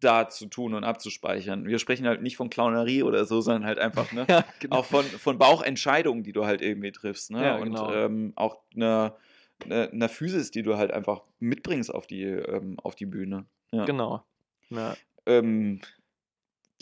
da 0.00 0.28
zu 0.28 0.46
tun 0.46 0.74
und 0.74 0.84
abzuspeichern. 0.84 1.66
Wir 1.66 1.78
sprechen 1.78 2.06
halt 2.06 2.22
nicht 2.22 2.36
von 2.36 2.50
Clownerie 2.50 3.02
oder 3.02 3.24
so, 3.24 3.40
sondern 3.40 3.64
halt 3.64 3.78
einfach, 3.78 4.12
ne? 4.12 4.26
ja 4.28 4.44
genau. 4.60 4.76
Auch 4.76 4.84
von, 4.84 5.04
von 5.04 5.38
Bauchentscheidungen, 5.38 6.22
die 6.22 6.32
du 6.32 6.44
halt 6.44 6.60
irgendwie 6.60 6.92
triffst, 6.92 7.30
ne? 7.30 7.44
Ja, 7.44 7.56
und 7.56 7.74
genau. 7.74 7.92
ähm, 7.92 8.32
auch 8.36 8.58
einer 9.64 9.74
eine, 9.74 9.92
eine 9.92 10.08
Physis, 10.08 10.50
die 10.50 10.62
du 10.62 10.76
halt 10.76 10.90
einfach 10.90 11.22
mitbringst 11.40 11.92
auf 11.92 12.06
die, 12.06 12.24
ähm, 12.24 12.78
auf 12.80 12.94
die 12.94 13.06
Bühne. 13.06 13.46
Ja. 13.70 13.84
Genau. 13.84 14.24
Ja. 14.70 14.96
Ähm, 15.26 15.80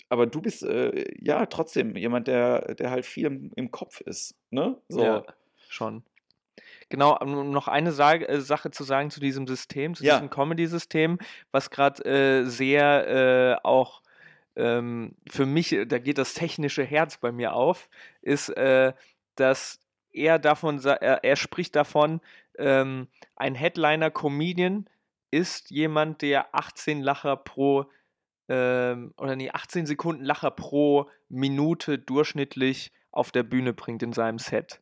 aber 0.08 0.26
du 0.26 0.40
bist 0.40 0.62
äh, 0.62 1.04
ja 1.20 1.46
trotzdem 1.46 1.96
jemand, 1.96 2.28
der, 2.28 2.74
der 2.74 2.90
halt 2.90 3.06
viel 3.06 3.26
im, 3.26 3.52
im 3.56 3.70
Kopf 3.70 4.00
ist, 4.00 4.36
ne? 4.50 4.76
So. 4.88 5.02
Ja, 5.02 5.24
schon. 5.68 6.04
Genau, 6.88 7.18
um 7.18 7.50
noch 7.50 7.68
eine 7.68 7.92
Sage, 7.92 8.28
äh, 8.28 8.40
Sache 8.40 8.70
zu 8.70 8.84
sagen 8.84 9.10
zu 9.10 9.20
diesem 9.20 9.46
System, 9.46 9.94
zu 9.94 10.04
Ja. 10.04 10.14
diesem 10.14 10.30
Comedy-System, 10.30 11.18
was 11.50 11.70
gerade 11.70 12.04
äh, 12.04 12.44
sehr 12.44 13.58
äh, 13.62 13.66
auch 13.66 14.02
ähm, 14.54 15.16
für 15.28 15.46
mich, 15.46 15.72
äh, 15.72 15.86
da 15.86 15.98
geht 15.98 16.18
das 16.18 16.34
technische 16.34 16.84
Herz 16.84 17.18
bei 17.18 17.32
mir 17.32 17.52
auf, 17.54 17.88
ist, 18.22 18.48
äh, 18.50 18.92
dass 19.34 19.80
er 20.12 20.38
davon, 20.38 20.82
er, 20.84 21.24
er 21.24 21.36
spricht 21.36 21.76
davon, 21.76 22.20
ähm, 22.58 23.08
ein 23.36 23.54
Headliner-Comedian 23.54 24.88
ist 25.30 25.70
jemand, 25.70 26.22
der 26.22 26.54
18 26.54 27.02
Lacher 27.02 27.36
pro 27.36 27.86
ähm, 28.48 29.12
oder 29.18 29.36
nee, 29.36 29.50
18 29.50 29.86
Sekunden 29.86 30.24
Lacher 30.24 30.50
pro 30.50 31.10
Minute 31.28 31.98
durchschnittlich 31.98 32.92
auf 33.10 33.32
der 33.32 33.42
Bühne 33.42 33.72
bringt 33.72 34.02
in 34.02 34.12
seinem 34.12 34.38
Set. 34.38 34.80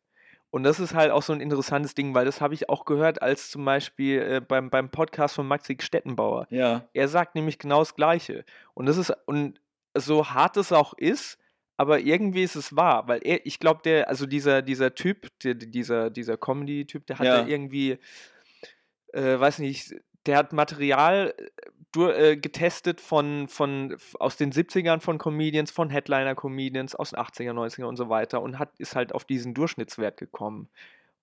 Und 0.51 0.63
das 0.63 0.79
ist 0.79 0.93
halt 0.93 1.11
auch 1.11 1.23
so 1.23 1.33
ein 1.33 1.41
interessantes 1.41 1.95
Ding, 1.95 2.13
weil 2.13 2.25
das 2.25 2.39
habe 2.39 2.53
ich 2.53 2.69
auch 2.69 2.85
gehört, 2.85 3.21
als 3.21 3.49
zum 3.49 3.65
Beispiel 3.65 4.21
äh, 4.21 4.39
beim, 4.39 4.69
beim 4.69 4.89
Podcast 4.89 5.35
von 5.35 5.47
Maxi 5.47 5.77
Stettenbauer. 5.79 6.47
Ja, 6.49 6.87
Er 6.93 7.07
sagt 7.07 7.35
nämlich 7.35 7.59
genau 7.59 7.79
das 7.79 7.95
Gleiche. 7.95 8.45
Und 8.73 8.85
das 8.85 8.97
ist, 8.97 9.11
und 9.25 9.59
so 9.97 10.29
hart 10.29 10.55
es 10.57 10.71
auch 10.71 10.93
ist, 10.93 11.37
aber 11.77 11.99
irgendwie 11.99 12.43
ist 12.43 12.55
es 12.55 12.75
wahr, 12.75 13.07
weil 13.07 13.19
er, 13.23 13.45
ich 13.45 13.59
glaube, 13.59 13.81
der, 13.83 14.09
also 14.09 14.25
dieser, 14.25 14.61
dieser 14.61 14.95
Typ, 14.95 15.27
der, 15.39 15.55
dieser, 15.55 16.09
dieser 16.09 16.37
Comedy-Typ, 16.37 17.05
der 17.07 17.19
hat 17.19 17.25
Ja. 17.25 17.41
da 17.41 17.47
irgendwie, 17.47 17.97
äh, 19.13 19.39
weiß 19.39 19.59
nicht, 19.59 19.95
der 20.25 20.37
hat 20.37 20.53
Material 20.53 21.33
äh, 21.37 22.31
äh, 22.31 22.35
getestet 22.37 22.99
von, 22.99 23.47
von, 23.47 23.95
aus 24.19 24.35
den 24.37 24.51
70ern 24.51 24.99
von 24.99 25.17
Comedians, 25.17 25.71
von 25.71 25.89
Headliner-Comedians, 25.89 26.95
aus 26.95 27.11
den 27.11 27.19
80er, 27.19 27.53
90er 27.53 27.85
und 27.85 27.95
so 27.95 28.09
weiter 28.09 28.41
und 28.41 28.59
hat, 28.59 28.71
ist 28.79 28.95
halt 28.95 29.13
auf 29.13 29.23
diesen 29.23 29.53
Durchschnittswert 29.53 30.17
gekommen. 30.17 30.67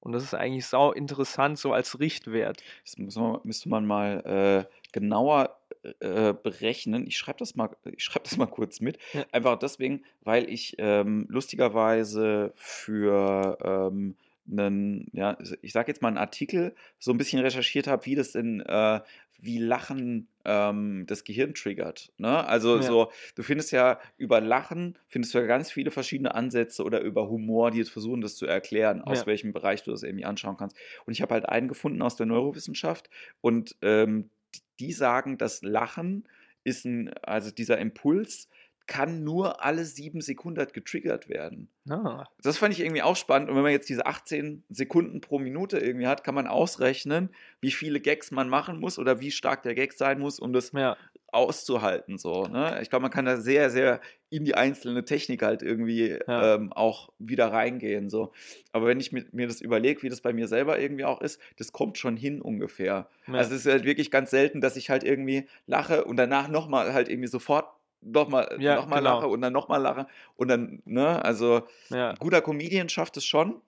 Und 0.01 0.13
das 0.13 0.25
ist 0.25 0.35
eigentlich 0.35 0.67
sau 0.67 0.91
interessant, 0.93 1.59
so 1.59 1.73
als 1.73 2.01
Richtwert. 2.01 2.63
das 2.85 2.99
muss 2.99 3.17
man, 3.17 3.41
müsste 3.45 3.69
man 3.69 3.87
mal 3.87 4.67
äh, 4.67 4.91
genauer 4.93 5.59
äh, 6.01 6.33
berechnen. 6.35 7.07
Ich 7.07 7.17
schreibe 7.17 7.39
das, 7.39 7.55
mal- 7.57 7.77
ich 7.85 8.05
schreib 8.05 8.25
das 8.25 8.37
mal 8.37 8.47
kurz 8.47 8.81
mit. 8.81 8.99
Ja. 9.13 9.25
Einfach 9.33 9.59
deswegen, 9.59 10.05
weil 10.23 10.49
ich 10.49 10.77
ähm, 10.79 11.27
lustigerweise 11.29 12.53
für 12.57 13.59
ähm, 13.63 14.17
einen, 14.51 15.09
ja, 15.13 15.39
ich 15.61 15.73
sage 15.73 15.91
jetzt 15.93 16.03
mal 16.03 16.09
einen 16.09 16.19
Artikel 16.19 16.75
so 16.99 17.13
ein 17.13 17.19
bisschen 17.19 17.41
recherchiert 17.41 17.87
habe, 17.87 18.05
wie 18.07 18.15
das 18.15 18.33
denn, 18.33 18.61
äh, 18.61 19.01
wie 19.39 19.59
Lachen 19.59 20.29
ähm, 20.45 21.05
das 21.07 21.25
Gehirn 21.25 21.55
triggert. 21.55 22.13
Ne? 22.19 22.45
Also 22.47 22.77
Ja. 22.77 22.83
so, 22.83 23.11
du 23.35 23.43
findest 23.43 23.73
ja 23.73 23.99
über 24.17 24.41
Lachen, 24.41 24.97
findest 25.09 25.35
du 25.35 25.39
ja 25.39 25.47
ganz 25.47 25.71
viele 25.71 25.91
verschiedene 25.91 26.35
Ansätze 26.35 26.85
oder 26.85 27.01
über 27.01 27.29
Humor, 27.29 27.71
die 27.73 27.79
jetzt 27.79 27.91
versuchen, 27.91 28.21
das 28.21 28.37
zu 28.37 28.47
erklären, 28.47 29.01
aus 29.03 29.21
Ja. 29.21 29.27
welchem 29.27 29.53
Bereich 29.53 29.83
du 29.83 29.91
das 29.91 30.03
irgendwie 30.05 30.25
anschauen 30.25 30.57
kannst. 30.57 30.77
Und 31.07 31.13
ich 31.13 31.23
habe 31.23 31.35
halt 31.35 31.49
einen 31.49 31.67
gefunden 31.69 32.03
aus 32.03 32.15
der 32.17 32.27
Neurowissenschaft 32.27 33.11
und 33.41 33.77
ähm, 33.83 34.31
die 34.81 34.93
sagen, 34.93 35.39
dass 35.39 35.63
Lachen 35.63 36.29
ist 36.65 36.85
ein, 36.85 37.13
also 37.23 37.51
dieser 37.51 37.79
Impuls 37.79 38.49
kann 38.87 39.23
nur 39.25 39.65
alle 39.65 39.85
sieben 39.85 40.21
Sekunden 40.21 40.67
getriggert 40.73 41.29
werden. 41.29 41.69
Ah, 41.89 42.25
Das 42.43 42.59
fand 42.59 42.75
ich 42.75 42.81
irgendwie 42.81 43.03
auch 43.03 43.17
spannend. 43.17 43.49
Und 43.49 43.57
wenn 43.57 43.63
man 43.63 43.73
jetzt 43.73 43.89
diese 43.89 44.07
18 44.07 44.65
Sekunden 44.71 45.21
pro 45.21 45.39
Minute 45.39 45.79
irgendwie 45.79 46.07
hat, 46.07 46.25
kann 46.25 46.35
man 46.35 46.47
ausrechnen, 46.47 47.31
wie 47.61 47.71
viele 47.71 48.01
Gags 48.01 48.31
man 48.33 48.49
machen 48.49 48.81
muss 48.81 48.99
oder 48.99 49.21
wie 49.21 49.31
stark 49.31 49.63
der 49.63 49.75
Gag 49.75 49.93
sein 49.93 50.19
muss, 50.19 50.39
um 50.39 50.53
das 50.53 50.73
ja, 50.73 50.97
auszuhalten. 51.33 52.19
So, 52.19 52.47
ne? 52.47 52.79
Ich 52.83 52.91
glaube, 52.91 53.03
man 53.03 53.11
kann 53.11 53.25
da 53.25 53.37
sehr, 53.39 53.71
sehr 53.71 54.01
in 54.31 54.45
die 54.45 54.55
einzelne 54.55 55.05
Technik 55.05 55.43
halt 55.43 55.63
irgendwie 55.63 56.19
Ja. 56.29 56.55
ähm, 56.55 56.73
auch 56.73 57.13
wieder 57.19 57.53
reingehen. 57.53 58.09
So. 58.11 58.33
Aber 58.73 58.87
wenn 58.87 59.01
ich 59.01 59.13
mir, 59.13 59.25
mir 59.33 59.47
das 59.49 59.61
überlege, 59.61 60.03
wie 60.03 60.09
das 60.09 60.21
bei 60.21 60.33
mir 60.33 60.49
selber 60.49 60.79
irgendwie 60.79 61.05
auch 61.05 61.21
ist, 61.21 61.41
das 61.59 61.73
kommt 61.73 61.99
schon 61.99 62.17
hin 62.17 62.41
ungefähr. 62.41 63.09
ja. 63.27 63.35
Also 63.35 63.55
es 63.55 63.67
ist 63.67 63.73
halt 63.73 63.85
wirklich 63.85 64.11
ganz 64.11 64.31
selten, 64.31 64.61
dass 64.61 64.77
ich 64.77 64.91
halt 64.91 65.05
irgendwie 65.05 65.49
lache 65.67 66.05
und 66.05 66.17
danach 66.17 66.49
nochmal 66.49 66.93
halt 66.95 67.09
irgendwie 67.09 67.29
sofort 67.29 67.67
nochmal 68.01 68.57
Ja, 68.59 68.75
noch 68.77 68.87
mal 68.87 68.99
genau. 68.99 69.17
lache 69.17 69.29
und 69.29 69.41
dann 69.43 69.53
nochmal 69.53 69.81
lache 69.81 70.07
und 70.37 70.49
dann, 70.49 70.83
ne, 70.85 71.25
also 71.25 71.63
ja, 71.89 72.15
guter 72.19 72.41
Comedian 72.41 72.89
schafft 72.89 73.17
es 73.17 73.25
schon, 73.25 73.61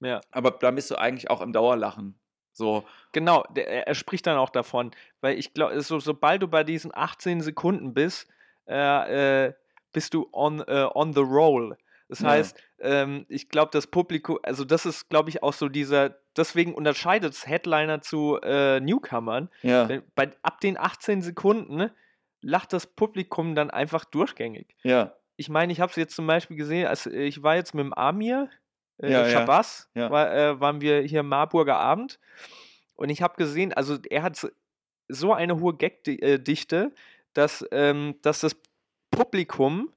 ja. 0.00 0.20
aber 0.30 0.52
dann 0.52 0.76
bist 0.76 0.90
du 0.92 0.96
eigentlich 0.96 1.28
auch 1.28 1.40
im 1.40 1.52
Dauerlachen. 1.52 2.14
So, 2.60 2.84
Genau, 3.12 3.42
der, 3.56 3.88
er, 3.88 3.94
spricht 3.94 4.26
dann 4.26 4.36
auch 4.36 4.50
davon, 4.50 4.92
weil 5.20 5.36
ich 5.38 5.52
glaube, 5.52 5.80
so, 5.80 5.98
sobald 5.98 6.42
du 6.42 6.48
bei 6.48 6.62
diesen 6.62 6.92
18 6.94 7.40
Sekunden 7.40 7.92
bist, 7.94 8.28
äh, 8.68 9.46
äh, 9.46 9.52
bist 9.92 10.14
du 10.14 10.28
on, 10.32 10.60
äh, 10.60 10.86
on 10.94 11.12
the 11.12 11.20
roll. 11.20 11.76
Das 12.08 12.20
Ja. 12.20 12.28
heißt, 12.30 12.62
ähm, 12.80 13.24
ich 13.28 13.48
glaube, 13.48 13.70
das 13.72 13.86
Publikum, 13.86 14.38
also 14.42 14.64
das 14.64 14.84
ist, 14.86 15.08
glaube 15.08 15.30
ich, 15.30 15.42
auch 15.42 15.52
so 15.52 15.68
dieser, 15.68 16.16
deswegen 16.36 16.74
unterscheidet 16.74 17.32
es 17.32 17.46
Headliner 17.46 18.00
zu 18.00 18.38
äh, 18.42 18.78
Newcomern. 18.80 19.48
Ja. 19.62 19.88
Bei, 20.14 20.30
ab 20.42 20.60
den 20.60 20.76
18 20.78 21.22
Sekunden 21.22 21.90
lacht 22.42 22.72
das 22.72 22.86
Publikum 22.86 23.54
dann 23.54 23.70
einfach 23.70 24.04
durchgängig. 24.04 24.76
Ja. 24.82 25.14
Ich 25.36 25.48
meine, 25.48 25.72
ich 25.72 25.80
habe 25.80 25.90
es 25.90 25.96
jetzt 25.96 26.14
zum 26.14 26.26
Beispiel 26.26 26.56
gesehen, 26.56 26.86
als 26.86 27.06
äh, 27.06 27.22
ich 27.22 27.42
war 27.42 27.56
jetzt 27.56 27.74
mit 27.74 27.84
dem 27.84 27.94
Amir, 27.94 28.48
äh, 29.02 29.10
Ja. 29.10 29.28
Shabazz, 29.28 29.88
Ja. 29.94 30.10
War, 30.10 30.32
äh, 30.34 30.60
waren 30.60 30.80
wir 30.80 31.00
hier 31.02 31.20
im 31.20 31.28
Marburger 31.28 31.76
Abend 31.78 32.18
und 32.94 33.08
ich 33.10 33.22
habe 33.22 33.36
gesehen, 33.36 33.72
also 33.72 33.98
er 34.10 34.22
hat 34.22 34.36
so- 35.08 35.32
eine 35.32 35.58
hohe 35.60 35.74
Gagdichte, 35.76 36.94
dass, 37.32 37.64
ähm, 37.72 38.14
dass 38.22 38.40
das 38.40 38.56
Publikum 39.10 39.92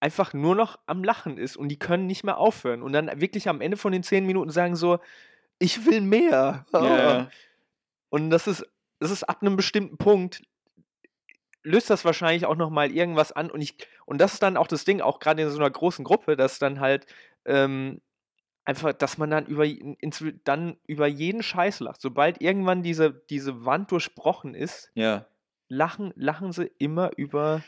einfach 0.00 0.32
nur 0.34 0.54
noch 0.54 0.78
am 0.86 1.02
Lachen 1.04 1.38
ist 1.38 1.56
und 1.56 1.68
die 1.68 1.78
können 1.78 2.06
nicht 2.06 2.22
mehr 2.24 2.38
aufhören 2.38 2.82
und 2.82 2.92
dann 2.92 3.20
wirklich 3.20 3.48
am 3.48 3.60
Ende 3.60 3.76
von 3.76 3.92
den 3.92 4.02
zehn 4.02 4.24
Minuten 4.26 4.50
sagen 4.50 4.76
so, 4.76 4.98
ich 5.58 5.86
will 5.86 6.00
mehr. 6.02 6.66
Ja. 6.72 7.30
Und 8.10 8.30
das 8.30 8.46
ist, 8.46 8.64
das 9.00 9.10
ist 9.10 9.24
ab 9.24 9.38
einem 9.42 9.56
bestimmten 9.56 9.96
Punkt, 9.98 10.42
löst 11.62 11.90
das 11.90 12.04
wahrscheinlich 12.04 12.46
auch 12.46 12.54
nochmal 12.56 12.90
irgendwas 12.92 13.32
an. 13.32 13.50
Und 13.50 13.60
ich, 13.60 13.74
und 14.04 14.18
das 14.20 14.34
ist 14.34 14.42
dann 14.42 14.56
auch 14.56 14.68
das 14.68 14.84
Ding, 14.84 15.00
auch 15.00 15.18
gerade 15.18 15.42
in 15.42 15.50
so 15.50 15.58
einer 15.58 15.70
großen 15.70 16.04
Gruppe, 16.04 16.36
dass 16.36 16.58
dann 16.58 16.78
halt 16.80 17.06
ähm, 17.46 18.00
einfach, 18.64 18.92
dass 18.92 19.18
man 19.18 19.30
dann 19.30 19.46
über, 19.46 19.66
dann 20.44 20.76
über 20.86 21.06
jeden 21.06 21.42
Scheiß 21.42 21.80
lacht. 21.80 22.00
Sobald 22.00 22.40
irgendwann 22.40 22.82
diese, 22.82 23.12
diese 23.30 23.64
Wand 23.64 23.90
durchbrochen 23.92 24.54
ist, 24.54 24.90
ja. 24.94 25.26
lachen, 25.68 26.12
lachen 26.16 26.52
sie 26.52 26.70
immer 26.78 27.10
über. 27.16 27.62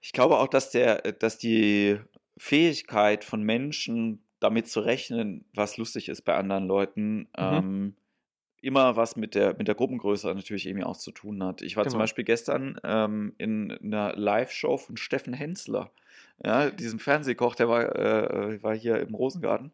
Ich 0.00 0.12
glaube 0.12 0.38
auch, 0.38 0.48
dass 0.48 0.70
der, 0.70 1.00
dass 1.12 1.38
die 1.38 1.98
Fähigkeit 2.36 3.24
von 3.24 3.42
Menschen, 3.42 4.22
damit 4.40 4.68
zu 4.68 4.80
rechnen, 4.80 5.44
was 5.54 5.76
lustig 5.76 6.08
ist 6.08 6.22
bei 6.22 6.34
anderen 6.34 6.66
Leuten, 6.66 7.28
ähm, 7.36 7.94
immer 8.60 8.96
was 8.96 9.16
mit 9.16 9.34
der, 9.36 9.56
mit 9.56 9.68
der 9.68 9.76
Gruppengröße 9.76 10.26
natürlich 10.34 10.66
irgendwie 10.66 10.84
auch 10.84 10.96
zu 10.96 11.12
tun 11.12 11.42
hat. 11.44 11.62
Ich 11.62 11.76
war 11.76 11.84
zum 11.84 11.92
Genau. 11.92 12.02
Beispiel 12.02 12.24
gestern 12.24 12.78
ähm, 12.82 13.34
in 13.38 13.70
einer 13.70 14.14
Live-Show 14.16 14.78
von 14.78 14.96
Steffen 14.96 15.32
Hensler, 15.32 15.92
ja, 16.44 16.70
diesem 16.70 16.98
Fernsehkoch, 16.98 17.54
der 17.54 17.68
war, 17.68 17.94
äh, 17.96 18.62
war 18.62 18.74
hier 18.74 19.00
im 19.00 19.14
Rosengarten. 19.14 19.72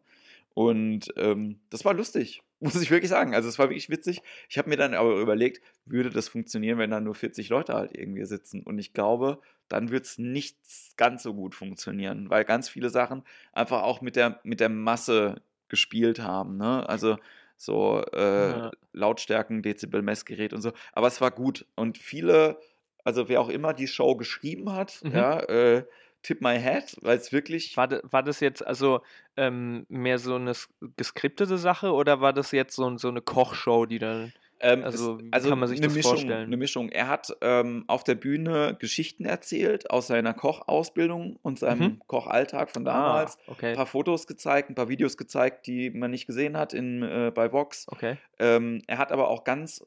Und 0.53 1.13
ähm, 1.15 1.59
das 1.69 1.85
war 1.85 1.93
lustig, 1.93 2.41
muss 2.59 2.81
ich 2.81 2.91
wirklich 2.91 3.09
sagen. 3.09 3.33
Also 3.35 3.47
es 3.47 3.59
war 3.59 3.69
wirklich 3.69 3.89
witzig. 3.89 4.21
Ich 4.49 4.57
habe 4.57 4.69
mir 4.69 4.77
dann 4.77 4.93
aber 4.93 5.19
überlegt, 5.19 5.61
würde 5.85 6.09
das 6.09 6.27
funktionieren, 6.27 6.77
wenn 6.79 6.91
da 6.91 6.99
nur 6.99 7.15
40 7.15 7.49
Leute 7.49 7.73
halt 7.73 7.95
irgendwie 7.97 8.25
sitzen? 8.25 8.63
Und 8.63 8.77
ich 8.79 8.93
glaube, 8.93 9.39
dann 9.69 9.89
wird 9.91 10.05
es 10.05 10.17
nicht 10.17 10.57
ganz 10.97 11.23
so 11.23 11.33
gut 11.33 11.55
funktionieren, 11.55 12.29
weil 12.29 12.43
ganz 12.43 12.67
viele 12.69 12.89
Sachen 12.89 13.23
einfach 13.53 13.83
auch 13.83 14.01
mit 14.01 14.15
der, 14.15 14.39
mit 14.43 14.59
der 14.59 14.69
Masse 14.69 15.41
gespielt 15.69 16.19
haben. 16.19 16.57
Ne? 16.57 16.87
Also 16.89 17.17
so 17.55 18.03
äh, 18.13 18.49
Ja. 18.49 18.71
Lautstärken, 18.93 19.61
Dezibel-Messgerät 19.61 20.53
und 20.53 20.61
so. 20.61 20.71
Aber 20.93 21.07
es 21.07 21.21
war 21.21 21.29
gut. 21.31 21.65
Und 21.75 21.97
viele, 21.97 22.57
also 23.03 23.29
wer 23.29 23.39
auch 23.41 23.49
immer 23.49 23.73
die 23.73 23.87
Show 23.87 24.15
geschrieben 24.15 24.71
hat, 24.73 24.99
Mhm. 25.03 25.11
ja, 25.11 25.39
äh, 25.41 25.85
tip 26.21 26.41
my 26.41 26.59
head, 26.59 26.95
weil 27.01 27.17
es 27.17 27.31
wirklich. 27.31 27.75
War, 27.77 27.89
war 28.03 28.23
das 28.23 28.39
jetzt 28.39 28.65
also 28.65 29.01
ähm, 29.37 29.85
mehr 29.89 30.19
so 30.19 30.35
eine 30.35 30.53
geskriptete 30.97 31.57
Sache 31.57 31.91
oder 31.93 32.21
war 32.21 32.33
das 32.33 32.51
jetzt 32.51 32.75
so, 32.75 32.85
ein- 32.89 32.97
so 32.97 33.07
eine 33.07 33.21
Kochshow, 33.21 33.85
die 33.85 33.99
dann. 33.99 34.33
Ähm, 34.61 34.83
Also, 34.83 35.17
es- 35.31 35.45
wie 35.45 35.49
kann 35.49 35.59
man 35.59 35.69
sich 35.69 35.77
eine 35.79 35.87
das 35.87 35.95
Mischung, 35.95 36.11
vorstellen? 36.11 36.47
Eine 36.47 36.57
Mischung. 36.57 36.89
Er 36.89 37.07
hat 37.07 37.33
ähm, 37.39 37.85
auf 37.87 38.03
der 38.03 38.15
Bühne 38.15 38.75
Geschichten 38.77 39.23
erzählt 39.23 39.89
aus 39.89 40.07
seiner 40.07 40.33
Kochausbildung 40.33 41.37
und 41.41 41.57
seinem 41.59 41.79
Mhm. 41.79 42.01
Kochalltag 42.07 42.69
von 42.71 42.83
damals. 42.83 43.37
Ah, 43.37 43.41
Ein 43.47 43.51
okay. 43.53 43.73
paar 43.75 43.85
Fotos 43.85 44.27
gezeigt, 44.27 44.69
ein 44.69 44.75
paar 44.75 44.89
Videos 44.89 45.15
gezeigt, 45.15 45.65
die 45.67 45.89
man 45.91 46.11
nicht 46.11 46.27
gesehen 46.27 46.57
hat 46.57 46.73
in, 46.73 47.03
äh, 47.03 47.31
bei 47.33 47.53
Vox. 47.53 47.85
Okay. 47.87 48.17
Ähm, 48.37 48.81
er 48.87 48.97
hat 48.97 49.13
aber 49.13 49.29
auch 49.29 49.45
ganz 49.45 49.85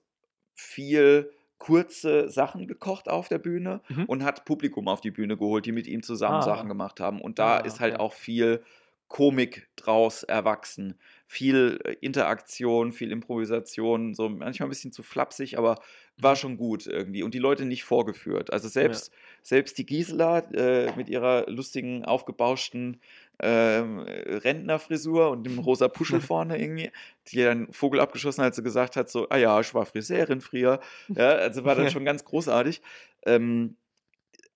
viel 0.54 1.30
kurze 1.62 2.28
Sachen 2.28 2.66
gekocht 2.66 3.08
auf 3.08 3.28
der 3.28 3.38
Bühne 3.38 3.80
Mhm. 3.88 4.04
und 4.06 4.24
hat 4.24 4.44
Publikum 4.44 4.88
auf 4.88 5.00
die 5.00 5.12
Bühne 5.12 5.36
geholt, 5.36 5.64
die 5.66 5.72
mit 5.72 5.86
ihm 5.86 6.02
zusammen 6.02 6.40
Ah. 6.40 6.42
Sachen 6.42 6.68
gemacht 6.68 6.98
haben. 7.00 7.20
Und 7.20 7.38
da 7.38 7.56
Ah, 7.56 7.58
ist 7.58 7.78
halt 7.80 7.94
okay. 7.94 8.02
auch 8.02 8.12
viel 8.12 8.62
Komik 9.08 9.68
draus 9.76 10.22
erwachsen. 10.22 10.98
Viel 11.26 11.78
äh, 11.84 11.92
Interaktion, 12.00 12.92
viel 12.92 13.12
Improvisation, 13.12 14.14
so 14.14 14.28
manchmal 14.30 14.66
ein 14.68 14.70
bisschen 14.70 14.90
zu 14.92 15.02
flapsig, 15.02 15.58
aber 15.58 15.78
Mhm. 16.16 16.22
war 16.24 16.34
schon 16.36 16.56
gut 16.56 16.86
irgendwie. 16.86 17.22
Und 17.22 17.34
die 17.34 17.38
Leute 17.38 17.64
nicht 17.66 17.84
vorgeführt. 17.84 18.52
Also 18.52 18.68
selbst, 18.68 19.12
selbst 19.42 19.76
die 19.78 19.86
Gisela 19.86 20.38
äh, 20.52 20.92
mit 20.96 21.08
ihrer 21.10 21.44
lustigen, 21.48 22.04
aufgebauschten 22.04 23.00
ähm, 23.40 23.98
Rentnerfrisur 24.00 25.30
und 25.30 25.44
dem 25.44 25.58
rosa 25.58 25.88
Puschel 25.88 26.20
vorne 26.20 26.60
irgendwie, 26.60 26.90
die 27.28 27.44
einen 27.44 27.72
Vogel 27.72 28.00
abgeschossen 28.00 28.42
hat, 28.42 28.48
als 28.48 28.56
sie 28.56 28.62
gesagt 28.62 28.96
hat, 28.96 29.10
so, 29.10 29.28
ah 29.30 29.36
ja, 29.36 29.58
ich 29.60 29.74
war 29.74 29.86
Friseurin 29.86 30.40
früher. 30.40 30.80
Ja, 31.08 31.30
also 31.30 31.64
war 31.64 31.74
dann 31.74 31.90
schon 31.90 32.04
ganz 32.04 32.24
großartig. 32.24 32.82
Ähm, 33.26 33.76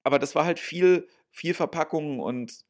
aber 0.05 0.19
das 0.19 0.35
war 0.35 0.45
halt 0.45 0.61
viel, 0.61 1.09
viel 1.31 1.55
Verpackung 1.55 2.21
und 2.21 2.65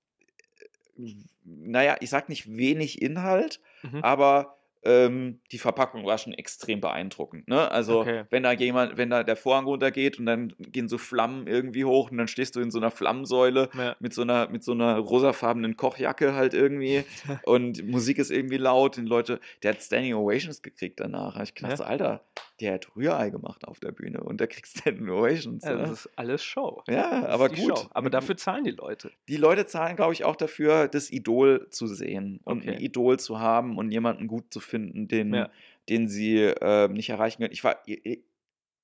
äh, 0.96 1.12
naja, 1.44 1.96
ich 2.00 2.10
sag 2.10 2.28
nicht 2.28 2.56
wenig 2.56 3.02
Inhalt, 3.02 3.60
Mhm. 3.82 4.02
aber 4.02 4.55
ähm, 4.86 5.40
die 5.52 5.58
Verpackung 5.58 6.06
war 6.06 6.16
schon 6.18 6.32
extrem 6.32 6.80
beeindruckend. 6.80 7.48
Ne? 7.48 7.70
Also 7.70 8.00
Okay. 8.00 8.24
wenn 8.30 8.42
da 8.44 8.52
jemand, 8.52 8.96
wenn 8.96 9.10
da 9.10 9.22
der 9.24 9.36
Vorhang 9.36 9.64
runtergeht 9.66 10.18
und 10.18 10.26
dann 10.26 10.54
gehen 10.58 10.88
so 10.88 10.96
Flammen 10.98 11.46
irgendwie 11.46 11.84
hoch 11.84 12.10
und 12.10 12.18
dann 12.18 12.28
stehst 12.28 12.54
du 12.56 12.60
in 12.60 12.70
so 12.70 12.78
einer 12.78 12.90
Flammensäule 12.90 13.68
Ja. 13.76 13.96
mit 14.00 14.14
so 14.14 14.22
einer, 14.22 14.48
mit 14.48 14.62
so 14.62 14.72
einer 14.72 14.96
rosafarbenen 14.98 15.76
Kochjacke 15.76 16.34
halt 16.34 16.54
irgendwie 16.54 17.04
und 17.44 17.84
Musik 17.86 18.18
ist 18.18 18.30
irgendwie 18.30 18.58
laut 18.58 18.96
und 18.98 19.06
Leute, 19.06 19.40
der 19.62 19.72
hat 19.72 19.82
Standing 19.82 20.14
Ovations 20.14 20.62
gekriegt 20.62 21.00
danach. 21.00 21.38
Ich 21.42 21.54
gedacht, 21.54 21.80
Ja. 21.80 21.84
Alter, 21.86 22.24
der 22.60 22.74
hat 22.74 22.96
Rührei 22.96 23.30
gemacht 23.30 23.66
auf 23.66 23.80
der 23.80 23.92
Bühne 23.92 24.22
und 24.22 24.40
der 24.40 24.46
kriegt 24.48 24.66
Standing 24.66 25.08
Ovations. 25.10 25.64
Ja, 25.64 25.76
das 25.76 25.90
ist 26.06 26.10
alles 26.16 26.42
Show. 26.42 26.82
ja, 26.88 27.26
aber 27.26 27.48
gut. 27.50 27.58
Show. 27.78 27.86
Aber 27.90 28.08
dafür 28.10 28.36
zahlen 28.36 28.64
die 28.64 28.70
Leute. 28.70 29.10
Die 29.28 29.36
Leute 29.36 29.66
zahlen, 29.66 29.96
glaube 29.96 30.12
ich, 30.14 30.24
auch 30.24 30.36
dafür, 30.36 30.88
das 30.88 31.10
Idol 31.10 31.68
zu 31.70 31.86
sehen 31.86 32.40
und 32.44 32.62
ein 32.62 32.74
Okay. 32.76 32.84
Idol 32.84 33.18
zu 33.18 33.38
haben 33.40 33.76
und 33.78 33.90
jemanden 33.90 34.26
gut 34.26 34.52
zu 34.52 34.60
finden, 34.60 35.06
den, 35.08 35.34
Ja. 35.34 35.50
den 35.88 36.08
sie 36.08 36.38
äh, 36.44 36.88
nicht 36.88 37.10
erreichen 37.10 37.42
können. 37.42 37.52
Ich 37.52 37.62
war 37.64 37.82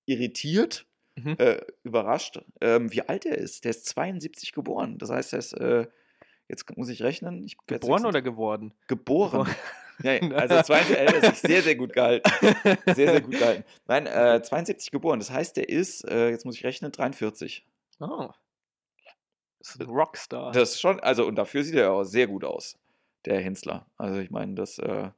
irritiert, 0.07 0.87
Mhm. 1.15 1.37
äh, 1.39 1.61
überrascht, 1.83 2.41
ähm, 2.63 2.91
wie 2.91 3.03
alt 3.03 3.27
er 3.27 3.37
ist. 3.37 3.65
Der 3.65 3.71
ist 3.73 3.85
72 3.87 4.53
geboren. 4.53 4.97
Das 4.97 5.11
heißt, 5.11 5.35
er 5.35 5.39
ist, 5.41 5.53
äh, 5.53 5.87
jetzt 6.49 6.75
muss 6.77 6.89
ich 6.89 7.03
rechnen. 7.03 7.43
Ich 7.45 7.59
Geboren 7.59 8.01
26 8.03 8.07
oder 8.09 8.23
geworden? 8.23 8.73
Geboren. 8.89 9.47
Ja, 10.03 10.13
also 10.37 10.63
20, 10.63 10.97
er 10.97 11.07
hat 11.07 11.25
sich 11.25 11.39
sehr, 11.41 11.63
sehr 11.63 11.77
gut 11.77 11.93
gehalten. 11.93 12.31
Sehr, 12.95 13.13
sehr 13.13 13.21
gut 13.21 13.39
gehalten. 13.39 13.65
Nein, 13.87 14.07
äh, 14.07 14.43
72 14.43 14.91
geboren. 14.91 15.19
Das 15.19 15.31
heißt, 15.31 15.57
der 15.57 15.69
ist, 15.69 16.05
äh, 16.09 16.31
jetzt 16.31 16.45
muss 16.45 16.57
ich 16.57 16.65
rechnen, 16.65 16.93
43. 16.93 17.65
Oh. 18.01 18.31
Das 19.59 19.75
ist 19.75 19.81
ein 19.81 19.89
Rockstar. 19.89 20.53
Das 20.53 20.73
ist 20.73 20.81
schon, 20.81 21.01
also 21.01 21.27
und 21.27 21.37
dafür 21.37 21.63
sieht 21.63 21.77
er 21.77 21.93
auch 21.93 22.05
sehr 22.05 22.27
gut 22.27 22.45
aus, 22.45 22.79
der 23.25 23.41
Hensler. 23.41 23.87
Also 23.97 24.19
ich 24.19 24.31
meine, 24.31 24.55
das 24.55 24.79
äh, 24.79 25.11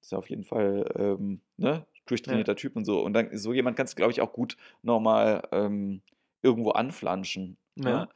ist 0.00 0.14
auf 0.14 0.30
jeden 0.30 0.44
Fall 0.44 0.84
ähm, 0.96 1.40
ne, 1.56 1.84
durchtrainierter 2.06 2.56
Typ 2.56 2.76
und 2.76 2.84
so. 2.84 3.00
Und 3.00 3.14
dann 3.14 3.36
so 3.36 3.52
jemand 3.52 3.76
kannst 3.76 3.94
du, 3.94 3.96
glaube 3.96 4.12
ich, 4.12 4.20
auch 4.20 4.32
gut 4.32 4.56
nochmal 4.82 5.42
ähm, 5.50 6.02
irgendwo 6.42 6.70
anflanschen. 6.70 7.56
Ne? 7.76 7.90
Ja. 7.90 8.08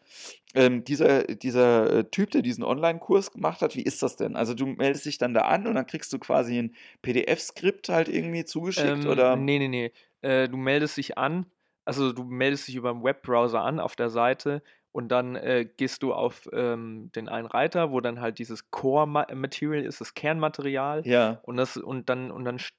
Ähm, 0.55 0.85
dieser 0.85 1.25
dieser 1.25 1.91
äh, 1.99 2.05
Typ, 2.11 2.31
der 2.31 2.43
diesen 2.43 2.65
Online-Kurs 2.65 3.33
gemacht 3.33 3.61
hat, 3.63 3.77
wie 3.77 3.83
ist 3.83 4.03
das 4.03 4.17
denn? 4.17 4.37
Also 4.37 4.55
du 4.55 4.67
meldest 4.67 5.05
dich 5.07 5.19
dann 5.19 5.35
da 5.35 5.43
an 5.43 5.67
und 5.67 5.75
dann 5.75 5.87
kriegst 5.87 6.13
du 6.13 6.19
quasi 6.19 6.59
ein 6.59 6.75
PDF-Skript 7.03 7.89
halt 7.91 8.09
irgendwie 8.09 8.45
zugeschickt 8.45 9.05
Ähm, 9.05 9.07
oder? 9.07 9.37
Nee, 9.37 9.59
nee, 9.59 9.69
nee. 9.69 9.93
Äh, 10.23 10.49
du 10.49 10.57
meldest 10.57 10.97
dich 10.97 11.19
an, 11.19 11.47
also 11.85 12.13
du 12.13 12.25
meldest 12.25 12.69
dich 12.69 12.77
über 12.77 12.93
den 12.93 13.03
Webbrowser 13.05 13.63
an 13.63 13.79
auf 13.81 13.95
der 13.97 14.11
Seite 14.11 14.63
und 14.93 15.09
dann 15.11 15.37
äh, 15.37 15.69
gehst 15.77 16.03
du 16.03 16.13
auf 16.15 16.49
ähm, 16.53 17.11
den 17.15 17.29
einen 17.29 17.47
Reiter, 17.47 17.93
wo 17.93 18.01
dann 18.01 18.21
halt 18.21 18.39
dieses 18.39 18.71
Core-Material 18.71 19.85
ist, 19.85 20.01
das 20.01 20.15
Kernmaterial. 20.15 21.07
Ja, 21.07 21.41
Und 21.43 21.57
das 21.57 21.77
und 21.77 22.09
dann 22.09 22.31
und 22.31 22.45
dann 22.45 22.59
st- 22.59 22.73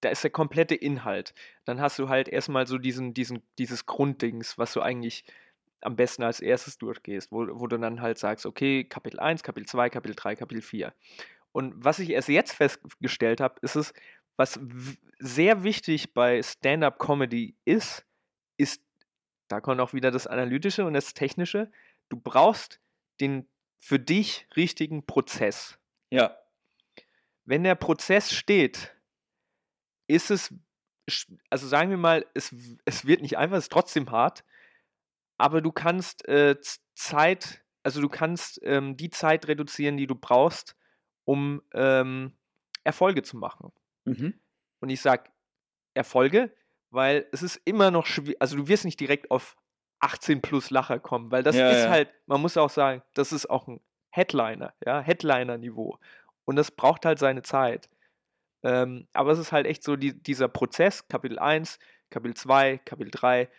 da 0.00 0.10
ist 0.10 0.22
der 0.22 0.30
komplette 0.30 0.74
Inhalt. 0.74 1.34
Dann 1.64 1.80
hast 1.80 1.98
du 1.98 2.08
halt 2.08 2.28
erstmal 2.28 2.66
so 2.66 2.78
diesen 2.78 3.14
diesen 3.14 3.42
dieses 3.58 3.86
Grunddings, 3.86 4.58
was 4.58 4.72
du 4.74 4.80
eigentlich 4.82 5.24
am 5.84 5.96
besten 5.96 6.22
als 6.22 6.40
erstes 6.40 6.78
durchgehst, 6.78 7.30
wo, 7.30 7.46
wo 7.58 7.66
du 7.66 7.78
dann 7.78 8.00
halt 8.00 8.18
sagst, 8.18 8.46
okay, 8.46 8.84
Kapitel 8.84 9.20
1, 9.20 9.42
Kapitel 9.42 9.66
2, 9.66 9.90
Kapitel 9.90 10.14
3, 10.14 10.36
Kapitel 10.36 10.62
4. 10.62 10.92
Und 11.52 11.84
was 11.84 11.98
ich 11.98 12.10
erst 12.10 12.28
jetzt 12.28 12.52
festgestellt 12.52 13.40
habe, 13.40 13.54
ist 13.62 13.76
es, 13.76 13.92
was 14.36 14.58
sehr 15.18 15.62
wichtig 15.62 16.12
bei 16.14 16.42
Stand-up-Comedy 16.42 17.54
ist, 17.64 18.04
ist, 18.56 18.82
da 19.48 19.60
kommt 19.60 19.80
auch 19.80 19.92
wieder 19.92 20.10
das 20.10 20.26
Analytische 20.26 20.84
und 20.84 20.94
das 20.94 21.14
Technische, 21.14 21.70
du 22.08 22.16
brauchst 22.16 22.80
den 23.20 23.46
für 23.78 24.00
dich 24.00 24.48
richtigen 24.56 25.06
Prozess 25.06 25.78
ja, 26.14 26.38
wenn 27.44 27.64
der 27.64 27.74
Prozess 27.74 28.32
steht, 28.32 28.94
ist 30.06 30.30
es, 30.30 30.54
also 31.50 31.66
sagen 31.66 31.90
wir 31.90 31.96
mal, 31.96 32.24
es, 32.34 32.54
es 32.84 33.04
wird 33.04 33.20
nicht 33.20 33.36
einfach, 33.36 33.56
es 33.56 33.64
ist 33.64 33.72
trotzdem 33.72 34.12
hart, 34.12 34.44
aber 35.38 35.60
du 35.60 35.72
kannst 35.72 36.26
äh, 36.28 36.56
Zeit 36.94 37.64
also 37.84 38.00
du 38.00 38.08
kannst 38.08 38.60
ähm, 38.64 38.96
die 38.96 39.10
Zeit 39.10 39.46
reduzieren, 39.46 39.96
die 39.96 40.06
du 40.06 40.16
brauchst, 40.16 40.74
um 41.24 41.62
ähm, 41.74 42.32
Erfolge 42.82 43.22
zu 43.22 43.36
machen. 43.36 43.72
Mhm. 44.04 44.40
Und 44.80 44.88
ich 44.88 45.00
sage 45.00 45.30
Erfolge, 45.92 46.52
weil 46.90 47.28
es 47.30 47.42
ist 47.42 47.60
immer 47.64 47.90
noch 47.90 48.06
schwierig, 48.06 48.40
also 48.40 48.56
du 48.56 48.68
wirst 48.68 48.84
nicht 48.84 48.98
direkt 48.98 49.30
auf 49.30 49.56
18 50.00 50.42
plus 50.42 50.70
Lacher 50.70 50.98
kommen, 50.98 51.30
weil 51.30 51.42
das 51.42 51.56
Ja, 51.56 51.70
ist 51.70 51.84
ja. 51.84 51.90
halt, 51.90 52.10
man 52.26 52.40
muss 52.40 52.56
auch 52.56 52.70
sagen, 52.70 53.02
das 53.14 53.32
ist 53.32 53.48
auch 53.48 53.68
ein 53.68 53.80
Headliner, 54.10 54.74
ja, 54.84 55.00
Headliner-Niveau. 55.00 55.98
Und 56.46 56.56
das 56.56 56.70
braucht 56.70 57.04
halt 57.04 57.18
seine 57.18 57.42
Zeit. 57.42 57.88
Ähm, 58.62 59.08
aber 59.12 59.32
es 59.32 59.38
ist 59.38 59.52
halt 59.52 59.66
echt 59.66 59.82
so 59.82 59.96
die, 59.96 60.14
dieser 60.22 60.48
Prozess, 60.48 61.06
Kapitel 61.08 61.38
1, 61.38 61.78
Kapitel 62.10 62.34
2, 62.34 62.78
Kapitel 62.78 63.10
3 63.10 63.50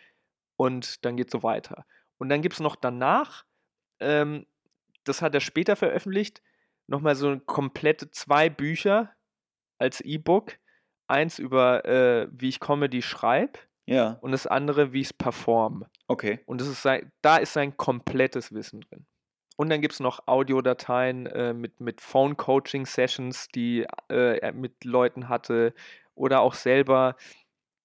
und 0.56 1.04
dann 1.04 1.16
geht 1.16 1.30
so 1.30 1.42
weiter. 1.42 1.86
Und 2.18 2.28
dann 2.28 2.42
gibt 2.42 2.54
es 2.54 2.60
noch 2.60 2.76
danach, 2.76 3.44
ähm, 4.00 4.46
das 5.04 5.22
hat 5.22 5.34
er 5.34 5.40
später 5.40 5.76
veröffentlicht, 5.76 6.42
nochmal 6.86 7.14
so 7.14 7.38
komplette 7.40 8.10
zwei 8.10 8.48
Bücher 8.48 9.12
als 9.78 10.00
E-Book. 10.00 10.58
Eins 11.08 11.38
über, 11.38 11.84
äh, 11.84 12.28
wie 12.32 12.48
ich 12.48 12.58
Comedy 12.58 13.00
schreibe 13.00 13.60
Ja, 13.86 14.18
und 14.22 14.32
das 14.32 14.46
andere, 14.48 14.92
wie 14.92 15.00
ich 15.00 15.08
es 15.08 15.12
perform. 15.12 15.84
okay. 16.08 16.40
Und 16.46 16.60
das 16.60 16.66
ist 16.66 16.82
sein, 16.82 17.12
da 17.22 17.36
ist 17.36 17.52
sein 17.52 17.76
komplettes 17.76 18.52
Wissen 18.52 18.80
drin. 18.80 19.06
Und 19.56 19.70
dann 19.70 19.80
gibt 19.80 19.94
es 19.94 20.00
noch 20.00 20.26
Audiodateien 20.26 21.26
äh, 21.26 21.54
mit, 21.54 21.80
mit 21.80 22.00
Phone-Coaching-Sessions, 22.00 23.48
die 23.54 23.86
äh, 24.10 24.38
er 24.38 24.52
mit 24.52 24.84
Leuten 24.84 25.28
hatte. 25.28 25.74
Oder 26.14 26.40
auch 26.40 26.54
selber, 26.54 27.16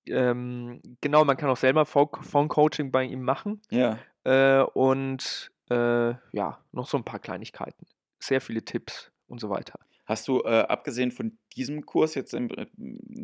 ähm, 0.08 0.82
genau, 1.02 1.26
man 1.26 1.38
kann 1.38 1.50
auch 1.50 1.58
selber 1.58 1.86
Phone- 1.86 2.10
Phone-Coaching 2.22 2.92
bei 2.92 3.04
ihm 3.04 3.22
machen. 3.24 3.62
Ja. 3.70 4.00
Äh, 4.24 4.64
und 4.64 5.52
äh, 5.70 6.14
ja, 6.32 6.60
noch 6.72 6.88
so 6.88 6.98
ein 6.98 7.04
paar 7.04 7.20
Kleinigkeiten. 7.20 7.86
Sehr 8.20 8.42
viele 8.42 8.64
Tipps 8.64 9.12
und 9.28 9.40
so 9.40 9.50
weiter. 9.50 9.80
Hast 10.06 10.28
du, 10.28 10.42
äh, 10.42 10.66
abgesehen 10.68 11.12
von 11.12 11.38
diesem 11.56 11.86
Kurs 11.86 12.16
jetzt 12.16 12.34
im, 12.34 12.50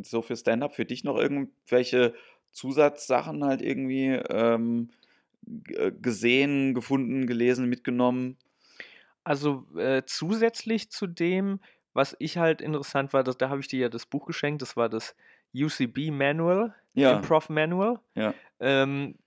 so 0.03 0.21
für 0.21 0.35
Stand-up, 0.35 0.75
für 0.75 0.85
dich 0.85 1.03
noch 1.03 1.17
irgendwelche 1.17 2.13
Zusatzsachen 2.51 3.43
halt 3.43 3.61
irgendwie 3.61 4.07
ähm, 4.29 4.89
äh, 5.69 5.91
gesehen, 5.91 6.73
gefunden, 6.73 7.27
gelesen, 7.27 7.67
mitgenommen? 7.67 8.37
Also 9.23 9.65
äh, 9.75 10.03
zusätzlich 10.05 10.89
zu 10.89 11.07
dem, 11.07 11.59
was 11.93 12.15
ich 12.19 12.37
halt 12.37 12.61
interessant 12.61 13.11
war, 13.11 13.23
das, 13.23 13.37
da 13.37 13.49
habe 13.49 13.59
ich 13.59 13.67
dir 13.67 13.79
ja 13.79 13.89
das 13.89 14.05
Buch 14.05 14.25
geschenkt, 14.25 14.61
das 14.61 14.77
war 14.77 14.87
das 14.87 15.15
UCB 15.53 16.11
Manual, 16.11 16.75
Ja, 16.93 17.13
Improv 17.13 17.49
Manual, 17.49 17.99
ja, 18.15 18.33
ähm, 18.59 19.17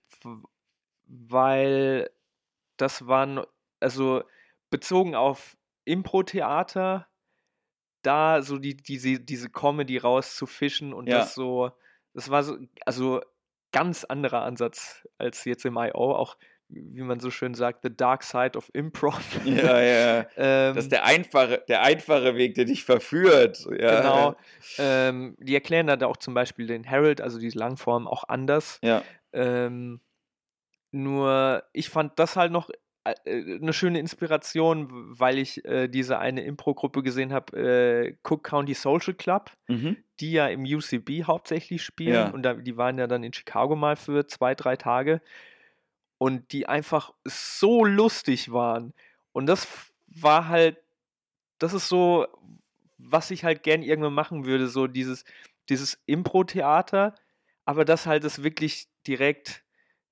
weil 1.07 2.09
das 2.77 3.07
waren, 3.07 3.41
also 3.79 4.23
bezogen 4.69 5.15
auf 5.15 5.57
Impro-Theater, 5.85 7.07
da 8.03 8.41
so 8.41 8.57
die, 8.57 8.75
diese, 8.75 9.19
diese 9.19 9.49
Comedy 9.49 9.97
rauszufischen 9.97 10.93
und 10.93 11.07
Ja. 11.07 11.19
das 11.19 11.33
so, 11.35 11.71
das 12.13 12.29
war 12.29 12.43
so, 12.43 12.57
also 12.85 13.21
ganz 13.71 14.03
anderer 14.03 14.43
Ansatz 14.43 15.07
als 15.17 15.45
jetzt 15.45 15.65
im 15.65 15.77
I.O., 15.77 16.13
auch 16.15 16.37
wie 16.71 17.01
man 17.01 17.19
so 17.19 17.29
schön 17.29 17.53
sagt, 17.53 17.83
the 17.83 17.95
dark 17.95 18.23
side 18.23 18.57
of 18.57 18.69
Improv. 18.73 19.21
ja, 19.45 19.81
ja. 19.81 20.19
ähm, 20.37 20.75
Das 20.75 20.85
ist 20.85 20.91
der 20.91 21.05
einfache, 21.05 21.63
der 21.67 21.81
einfache 21.83 22.35
Weg, 22.35 22.55
der 22.55 22.65
dich 22.65 22.83
verführt. 22.83 23.65
Ja, 23.79 24.01
Genau. 24.01 24.35
Ähm, 24.77 25.35
die 25.39 25.53
erklären 25.53 25.87
dann 25.87 26.03
auch 26.03 26.17
zum 26.17 26.33
Beispiel 26.33 26.67
den 26.67 26.83
Herald, 26.83 27.21
also 27.21 27.39
diese 27.39 27.57
Langform, 27.57 28.07
auch 28.07 28.23
anders. 28.27 28.79
Ja, 28.83 29.03
Ähm, 29.33 30.01
nur 30.91 31.63
ich 31.71 31.89
fand 31.89 32.19
das 32.19 32.35
halt 32.35 32.51
noch 32.51 32.69
äh, 33.03 33.13
äh, 33.25 33.59
eine 33.59 33.73
schöne 33.73 33.99
Inspiration, 33.99 34.87
weil 34.91 35.39
ich 35.39 35.65
äh, 35.65 35.87
diese 35.87 36.19
eine 36.19 36.43
Impro-Gruppe 36.43 37.01
gesehen 37.01 37.33
habe, 37.33 37.57
äh, 37.57 38.15
Cook 38.23 38.43
County 38.43 38.73
Social 38.73 39.13
Club, 39.13 39.51
mhm. 39.67 39.97
die 40.19 40.33
ja 40.33 40.47
im 40.47 40.63
UCB 40.63 41.23
hauptsächlich 41.23 41.81
spielen. 41.81 42.13
Ja. 42.13 42.29
Und 42.29 42.43
da, 42.43 42.53
die 42.53 42.77
waren 42.77 42.99
ja 42.99 43.07
dann 43.07 43.23
in 43.23 43.33
Chicago 43.33 43.75
mal 43.75 43.95
für 43.95 44.27
zwei, 44.27 44.53
drei 44.53 44.75
Tage. 44.75 45.21
Und 46.21 46.51
die 46.51 46.67
einfach 46.67 47.13
so 47.25 47.83
lustig 47.83 48.51
waren. 48.51 48.93
Und 49.33 49.47
das 49.47 49.67
war 50.05 50.47
halt, 50.49 50.77
das 51.57 51.73
ist 51.73 51.89
so, 51.89 52.27
was 52.99 53.31
ich 53.31 53.43
halt 53.43 53.63
gern 53.63 53.81
irgendwann 53.81 54.13
machen 54.13 54.45
würde, 54.45 54.67
so 54.67 54.85
dieses, 54.85 55.25
dieses 55.67 55.97
Impro-Theater, 56.05 57.15
aber 57.65 57.85
das 57.85 58.05
halt 58.05 58.23
ist 58.23 58.43
wirklich 58.43 58.87
direkt, 59.07 59.63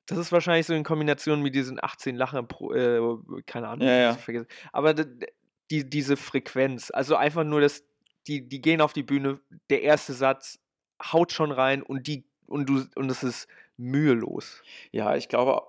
das 0.08 0.18
ist 0.18 0.32
wahrscheinlich 0.32 0.66
so 0.66 0.74
in 0.74 0.84
Kombination 0.84 1.44
mit 1.44 1.54
diesen 1.54 1.78
18 1.80 2.16
Lachen 2.16 2.48
pro, 2.48 2.74
äh, 2.74 3.00
keine 3.46 3.68
Ahnung, 3.68 3.88
Ja, 3.88 3.94
ja. 3.96 4.12
ich 4.14 4.18
vergesse. 4.18 4.48
aber 4.72 4.96
die, 4.96 5.88
diese 5.88 6.18
Frequenz, 6.18 6.90
also 6.90 7.18
einfach 7.18 7.44
nur 7.44 7.62
das, 7.62 7.84
die, 8.26 8.50
die 8.50 8.62
gehen 8.62 8.82
auf 8.82 8.94
die 8.94 9.04
Bühne, 9.04 9.40
der 9.70 9.84
erste 9.84 10.14
Satz 10.14 10.58
haut 11.04 11.32
schon 11.34 11.52
rein 11.52 11.84
und 11.84 12.08
die, 12.08 12.24
und 12.48 12.68
du, 12.68 12.84
und 12.96 13.12
es 13.12 13.22
ist 13.22 13.48
mühelos. 13.78 14.64
ja, 14.92 15.16
ich 15.16 15.30
glaube, 15.30 15.62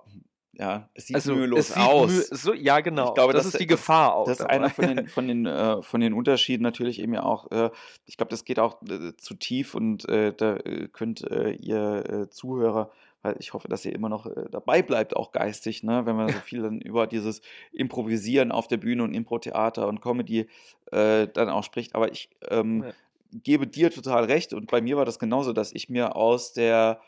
ja, 0.53 0.89
es 0.93 1.07
sieht 1.07 1.15
Also 1.15 1.33
mühelos 1.35 1.59
es 1.59 1.67
sieht 1.69 1.77
aus. 1.77 2.09
mühe- 2.11 2.35
so, 2.35 2.53
ja, 2.53 2.79
genau. 2.81 3.13
glaube, 3.13 3.33
das, 3.33 3.43
das- 3.45 3.53
ist 3.55 3.59
die 3.61 3.67
das- 3.67 3.77
Gefahr 3.77 4.13
auch. 4.15 4.25
Das 4.25 4.39
ist 4.41 4.45
einer 4.45 4.69
von 4.69 4.87
den, 4.87 5.07
von 5.07 5.27
den, 5.27 5.45
äh, 5.47 5.81
von 5.81 6.01
den 6.01 6.13
Unterschieden 6.13 6.63
natürlich 6.63 6.99
eben 6.99 7.13
ja 7.13 7.23
auch. 7.23 7.49
Äh, 7.51 7.69
ich 8.05 8.17
glaube, 8.17 8.29
das 8.29 8.43
geht 8.43 8.59
auch 8.59 8.81
äh, 8.83 9.15
zu 9.17 9.33
tief 9.35 9.75
und 9.75 10.07
äh, 10.09 10.33
da 10.35 10.57
äh, 10.57 10.87
könnt 10.89 11.21
äh, 11.29 11.51
ihr 11.51 12.27
Zuhörer, 12.31 12.91
weil 13.21 13.35
ich 13.39 13.53
hoffe, 13.53 13.67
dass 13.69 13.85
ihr 13.85 13.93
immer 13.93 14.09
noch 14.09 14.27
dabei 14.51 14.81
bleibt, 14.81 15.15
auch 15.15 15.31
geistig, 15.31 15.83
ne? 15.83 16.05
wenn 16.05 16.15
man 16.15 16.27
so 16.29 16.39
viel 16.43 16.61
dann 16.63 16.81
über 16.81 17.07
dieses 17.07 17.41
Improvisieren 17.71 18.51
auf 18.51 18.67
der 18.67 18.77
Bühne 18.77 19.03
und 19.03 19.13
Impro-Theater 19.13 19.87
und 19.87 20.01
Comedy 20.01 20.47
äh, 20.91 21.27
dann 21.27 21.49
auch 21.49 21.63
spricht. 21.63 21.95
Aber 21.95 22.11
ich 22.11 22.29
ähm, 22.49 22.83
Ja. 22.83 22.91
gebe 23.31 23.67
dir 23.67 23.89
total 23.91 24.25
recht 24.25 24.53
und 24.53 24.69
bei 24.69 24.81
mir 24.81 24.97
war 24.97 25.05
das 25.05 25.17
genauso, 25.19 25.53
dass 25.53 25.71
ich 25.71 25.87
mir 25.87 26.15
aus 26.17 26.51
der 26.53 26.99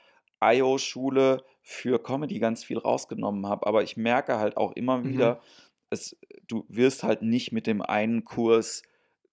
IO-Schule 0.42 1.44
für 1.64 1.98
Comedy 2.02 2.40
ganz 2.40 2.64
viel 2.64 2.78
rausgenommen 2.78 3.48
habe. 3.48 3.66
Aber 3.66 3.82
ich 3.84 3.98
merke 3.98 4.38
halt 4.38 4.58
auch 4.58 4.74
immer 4.74 4.98
Mhm. 5.00 5.10
wieder, 5.10 5.42
es, 5.90 6.16
du 6.48 6.66
wirst 6.68 7.04
halt 7.04 7.22
nicht 7.24 7.52
mit 7.52 7.66
dem 7.68 7.82
einen 7.82 8.24
Kurs 8.26 8.84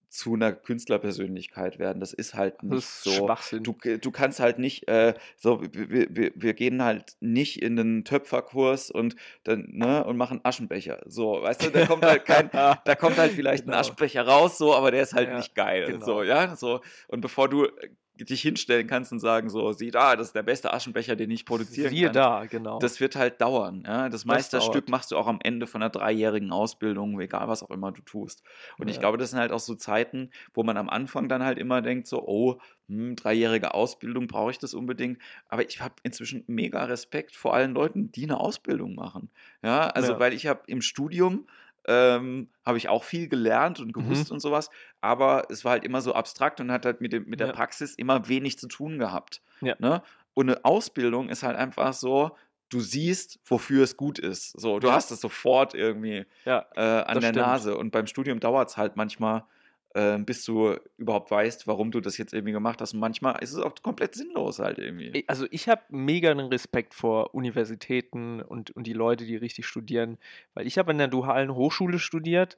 zu 0.07 0.33
einer 0.33 0.51
Künstlerpersönlichkeit 0.51 1.79
werden. 1.79 2.01
Das 2.01 2.11
ist 2.11 2.33
halt 2.33 2.63
nicht 2.63 2.79
ist 2.79 3.03
so. 3.03 3.11
Schwachsinn. 3.25 3.63
Du, 3.63 3.73
du 3.73 4.11
kannst 4.11 4.41
halt 4.41 4.59
nicht, 4.59 4.87
äh, 4.89 5.13
so, 5.37 5.61
wir, 5.61 6.13
wir, 6.13 6.31
wir 6.35 6.53
gehen 6.53 6.83
halt 6.83 7.15
nicht 7.21 7.61
in 7.61 7.77
den 7.77 8.03
Töpferkurs 8.03 8.91
und 8.91 9.15
dann, 9.45 9.69
ne, 9.71 10.03
und 10.03 10.17
machen 10.17 10.41
Aschenbecher. 10.43 11.01
So, 11.05 11.41
weißt 11.41 11.63
du, 11.65 11.69
da 11.71 11.85
kommt 11.85 12.03
halt 12.03 12.25
kein, 12.25 12.49
da 12.51 12.95
kommt 12.95 13.17
halt 13.17 13.31
vielleicht 13.31 13.63
Genau. 13.63 13.77
ein 13.77 13.79
Aschenbecher 13.79 14.27
raus, 14.27 14.57
so, 14.57 14.75
aber 14.75 14.91
der 14.91 15.03
ist 15.03 15.13
halt 15.13 15.29
Ja, 15.29 15.37
nicht 15.37 15.55
geil. 15.55 15.85
genau. 15.85 16.05
So, 16.05 16.23
ja, 16.23 16.55
so. 16.57 16.81
Und 17.07 17.21
bevor 17.21 17.47
du 17.47 17.65
äh, 17.65 17.89
dich 18.15 18.41
hinstellen 18.41 18.87
kannst 18.87 19.11
und 19.11 19.19
sagen, 19.19 19.49
so, 19.49 19.71
sieh 19.71 19.89
da, 19.91 20.15
das 20.15 20.27
ist 20.27 20.35
der 20.35 20.43
beste 20.43 20.73
Aschenbecher, 20.73 21.15
den 21.15 21.31
ich 21.31 21.45
produzieren 21.45 21.89
Siehe 21.89 22.05
kann. 22.05 22.13
da, 22.13 22.45
genau. 22.45 22.79
Das 22.79 22.99
wird 22.99 23.15
halt 23.15 23.41
dauern. 23.41 23.83
Ja? 23.85 24.09
Das 24.09 24.25
Meisterstück 24.25 24.85
dauert. 24.85 24.89
machst 24.89 25.11
du 25.11 25.17
auch 25.17 25.27
am 25.27 25.39
Ende 25.41 25.65
von 25.65 25.81
einer 25.81 25.89
dreijährigen 25.89 26.51
Ausbildung, 26.51 27.19
egal 27.19 27.47
was 27.47 27.63
auch 27.63 27.71
immer 27.71 27.91
du 27.91 28.01
tust. 28.01 28.43
Und 28.77 28.89
ich 28.89 28.95
Ja. 28.95 28.99
glaube, 28.99 29.17
das 29.17 29.31
sind 29.31 29.39
halt 29.39 29.51
auch 29.51 29.59
so 29.59 29.75
Zeiten, 29.75 30.29
wo 30.53 30.63
man 30.63 30.77
am 30.77 30.89
Anfang 30.89 31.29
dann 31.29 31.43
halt 31.43 31.57
immer 31.57 31.81
denkt, 31.81 32.05
so, 32.07 32.21
oh, 32.27 32.59
hm, 32.87 33.15
dreijährige 33.15 33.73
Ausbildung, 33.73 34.27
brauche 34.27 34.51
ich 34.51 34.59
das 34.59 34.73
unbedingt? 34.73 35.19
Aber 35.47 35.67
ich 35.67 35.81
habe 35.81 35.95
inzwischen 36.03 36.43
mega 36.47 36.83
Respekt 36.85 37.35
vor 37.35 37.53
allen 37.55 37.73
Leuten, 37.73 38.11
die 38.11 38.23
eine 38.25 38.39
Ausbildung 38.39 38.93
machen. 38.95 39.29
Ja, 39.63 39.87
also 39.87 40.13
Ja. 40.13 40.19
weil 40.19 40.33
ich 40.33 40.45
habe 40.47 40.61
im 40.67 40.81
Studium 40.81 41.47
ähm, 41.87 42.49
habe 42.65 42.77
ich 42.77 42.89
auch 42.89 43.03
viel 43.03 43.27
gelernt 43.27 43.79
und 43.79 43.93
gewusst 43.93 44.29
Mhm. 44.29 44.35
und 44.35 44.39
sowas, 44.39 44.69
aber 45.01 45.45
es 45.49 45.65
war 45.65 45.71
halt 45.73 45.83
immer 45.83 46.01
so 46.01 46.13
abstrakt 46.13 46.59
und 46.59 46.71
hat 46.71 46.85
halt 46.85 47.01
mit, 47.01 47.11
dem, 47.13 47.25
mit 47.25 47.39
der 47.39 47.47
Ja. 47.47 47.53
Praxis 47.53 47.95
immer 47.95 48.27
wenig 48.27 48.57
zu 48.59 48.67
tun 48.67 48.99
gehabt. 48.99 49.41
Ja. 49.61 49.75
Ne? 49.79 50.01
Und 50.33 50.49
eine 50.49 50.63
Ausbildung 50.63 51.29
ist 51.29 51.43
halt 51.43 51.57
einfach 51.57 51.93
so, 51.93 52.37
du 52.69 52.79
siehst, 52.79 53.39
wofür 53.45 53.83
es 53.83 53.97
gut 53.97 54.17
ist. 54.19 54.51
So, 54.59 54.79
du 54.79 54.87
Ja. 54.87 54.93
hast 54.93 55.11
es 55.11 55.19
sofort 55.21 55.73
irgendwie 55.73 56.25
ja, 56.45 56.65
äh, 56.75 56.81
an 56.81 57.15
der 57.19 57.29
stimmt. 57.29 57.35
Nase. 57.37 57.75
Und 57.77 57.91
beim 57.91 58.07
Studium 58.07 58.39
dauert 58.39 58.69
es 58.69 58.77
halt 58.77 58.95
manchmal, 58.95 59.43
äh, 59.93 60.17
bis 60.19 60.45
du 60.45 60.75
überhaupt 60.97 61.31
weißt, 61.31 61.67
warum 61.67 61.91
du 61.91 61.99
das 61.99 62.17
jetzt 62.17 62.33
irgendwie 62.33 62.53
gemacht 62.53 62.81
hast. 62.81 62.93
Und 62.93 62.99
manchmal 62.99 63.41
ist 63.43 63.51
es 63.51 63.59
auch 63.59 63.73
komplett 63.81 64.15
sinnlos 64.15 64.59
halt 64.59 64.77
irgendwie. 64.77 65.23
Also 65.27 65.47
ich 65.51 65.67
habe 65.67 65.81
mega 65.89 66.31
einen 66.31 66.47
Respekt 66.47 66.93
vor 66.93 67.33
Universitäten 67.35 68.41
und, 68.41 68.71
und 68.71 68.87
die 68.87 68.93
Leute, 68.93 69.25
die 69.25 69.35
richtig 69.35 69.65
studieren, 69.65 70.17
weil 70.53 70.67
ich 70.67 70.77
habe 70.77 70.91
an 70.91 70.97
der 70.97 71.07
dualen 71.07 71.53
Hochschule 71.53 71.99
studiert 71.99 72.57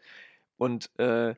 und 0.57 0.89
äh, 0.99 1.35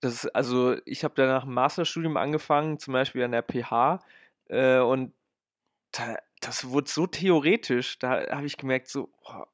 das 0.00 0.24
ist, 0.24 0.34
also 0.34 0.76
ich 0.86 1.04
habe 1.04 1.14
danach 1.14 1.44
ein 1.44 1.52
Masterstudium 1.52 2.16
angefangen, 2.16 2.78
zum 2.78 2.92
Beispiel 2.92 3.22
an 3.22 3.32
der 3.32 3.42
PH 3.42 4.00
äh, 4.48 4.78
und 4.78 5.12
da, 5.92 6.16
das 6.40 6.70
wurde 6.70 6.88
so 6.88 7.06
theoretisch, 7.06 7.98
da 7.98 8.26
habe 8.30 8.46
ich 8.46 8.56
gemerkt, 8.56 8.88
so, 8.88 9.10
oh, 9.24 9.44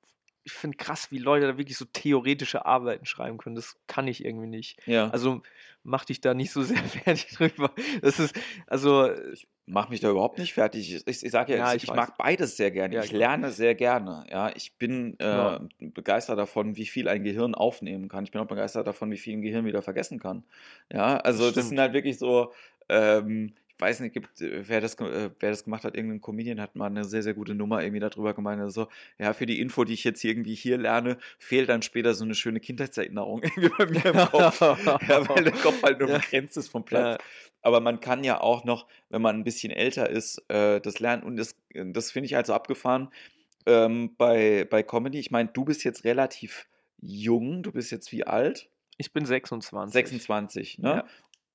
ich 0.46 0.52
finde 0.52 0.76
krass, 0.76 1.11
wie 1.11 1.18
Leute 1.18 1.48
da 1.48 1.59
wirklich 1.59 1.76
so 1.76 1.85
theoretische 1.85 2.64
Arbeiten 2.66 3.04
schreiben 3.04 3.37
können. 3.37 3.56
Das 3.56 3.76
kann 3.88 4.06
ich 4.06 4.24
irgendwie 4.24 4.46
nicht. 4.46 4.78
Ja. 4.87 5.11
Also 5.11 5.42
mach 5.82 6.04
dich 6.04 6.20
da 6.20 6.35
nicht 6.35 6.52
so 6.52 6.62
sehr 6.62 6.76
fertig 7.04 7.30
drüber. 7.37 7.72
Das 8.00 8.20
ist, 8.20 8.32
also. 8.68 9.11
Ich 9.32 9.48
mach 9.66 9.88
mich 9.88 9.98
da 9.98 10.09
überhaupt 10.09 10.38
nicht 10.38 10.54
fertig. 10.54 10.94
Ich, 10.94 11.24
ich, 11.24 11.30
sage 11.32 11.54
ja, 11.54 11.59
Ja, 11.59 11.74
ich, 11.74 11.82
ich 11.82 11.92
mag 11.92 12.16
beides 12.16 12.56
sehr 12.56 12.70
gerne. 12.70 12.94
Ja, 12.94 13.02
ich 13.02 13.09
genau. 13.11 13.18
lerne 13.18 13.50
sehr 13.50 13.74
gerne. 13.74 14.24
Ja, 14.30 14.52
ich 14.54 14.74
bin 14.78 15.18
äh, 15.18 15.24
Ja. 15.26 15.61
begeistert 15.80 16.38
davon, 16.38 16.76
wie 16.76 16.87
viel 16.87 17.09
ein 17.09 17.24
Gehirn 17.24 17.56
aufnehmen 17.56 18.09
kann. 18.09 18.22
Ich 18.22 18.30
bin 18.30 18.40
auch 18.40 18.46
begeistert 18.46 18.87
davon, 18.87 19.11
wie 19.11 19.18
viel 19.18 19.37
ein 19.37 19.42
Gehirn 19.42 19.64
wieder 19.64 19.82
vergessen 19.82 20.20
kann. 20.20 20.44
Ja, 20.92 21.16
also 21.16 21.42
das, 21.42 21.50
stimmt. 21.54 21.66
sind 21.70 21.80
halt 21.80 21.92
wirklich 21.92 22.18
so. 22.18 22.52
Ähm, 22.88 23.52
weiß 23.78 24.00
nicht, 24.00 24.12
gibt, 24.12 24.40
äh, 24.40 24.66
wer, 24.68 24.80
das, 24.80 24.94
äh, 24.94 25.30
wer 25.38 25.50
das 25.50 25.64
gemacht 25.64 25.84
hat, 25.84 25.94
irgendein 25.94 26.20
Comedian 26.20 26.60
hat 26.60 26.76
mal 26.76 26.86
eine 26.86 27.04
sehr, 27.04 27.22
sehr 27.22 27.34
gute 27.34 27.54
Nummer 27.54 27.82
irgendwie 27.82 28.00
darüber 28.00 28.34
gemeint. 28.34 28.60
Also, 28.60 28.88
ja, 29.18 29.32
für 29.32 29.46
die 29.46 29.60
Info, 29.60 29.84
die 29.84 29.94
ich 29.94 30.04
jetzt 30.04 30.22
irgendwie 30.24 30.54
hier 30.54 30.78
lerne, 30.78 31.18
fehlt 31.38 31.68
dann 31.68 31.82
später 31.82 32.14
so 32.14 32.24
eine 32.24 32.34
schöne 32.34 32.60
Kindheitserinnerung 32.60 33.42
irgendwie 33.56 33.68
bei 33.76 33.86
mir 33.86 34.04
im 34.06 34.28
Kopf. 34.28 34.60
ja, 35.08 35.28
weil 35.28 35.44
der 35.44 35.52
Kopf 35.52 35.82
halt 35.82 35.98
nur 36.00 36.08
Ja. 36.08 36.18
begrenzt 36.18 36.56
ist 36.56 36.68
vom 36.68 36.84
Platz. 36.84 37.18
Ja. 37.20 37.26
Aber 37.62 37.80
man 37.80 38.00
kann 38.00 38.22
ja 38.22 38.40
auch 38.40 38.64
noch, 38.64 38.86
wenn 39.10 39.22
man 39.22 39.36
ein 39.36 39.44
bisschen 39.44 39.72
älter 39.72 40.08
ist, 40.08 40.38
äh, 40.48 40.80
das 40.80 41.00
lernen. 41.00 41.22
Und 41.24 41.36
das, 41.36 41.56
das 41.74 42.12
finde 42.12 42.26
ich 42.26 42.34
halt 42.34 42.46
so 42.46 42.54
abgefahren 42.54 43.08
ähm, 43.66 44.14
bei, 44.16 44.66
bei 44.70 44.82
Comedy. 44.82 45.18
Ich 45.18 45.30
meine, 45.30 45.48
du 45.52 45.64
bist 45.64 45.82
jetzt 45.84 46.04
relativ 46.04 46.68
jung. 47.00 47.62
Du 47.64 47.72
bist 47.72 47.90
jetzt 47.90 48.12
wie 48.12 48.24
alt? 48.24 48.70
Ich 48.98 49.12
bin 49.12 49.26
26. 49.26 49.92
26, 49.92 50.78
ne? 50.78 51.04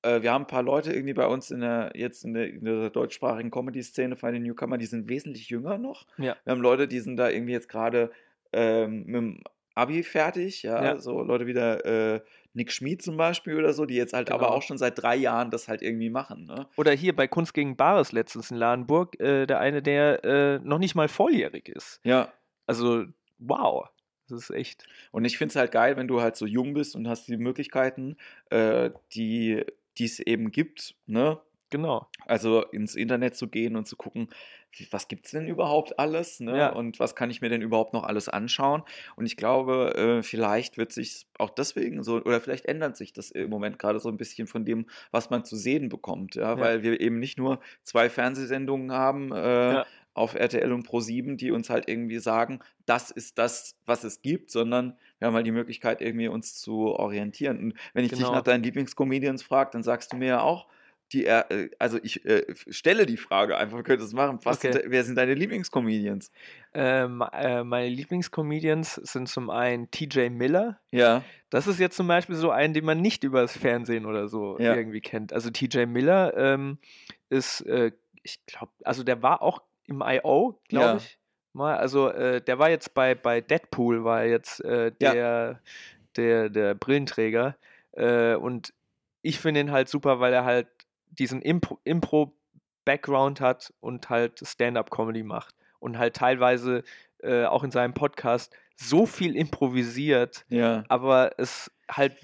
Äh, 0.02 0.22
wir 0.22 0.32
haben 0.32 0.42
ein 0.42 0.46
paar 0.48 0.62
Leute 0.62 0.92
irgendwie 0.92 1.14
bei 1.14 1.26
uns 1.26 1.50
in 1.50 1.60
der, 1.60 1.92
jetzt 1.94 2.24
in 2.24 2.34
der, 2.34 2.48
in 2.48 2.64
der 2.64 2.90
deutschsprachigen 2.90 3.50
Comedy-Szene 3.50 4.16
von 4.16 4.32
den 4.32 4.42
Newcomer, 4.42 4.78
die 4.78 4.86
sind 4.86 5.08
wesentlich 5.08 5.48
jünger 5.48 5.78
noch. 5.78 6.06
Ja. 6.18 6.36
Wir 6.44 6.50
haben 6.50 6.60
Leute, 6.60 6.88
die 6.88 7.00
sind 7.00 7.16
da 7.16 7.28
irgendwie 7.30 7.52
jetzt 7.52 7.68
gerade 7.68 8.10
ähm, 8.52 9.04
mit 9.06 9.14
dem 9.14 9.40
Abi 9.74 10.02
fertig, 10.02 10.62
ja, 10.64 10.84
Ja. 10.84 10.98
so 11.00 11.22
Leute 11.22 11.46
wie 11.46 11.54
der 11.54 11.86
äh, 11.86 12.20
Nick 12.52 12.70
Schmid 12.72 13.00
zum 13.00 13.16
Beispiel 13.16 13.56
oder 13.56 13.72
so, 13.72 13.86
die 13.86 13.94
jetzt 13.94 14.12
halt 14.12 14.30
aber 14.30 14.44
Genau. 14.46 14.56
auch 14.58 14.62
schon 14.62 14.76
seit 14.76 15.00
drei 15.00 15.16
Jahren 15.16 15.50
das 15.50 15.68
halt 15.68 15.80
irgendwie 15.80 16.10
machen, 16.10 16.44
ne? 16.44 16.66
Oder 16.76 16.92
hier 16.92 17.16
bei 17.16 17.26
Kunst 17.26 17.54
gegen 17.54 17.76
Bares 17.76 18.12
letztens 18.12 18.50
in 18.50 18.58
Ladenburg, 18.58 19.18
äh, 19.20 19.46
der 19.46 19.60
eine, 19.60 19.80
der 19.80 20.22
äh, 20.24 20.58
noch 20.58 20.78
nicht 20.78 20.94
mal 20.94 21.08
volljährig 21.08 21.70
ist. 21.70 22.00
Ja, 22.04 22.30
Also, 22.66 23.04
wow. 23.38 23.88
Das 24.28 24.38
ist 24.44 24.50
echt. 24.50 24.86
und 25.10 25.24
ich 25.24 25.36
finde 25.38 25.52
es 25.52 25.56
halt 25.56 25.72
geil, 25.72 25.96
wenn 25.96 26.08
du 26.08 26.20
halt 26.22 26.36
so 26.36 26.46
jung 26.46 26.74
bist 26.74 26.94
und 26.94 27.08
hast 27.08 27.28
die 27.28 27.36
Möglichkeiten, 27.36 28.16
äh, 28.50 28.90
die 29.14 29.64
die 29.98 30.04
es 30.04 30.20
eben 30.20 30.50
gibt, 30.50 30.94
ne? 31.06 31.40
Genau. 31.70 32.06
Also 32.26 32.62
ins 32.66 32.94
Internet 32.96 33.34
zu 33.34 33.48
gehen 33.48 33.76
und 33.76 33.88
zu 33.88 33.96
gucken, 33.96 34.28
was 34.90 35.08
gibt 35.08 35.24
es 35.26 35.32
denn 35.32 35.46
überhaupt 35.48 35.98
alles, 35.98 36.38
ne? 36.40 36.56
Ja. 36.56 36.68
Und 36.72 37.00
was 37.00 37.14
kann 37.14 37.30
ich 37.30 37.40
mir 37.40 37.48
denn 37.48 37.62
überhaupt 37.62 37.94
noch 37.94 38.04
alles 38.04 38.28
anschauen? 38.28 38.82
Und 39.16 39.24
ich 39.24 39.36
glaube, 39.38 39.94
äh, 39.94 40.22
vielleicht 40.22 40.76
wird 40.76 40.92
sich 40.92 41.26
auch 41.38 41.48
deswegen 41.50 42.02
so, 42.02 42.16
oder 42.16 42.40
vielleicht 42.42 42.66
ändert 42.66 42.96
sich 42.98 43.12
das 43.14 43.30
im 43.30 43.48
Moment 43.50 43.78
gerade 43.78 44.00
so 44.00 44.10
ein 44.10 44.18
bisschen 44.18 44.46
von 44.46 44.64
dem, 44.66 44.86
was 45.12 45.30
man 45.30 45.44
zu 45.46 45.56
sehen 45.56 45.88
bekommt, 45.88 46.34
ja, 46.34 46.52
Ja. 46.54 46.58
weil 46.60 46.82
wir 46.82 47.00
eben 47.00 47.18
nicht 47.18 47.38
nur 47.38 47.58
zwei 47.84 48.10
Fernsehsendungen 48.10 48.92
haben, 48.92 49.32
äh, 49.32 49.72
Ja. 49.74 49.86
Auf 50.14 50.34
RTL 50.34 50.72
und 50.72 50.86
Pro7, 50.86 51.36
die 51.36 51.50
uns 51.50 51.70
halt 51.70 51.88
irgendwie 51.88 52.18
sagen, 52.18 52.60
das 52.86 53.10
ist 53.10 53.38
das, 53.38 53.76
was 53.86 54.04
es 54.04 54.20
gibt, 54.22 54.50
sondern 54.50 54.96
wir 55.18 55.26
haben 55.28 55.34
halt 55.34 55.46
die 55.46 55.52
Möglichkeit, 55.52 56.00
irgendwie 56.02 56.28
uns 56.28 56.54
zu 56.60 56.86
orientieren. 56.94 57.58
Und 57.58 57.74
wenn 57.94 58.04
ich 58.04 58.10
dich 58.10 58.18
Genau. 58.20 58.32
nach 58.32 58.42
deinen 58.42 58.62
Lieblingscomedians 58.62 59.42
frage, 59.42 59.70
dann 59.72 59.82
sagst 59.82 60.12
du 60.12 60.16
mir 60.16 60.26
ja 60.28 60.40
auch, 60.40 60.66
die, 61.12 61.26
äh, 61.26 61.68
also 61.78 61.98
ich 62.02 62.24
äh, 62.24 62.44
stelle 62.68 63.04
die 63.04 63.18
Frage 63.18 63.56
einfach, 63.58 63.76
wir 63.76 63.82
können 63.84 64.00
das 64.00 64.12
machen. 64.14 64.38
Was 64.44 64.58
Okay. 64.58 64.72
sind, 64.72 64.84
wer 64.86 65.04
sind 65.04 65.16
deine 65.16 65.34
Lieblingscomedians? 65.34 66.30
Ähm, 66.72 67.22
äh, 67.34 67.64
meine 67.64 67.88
Lieblingscomedians 67.90 68.94
sind 68.94 69.28
zum 69.28 69.50
einen 69.50 69.90
TJ 69.90 70.30
Miller. 70.30 70.80
Ja, 70.90 71.22
Das 71.50 71.66
ist 71.66 71.78
jetzt 71.78 71.96
zum 71.96 72.06
Beispiel 72.08 72.34
so 72.36 72.50
ein, 72.50 72.72
den 72.72 72.84
man 72.86 73.00
nicht 73.02 73.24
übers 73.24 73.56
Fernsehen 73.56 74.06
oder 74.06 74.28
so 74.28 74.58
Ja. 74.58 74.74
irgendwie 74.74 75.02
kennt. 75.02 75.34
Also 75.34 75.50
TJ 75.50 75.84
Miller 75.86 76.34
ähm, 76.36 76.78
ist, 77.28 77.60
äh, 77.66 77.92
ich 78.22 78.44
glaube, 78.46 78.72
also 78.84 79.02
der 79.04 79.22
war 79.22 79.42
auch 79.42 79.62
im 79.86 80.02
I.O., 80.04 80.58
glaube 80.68 80.84
Ja. 80.86 80.96
ich. 80.96 81.18
Mal. 81.54 81.76
Also 81.76 82.08
äh, 82.08 82.40
der 82.40 82.58
war 82.58 82.70
jetzt 82.70 82.94
bei, 82.94 83.14
bei 83.14 83.40
Deadpool, 83.42 84.04
war 84.04 84.24
jetzt 84.24 84.64
äh, 84.64 84.92
Ja. 85.00 85.12
der, 85.12 85.60
der, 86.16 86.48
der 86.48 86.74
Brillenträger. 86.74 87.56
Äh, 87.92 88.34
und 88.36 88.72
ich 89.20 89.38
finde 89.38 89.60
ihn 89.60 89.70
halt 89.70 89.88
super, 89.88 90.18
weil 90.20 90.32
er 90.32 90.44
halt 90.44 90.66
diesen 91.10 91.42
Impro- 91.42 91.78
Impro-Background 91.84 93.40
hat 93.40 93.72
und 93.80 94.08
halt 94.10 94.40
Stand-up-Comedy 94.46 95.22
macht. 95.22 95.54
Und 95.78 95.98
halt 95.98 96.14
teilweise 96.16 96.84
äh, 97.22 97.44
auch 97.44 97.64
in 97.64 97.70
seinem 97.70 97.92
Podcast 97.94 98.54
so 98.76 99.04
viel 99.06 99.36
improvisiert, 99.36 100.44
ja, 100.48 100.84
aber 100.88 101.32
es 101.38 101.70
halt 101.90 102.16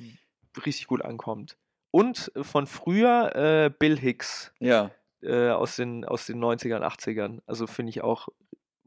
richtig 0.64 0.86
gut 0.86 1.02
ankommt. 1.04 1.56
Und 1.90 2.30
von 2.42 2.66
früher 2.66 3.34
äh, 3.36 3.70
Bill 3.70 3.98
Hicks 3.98 4.52
ja. 4.58 4.90
Äh, 5.22 5.50
aus, 5.50 5.76
den, 5.76 6.04
aus 6.04 6.26
den 6.26 6.42
90ern, 6.42 6.82
80ern. 6.82 7.40
Also 7.46 7.66
finde 7.66 7.90
ich 7.90 8.02
auch 8.02 8.28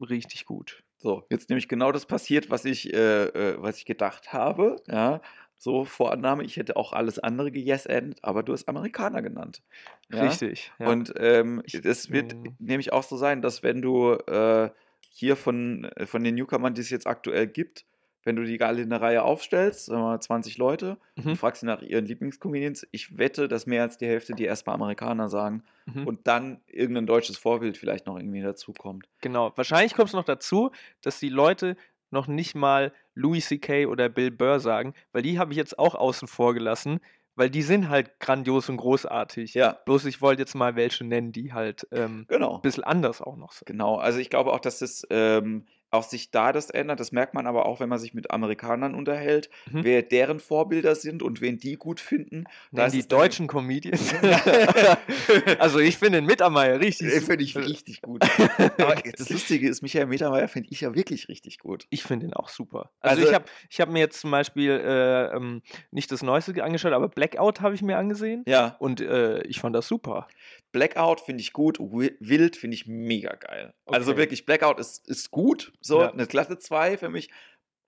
richtig 0.00 0.46
gut. 0.46 0.82
So, 0.98 1.24
jetzt 1.30 1.48
nämlich 1.48 1.68
genau 1.68 1.90
das 1.90 2.06
passiert, 2.06 2.50
was 2.50 2.64
ich, 2.64 2.92
äh, 2.94 3.24
äh, 3.24 3.56
was 3.60 3.78
ich 3.78 3.84
gedacht 3.84 4.32
habe. 4.32 4.76
Ja, 4.86 5.20
so 5.62 5.84
Vorannahme, 5.84 6.42
ich 6.42 6.56
hätte 6.56 6.76
auch 6.76 6.92
alles 6.92 7.20
andere 7.20 7.52
geyesendet, 7.52 8.18
aber 8.22 8.42
du 8.42 8.52
hast 8.52 8.68
Amerikaner 8.68 9.22
genannt. 9.22 9.62
Ja? 10.10 10.24
Richtig. 10.24 10.72
Ja. 10.80 10.88
Und 10.88 11.14
ähm, 11.18 11.62
es 11.64 12.10
wird 12.10 12.34
nämlich 12.58 12.92
auch 12.92 13.04
so 13.04 13.16
sein, 13.16 13.42
dass 13.42 13.62
wenn 13.62 13.80
du 13.80 14.12
äh, 14.12 14.70
hier 15.10 15.36
von, 15.36 15.84
äh, 15.84 16.06
von 16.06 16.24
den 16.24 16.34
Newcomern, 16.34 16.74
die 16.74 16.80
es 16.80 16.90
jetzt 16.90 17.06
aktuell 17.06 17.46
gibt, 17.46 17.84
wenn 18.24 18.36
du 18.36 18.44
die 18.44 18.60
alle 18.60 18.82
in 18.82 18.92
eine 18.92 19.02
Reihe 19.02 19.22
aufstellst, 19.22 19.86
sagen 19.86 20.00
wir 20.02 20.06
mal 20.08 20.20
20 20.20 20.58
Leute, 20.58 20.96
Mhm. 21.16 21.30
und 21.30 21.36
fragst 21.36 21.60
sie 21.60 21.66
nach 21.66 21.82
ihren 21.82 22.06
Lieblingscomedians, 22.06 22.86
ich 22.90 23.18
wette, 23.18 23.48
dass 23.48 23.66
mehr 23.66 23.82
als 23.82 23.98
die 23.98 24.06
Hälfte 24.06 24.34
die 24.34 24.44
erstmal 24.44 24.74
Amerikaner 24.76 25.28
sagen 25.28 25.62
Mhm. 25.86 26.06
und 26.06 26.26
dann 26.26 26.60
irgendein 26.66 27.06
deutsches 27.06 27.36
Vorbild 27.38 27.76
vielleicht 27.76 28.06
noch 28.06 28.16
irgendwie 28.16 28.40
dazukommt. 28.42 29.08
Genau. 29.20 29.52
Wahrscheinlich 29.56 29.94
kommt 29.94 30.08
es 30.08 30.14
noch 30.14 30.24
dazu, 30.24 30.70
dass 31.02 31.18
die 31.18 31.28
Leute 31.28 31.76
noch 32.10 32.26
nicht 32.26 32.54
mal 32.54 32.92
Louis 33.14 33.46
C.K. 33.48 33.86
oder 33.86 34.08
Bill 34.08 34.30
Burr 34.30 34.60
sagen, 34.60 34.94
weil 35.12 35.22
die 35.22 35.38
habe 35.38 35.52
ich 35.52 35.56
jetzt 35.56 35.78
auch 35.78 35.94
außen 35.94 36.28
vor 36.28 36.54
gelassen, 36.54 37.00
weil 37.34 37.48
die 37.48 37.62
sind 37.62 37.88
halt 37.88 38.20
grandios 38.20 38.68
und 38.68 38.76
großartig. 38.76 39.54
Ja, 39.54 39.78
Bloß 39.86 40.04
ich 40.04 40.20
wollte 40.20 40.42
jetzt 40.42 40.54
mal 40.54 40.76
welche 40.76 41.04
nennen, 41.04 41.32
die 41.32 41.54
halt 41.54 41.86
ähm, 41.90 42.26
genau. 42.28 42.56
ein 42.56 42.60
bisschen 42.62 42.84
anders 42.84 43.22
auch 43.22 43.36
noch 43.36 43.52
sind. 43.52 43.66
Genau, 43.66 43.96
also 43.96 44.18
ich 44.18 44.28
glaube 44.28 44.52
auch, 44.52 44.60
dass 44.60 44.82
es 44.82 45.06
ähm, 45.08 45.64
auch 45.92 46.02
sich 46.04 46.30
da 46.30 46.52
das 46.52 46.70
ändert. 46.70 46.98
Das 47.00 47.12
merkt 47.12 47.34
man 47.34 47.46
aber 47.46 47.66
auch, 47.66 47.78
wenn 47.78 47.88
man 47.88 47.98
sich 47.98 48.14
mit 48.14 48.30
Amerikanern 48.30 48.94
unterhält, 48.94 49.50
Mhm. 49.70 49.84
wer 49.84 50.02
deren 50.02 50.40
Vorbilder 50.40 50.94
sind 50.94 51.22
und 51.22 51.40
wen 51.40 51.58
die 51.58 51.76
gut 51.76 52.00
finden. 52.00 52.44
Da 52.72 52.88
die 52.88 53.06
deutschen 53.06 53.46
Comedians. 53.46 54.12
also 55.58 55.78
ich 55.78 55.98
finde 55.98 56.18
den 56.18 56.26
Mittermeier 56.26 56.80
richtig. 56.80 57.10
Den 57.12 57.22
finde 57.22 57.44
ich 57.44 57.56
richtig 57.56 58.02
gut. 58.02 58.22
Aber 58.78 58.94
das 59.16 59.28
Lustige 59.30 59.68
ist, 59.68 59.82
Michael 59.82 60.06
Mittermeier 60.06 60.48
finde 60.48 60.68
ich 60.70 60.80
ja 60.80 60.94
wirklich 60.94 61.28
richtig 61.28 61.58
gut. 61.58 61.86
Ich 61.90 62.02
finde 62.02 62.26
ihn 62.26 62.32
auch 62.34 62.48
super. 62.48 62.90
Also, 63.00 63.16
Also- 63.18 63.28
ich 63.28 63.34
habe 63.34 63.44
ich 63.70 63.80
hab 63.80 63.88
mir 63.90 63.98
jetzt 64.00 64.20
zum 64.20 64.30
Beispiel 64.30 64.70
äh, 64.72 65.36
ähm, 65.36 65.62
nicht 65.90 66.10
das 66.10 66.22
Neueste 66.22 66.62
angeschaut, 66.64 66.92
aber 66.92 67.08
Blackout 67.08 67.60
habe 67.60 67.74
ich 67.74 67.82
mir 67.82 67.98
angesehen. 67.98 68.42
Ja, 68.46 68.76
Und 68.78 69.00
äh, 69.00 69.42
ich 69.42 69.60
fand 69.60 69.76
das 69.76 69.86
super. 69.86 70.26
Blackout 70.72 71.20
finde 71.20 71.42
ich 71.42 71.52
gut, 71.52 71.78
Wi- 71.78 72.16
Wild 72.20 72.56
finde 72.56 72.74
ich 72.74 72.86
mega 72.86 73.34
geil. 73.34 73.74
Also 73.86 74.12
Okay. 74.12 74.16
wirklich, 74.18 74.46
Blackout 74.46 74.80
ist, 74.80 75.06
ist 75.08 75.30
gut, 75.30 75.72
so 75.80 76.00
Ja. 76.00 76.10
eine 76.12 76.26
glatte 76.26 76.58
2 76.58 76.96
für 76.96 77.08
mich. 77.08 77.30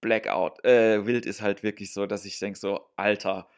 Blackout, 0.00 0.62
äh, 0.64 1.06
Wild 1.06 1.24
ist 1.24 1.40
halt 1.40 1.62
wirklich 1.62 1.92
so, 1.94 2.04
dass 2.06 2.26
ich 2.26 2.38
denke 2.38 2.58
so, 2.58 2.86
Alter, 2.96 3.48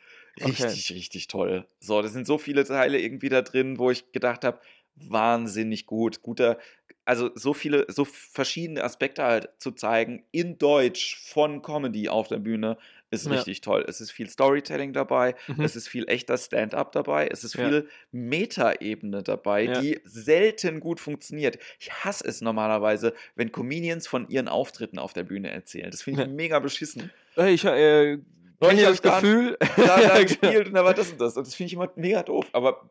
Okay. 0.40 0.46
richtig, 0.48 0.92
richtig 0.92 1.26
toll. 1.26 1.66
So, 1.80 2.00
da 2.00 2.08
sind 2.08 2.26
so 2.26 2.38
viele 2.38 2.64
Teile 2.64 3.00
irgendwie 3.00 3.28
da 3.28 3.42
drin, 3.42 3.78
wo 3.78 3.90
ich 3.90 4.12
gedacht 4.12 4.44
habe, 4.44 4.60
wahnsinnig 4.94 5.86
gut, 5.86 6.22
guter, 6.22 6.58
also 7.04 7.30
so 7.34 7.52
viele, 7.52 7.86
so 7.88 8.04
verschiedene 8.04 8.82
Aspekte 8.84 9.24
halt 9.24 9.50
zu 9.58 9.72
zeigen 9.72 10.24
in 10.30 10.56
Deutsch 10.58 11.16
von 11.18 11.62
Comedy 11.62 12.08
auf 12.08 12.28
der 12.28 12.38
Bühne 12.38 12.78
ist 13.10 13.26
Ja. 13.26 13.32
richtig 13.32 13.60
toll. 13.60 13.84
Es 13.88 14.00
ist 14.00 14.10
viel 14.10 14.28
Storytelling 14.28 14.92
dabei, 14.92 15.34
Mhm. 15.46 15.62
es 15.62 15.76
ist 15.76 15.88
viel 15.88 16.08
echter 16.08 16.36
Stand-up 16.38 16.92
dabei, 16.92 17.28
es 17.28 17.44
ist 17.44 17.54
viel 17.54 17.88
Meta-Ebene 18.10 19.22
dabei, 19.22 19.66
die 19.80 20.00
selten 20.04 20.80
gut 20.80 21.00
funktioniert. 21.00 21.58
Ich 21.78 21.92
hasse 21.92 22.26
es 22.26 22.40
normalerweise, 22.40 23.14
wenn 23.34 23.52
Comedians 23.52 24.06
von 24.06 24.28
ihren 24.28 24.48
Auftritten 24.48 24.98
auf 24.98 25.12
der 25.12 25.22
Bühne 25.24 25.50
erzählen. 25.50 25.90
Das 25.90 26.02
finde 26.02 26.24
ich 26.24 26.28
mega 26.28 26.58
beschissen. 26.58 27.10
Ich 27.36 27.64
äh, 27.64 28.18
Neulich 28.58 28.78
kenne 28.80 28.86
hab 28.86 29.02
das 29.02 29.02
Gefühl. 29.02 29.56
Da, 29.76 30.00
da 30.16 30.22
gespielt 30.22 30.68
und 30.68 30.74
da 30.74 30.84
war 30.84 30.94
das 30.94 31.12
und 31.12 31.20
das. 31.20 31.36
Und 31.36 31.46
das 31.46 31.54
finde 31.54 31.68
ich 31.68 31.74
immer 31.74 31.90
mega 31.96 32.22
doof. 32.22 32.46
Aber 32.52 32.88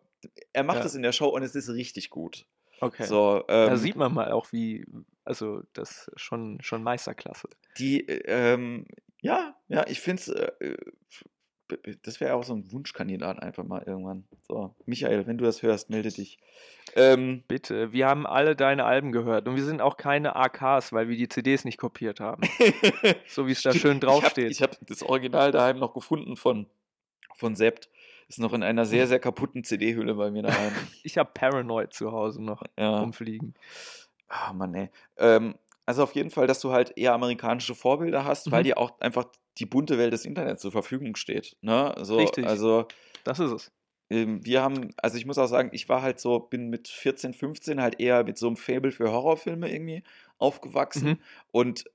er 0.54 0.64
macht 0.64 0.78
Ja. 0.78 0.84
das 0.84 0.96
in 0.96 1.02
der 1.02 1.12
Show 1.12 1.28
und 1.28 1.44
es 1.44 1.56
ist 1.56 1.70
richtig 1.70 2.10
gut. 2.10 2.46
Okay. 2.86 3.04
So, 3.06 3.44
ähm, 3.48 3.70
da 3.70 3.78
sieht 3.78 3.96
man 3.96 4.14
mal 4.14 4.32
auch, 4.32 4.52
wie, 4.52 4.86
also 5.24 5.62
das 5.74 6.08
ist 6.08 6.20
schon, 6.22 6.60
schon 6.62 6.84
Meisterklasse. 6.84 7.50
die, 7.78 8.08
äh, 8.08 8.22
ähm, 8.54 8.86
ja, 9.22 9.56
ja, 9.68 9.86
ich 9.88 10.00
finde 10.02 10.22
es, 10.22 10.28
äh, 10.30 10.76
b- 11.68 11.96
das 12.04 12.20
wäre 12.20 12.36
auch 12.36 12.44
so 12.44 12.54
ein 12.54 12.72
Wunschkandidat 12.72 13.42
einfach 13.42 13.64
mal 13.64 13.82
irgendwann. 13.86 14.26
So, 14.48 14.76
Michael, 14.86 15.26
wenn 15.26 15.38
du 15.40 15.46
das 15.46 15.64
hörst, 15.64 15.90
melde 15.90 16.10
dich. 16.10 16.38
Ähm, 16.96 17.44
Bitte, 17.48 17.92
wir 17.92 18.06
haben 18.08 18.28
alle 18.28 18.56
deine 18.56 18.86
Alben 18.86 19.12
gehört 19.12 19.48
und 19.48 19.56
wir 19.56 19.64
sind 19.66 19.82
auch 19.82 19.98
keine 19.98 20.36
AKs, 20.36 20.94
weil 20.94 21.10
wir 21.10 21.18
die 21.18 21.28
CDs 21.28 21.66
nicht 21.66 21.78
kopiert 21.80 22.20
haben. 22.20 22.44
So 23.28 23.48
wie 23.48 23.52
es 23.54 23.64
da 23.64 23.74
schön 23.74 24.00
draufsteht. 24.00 24.52
Ich 24.52 24.62
habe 24.62 24.74
hab 24.74 24.88
das 24.88 25.02
Original 25.02 25.52
daheim 25.52 25.80
noch 25.80 25.94
gefunden 25.94 26.36
von, 26.38 26.68
von 27.36 27.56
Sept. 27.56 27.90
Ist 28.28 28.40
noch 28.40 28.54
in 28.54 28.64
einer 28.64 28.86
sehr, 28.86 29.08
sehr 29.08 29.20
kaputten 29.20 29.64
CD-Hülle 29.64 30.16
bei 30.16 30.32
mir 30.32 30.44
daheim. 30.44 30.74
Ich 31.04 31.18
habe 31.18 31.30
Paranoid 31.34 31.94
zu 31.94 32.12
Hause 32.12 32.44
noch 32.44 32.64
Ja. 32.78 33.02
rumfliegen. 33.02 33.54
Ah, 34.28 34.52
Mann, 34.54 34.74
ey. 34.74 34.90
Ähm, 35.18 35.56
also 35.86 36.02
auf 36.04 36.16
jeden 36.16 36.32
Fall, 36.32 36.48
dass 36.48 36.60
du 36.60 36.72
halt 36.72 36.98
eher 36.98 37.14
amerikanische 37.14 37.76
Vorbilder 37.76 38.26
hast, 38.26 38.52
weil 38.52 38.62
Mhm. 38.62 38.66
dir 38.66 38.78
auch 38.80 39.00
einfach 39.00 39.26
die 39.60 39.68
bunte 39.68 39.98
Welt 40.00 40.12
des 40.14 40.26
Internets 40.26 40.62
zur 40.64 40.72
Verfügung 40.72 41.16
steht. 41.16 41.56
Ne? 41.62 41.94
So, 42.02 42.18
Richtig. 42.18 42.46
Also 42.48 42.88
Das 43.24 43.40
ist 43.40 43.52
es. 43.52 43.72
ähm, 44.10 44.44
wir 44.44 44.64
haben, 44.64 44.90
also 44.98 45.18
ich 45.18 45.28
muss 45.28 45.38
auch 45.38 45.46
sagen, 45.48 45.70
ich 45.74 45.88
war 45.88 46.02
halt 46.02 46.20
so, 46.20 46.40
bin 46.40 46.70
mit 46.70 46.88
14, 46.88 47.34
15 47.36 47.80
halt 47.82 48.00
eher 48.00 48.24
mit 48.24 48.38
so 48.40 48.48
einem 48.48 48.58
Faible 48.58 48.92
für 48.92 49.12
Horrorfilme 49.12 49.72
irgendwie 49.72 50.04
aufgewachsen. 50.40 51.10
Mhm. 51.10 51.20
Und 51.52 51.86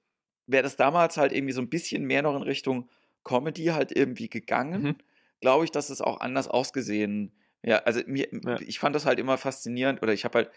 wäre 0.46 0.62
das 0.62 0.76
damals 0.76 1.16
halt 1.16 1.32
irgendwie 1.32 1.52
so 1.52 1.60
ein 1.60 1.68
bisschen 1.68 2.04
mehr 2.04 2.22
noch 2.22 2.36
in 2.36 2.42
Richtung 2.42 2.88
Comedy 3.24 3.66
halt 3.66 3.94
irgendwie 3.96 4.28
gegangen, 4.28 4.82
Mhm. 4.82 4.96
Glaube 5.40 5.64
ich, 5.64 5.70
dass 5.70 5.90
es 5.90 6.00
auch 6.00 6.20
anders 6.20 6.48
ausgesehen. 6.48 7.32
Ja, 7.62 7.78
also 7.78 8.00
mir, 8.06 8.26
Ja. 8.32 8.58
ich 8.60 8.78
fand 8.78 8.94
das 8.96 9.04
halt 9.04 9.18
immer 9.18 9.36
faszinierend 9.36 10.02
oder 10.02 10.14
ich 10.14 10.24
habe 10.24 10.38
halt, 10.38 10.50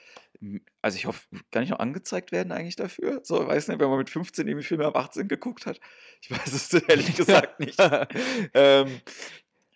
also 0.82 0.96
ich 0.96 1.06
hoffe, 1.06 1.28
kann 1.52 1.64
ich 1.64 1.70
noch 1.70 1.80
angezeigt 1.80 2.32
werden 2.32 2.54
eigentlich 2.54 2.78
dafür? 2.78 3.20
So, 3.24 3.46
weiß 3.46 3.68
nicht, 3.68 3.80
wenn 3.82 3.90
man 3.90 3.98
mit 3.98 4.10
15 4.10 4.48
irgendwie 4.48 4.66
Filme 4.66 4.86
ab 4.86 4.96
18 4.96 5.28
geguckt 5.28 5.66
hat. 5.66 5.82
Ich 6.22 6.32
weiß 6.32 6.54
es 6.54 6.74
ehrlich 6.74 7.14
gesagt 7.18 7.60
nicht. 7.60 7.78
ähm, 8.54 9.02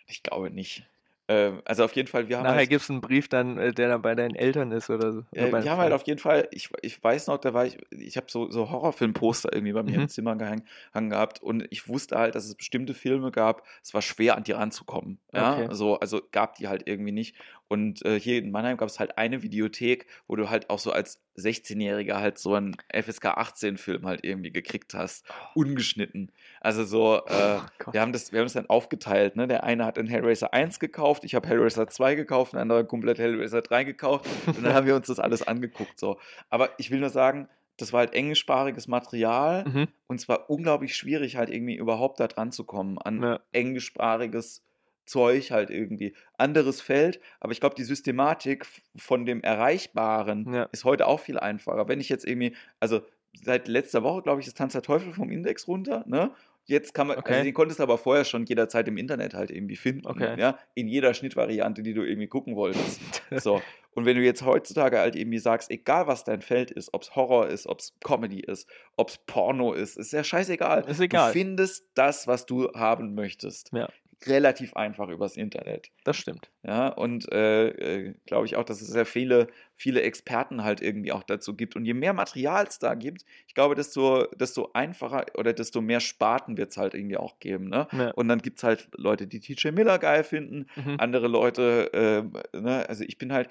ich 0.08 0.24
glaube 0.24 0.52
nicht. 0.52 0.88
Ähm, 1.30 1.62
also 1.66 1.84
auf 1.84 1.94
jeden 1.94 2.08
Fall, 2.08 2.30
wir 2.30 2.38
haben 2.38 2.46
Nachher 2.46 2.58
halt, 2.60 2.70
gibt 2.70 2.84
es 2.84 2.90
einen 2.90 3.02
Brief 3.02 3.28
dann, 3.28 3.58
äh, 3.58 3.74
der 3.74 3.90
dann 3.90 4.02
bei 4.02 4.16
deinen 4.16 4.36
Eltern 4.36 4.72
ist 4.72 4.90
oder 4.90 5.12
so. 5.12 5.20
Äh, 5.34 5.52
wir 5.52 5.70
haben 5.70 5.80
halt 5.80 5.92
auf 5.92 6.08
jeden 6.08 6.20
Fall, 6.20 6.48
ich, 6.52 6.70
ich 6.82 7.04
weiß 7.04 7.28
noch, 7.28 7.38
da 7.38 7.54
war 7.54 7.66
ich, 7.66 7.78
ich 7.92 8.16
habe 8.16 8.28
so, 8.30 8.50
so 8.50 8.70
Horrorfilmposter 8.72 9.52
irgendwie 9.52 9.74
bei 9.74 9.84
mir 9.84 9.96
Mhm. 9.96 10.02
im 10.04 10.08
Zimmer 10.08 10.36
gehangen, 10.38 10.64
gehangen 10.94 11.10
gehabt 11.10 11.42
und 11.44 11.68
ich 11.70 11.90
wusste 11.90 12.18
halt, 12.18 12.36
dass 12.36 12.46
es 12.46 12.56
bestimmte 12.56 12.94
Filme 12.94 13.32
gab, 13.32 13.64
es 13.84 13.94
war 13.94 14.02
schwer 14.02 14.38
an 14.38 14.44
die 14.44 14.54
ranzukommen. 14.54 15.20
Ja? 15.34 15.58
Okay. 15.58 15.68
So, 15.72 16.00
also 16.00 16.22
gab 16.32 16.56
die 16.56 16.70
halt 16.70 16.84
irgendwie 16.88 17.12
nicht. 17.12 17.36
Und 17.70 18.06
äh, 18.06 18.20
hier 18.20 18.38
in 18.40 18.52
Mannheim 18.52 18.78
gab 18.78 18.88
es 18.88 19.00
halt 19.00 19.18
eine 19.18 19.44
Videothek, 19.44 20.08
wo 20.28 20.36
du 20.36 20.50
halt 20.50 20.70
auch 20.70 20.80
so 20.80 20.92
als 20.92 21.22
16-Jähriger 21.38 22.16
halt 22.16 22.38
so 22.38 22.54
einen 22.54 22.76
FSK 22.94 23.26
18-Film 23.38 24.06
halt 24.08 24.24
irgendwie 24.24 24.52
gekriegt 24.52 24.94
hast. 24.94 25.26
Ungeschnitten. 25.54 26.32
Also 26.62 26.86
so, 26.86 27.18
äh, 27.28 27.60
Oh 27.86 27.92
wir 27.94 28.02
haben 28.02 28.14
das, 28.14 28.32
wir 28.32 28.40
haben 28.40 28.46
das 28.46 28.54
dann 28.54 28.70
aufgeteilt, 28.70 29.36
ne? 29.36 29.48
Der 29.48 29.64
eine 29.64 29.86
hat 29.86 29.98
einen 30.00 30.08
Hellraiser 30.08 30.54
1 30.54 30.80
gekauft, 30.80 31.24
ich 31.26 31.36
habe 31.36 31.48
Hellraiser 31.48 31.88
2 31.88 32.16
gekauft, 32.16 32.54
ein 32.54 32.60
anderer 32.60 32.84
komplett 32.86 33.20
Hellraiser 33.20 33.62
3 33.62 33.84
gekauft 33.84 34.26
und 34.48 34.64
dann 34.64 34.74
haben 34.74 34.88
wir 34.88 34.96
uns 34.96 35.08
das 35.08 35.20
alles 35.20 35.46
angeguckt. 35.48 36.00
So. 36.00 36.20
Aber 36.50 36.70
ich 36.78 36.90
will 36.92 37.00
nur 37.00 37.10
sagen, 37.10 37.48
das 37.78 37.94
war 37.94 38.00
halt 38.00 38.14
englischsprachiges 38.14 38.88
Material 38.88 39.64
Mhm. 39.68 39.88
und 40.08 40.20
es 40.20 40.28
war 40.28 40.50
unglaublich 40.50 40.96
schwierig, 40.96 41.36
halt 41.36 41.50
irgendwie 41.50 41.76
überhaupt 41.76 42.20
da 42.20 42.28
dran 42.28 42.52
zu 42.52 42.64
kommen 42.64 42.98
an 42.98 43.22
Ja. 43.22 43.40
englischsprachiges 43.52 44.64
Zeug 45.08 45.50
halt 45.52 45.70
irgendwie. 45.72 46.14
Anderes 46.38 46.82
Feld, 46.82 47.20
aber 47.40 47.52
ich 47.52 47.60
glaube, 47.60 47.76
die 47.76 47.84
Systematik 47.84 48.66
von 48.96 49.26
dem 49.26 49.42
Erreichbaren 49.42 50.54
Ja. 50.54 50.64
ist 50.72 50.86
heute 50.86 51.08
auch 51.08 51.20
viel 51.20 51.40
einfacher. 51.40 51.88
Wenn 51.88 52.00
ich 52.00 52.10
jetzt 52.10 52.28
irgendwie, 52.28 52.56
also 52.80 53.02
seit 53.44 53.68
letzter 53.68 54.04
Woche, 54.04 54.22
glaube 54.22 54.42
ich, 54.42 54.48
ist 54.48 54.58
Tanz 54.58 54.74
der 54.74 54.82
Teufel 54.82 55.14
vom 55.14 55.30
Index 55.30 55.68
runter, 55.68 56.04
ne? 56.08 56.32
Jetzt 56.70 56.94
kann 56.94 57.08
man, 57.08 57.18
Okay. 57.18 57.32
also 57.32 57.44
den 57.46 57.54
konntest 57.54 57.80
du 57.80 57.84
aber 57.84 57.98
vorher 57.98 58.26
schon 58.26 58.46
jederzeit 58.46 58.90
im 58.90 58.98
Internet 58.98 59.34
halt 59.34 59.52
irgendwie 59.52 59.78
finden, 59.78 60.06
Okay. 60.06 60.38
ja, 60.38 60.60
in 60.74 60.90
jeder 60.90 61.14
Schnittvariante, 61.14 61.82
die 61.82 61.94
du 61.94 62.04
irgendwie 62.04 62.28
gucken 62.28 62.56
wolltest. 62.56 63.00
So. 63.50 63.62
Und 63.94 64.06
wenn 64.06 64.16
du 64.18 64.22
jetzt 64.24 64.44
heutzutage 64.46 65.00
halt 65.00 65.16
irgendwie 65.16 65.40
sagst, 65.40 65.72
egal 65.72 66.06
was 66.08 66.24
dein 66.24 66.42
Feld 66.42 66.70
ist, 66.70 66.94
ob 66.94 67.02
es 67.04 67.16
Horror 67.16 67.48
ist, 67.48 67.68
ob 67.68 67.80
es 67.80 67.94
Comedy 68.04 68.42
ist, 68.42 68.70
ob 68.96 69.10
es 69.10 69.18
Porno 69.26 69.74
ist, 69.74 69.98
ist 69.98 70.12
ja 70.14 70.24
scheißegal. 70.24 70.84
Ist 70.88 71.00
egal. 71.00 71.32
Du 71.32 71.40
findest 71.40 71.86
das, 71.96 72.28
was 72.28 72.46
du 72.46 72.72
haben 72.74 73.16
möchtest. 73.16 73.72
Ja. 73.74 73.90
Relativ 74.26 74.74
einfach 74.76 75.10
übers 75.10 75.38
Internet. 75.38 75.92
Das 76.04 76.18
stimmt. 76.18 76.50
Ja, 76.64 76.88
und 76.88 77.32
äh, 77.32 77.68
äh, 77.70 78.14
glaube 78.26 78.48
ich 78.48 78.56
auch, 78.56 78.64
dass 78.64 78.82
es 78.82 78.88
sehr 78.88 79.06
viele, 79.06 79.48
viele 79.76 80.02
Experten 80.02 80.64
halt 80.64 80.82
irgendwie 80.82 81.12
auch 81.12 81.22
dazu 81.22 81.56
gibt. 81.56 81.76
Und 81.76 81.86
je 81.86 81.94
mehr 81.94 82.14
Material 82.14 82.66
es 82.68 82.80
da 82.80 82.96
gibt, 82.96 83.26
ich 83.48 83.54
glaube, 83.54 83.76
desto, 83.76 84.26
desto 84.36 84.72
einfacher 84.74 85.26
oder 85.38 85.54
desto 85.54 85.82
mehr 85.82 86.00
Sparten 86.00 86.58
wird 86.58 86.72
es 86.72 86.78
halt 86.78 86.96
irgendwie 86.96 87.18
auch 87.18 87.38
geben. 87.40 87.70
Ne? 87.70 87.88
Ja. 87.92 88.10
Und 88.12 88.28
dann 88.28 88.40
gibt 88.40 88.58
es 88.58 88.64
halt 88.64 88.90
Leute, 88.98 89.28
die 89.28 89.40
TJ 89.40 89.70
Miller 89.72 90.00
geil 90.00 90.24
finden, 90.24 90.66
Mhm. 90.76 90.96
andere 91.00 91.28
Leute, 91.28 91.92
ähm, 91.94 92.34
ne? 92.60 92.90
also 92.90 93.04
ich 93.04 93.18
bin 93.20 93.32
halt, 93.32 93.50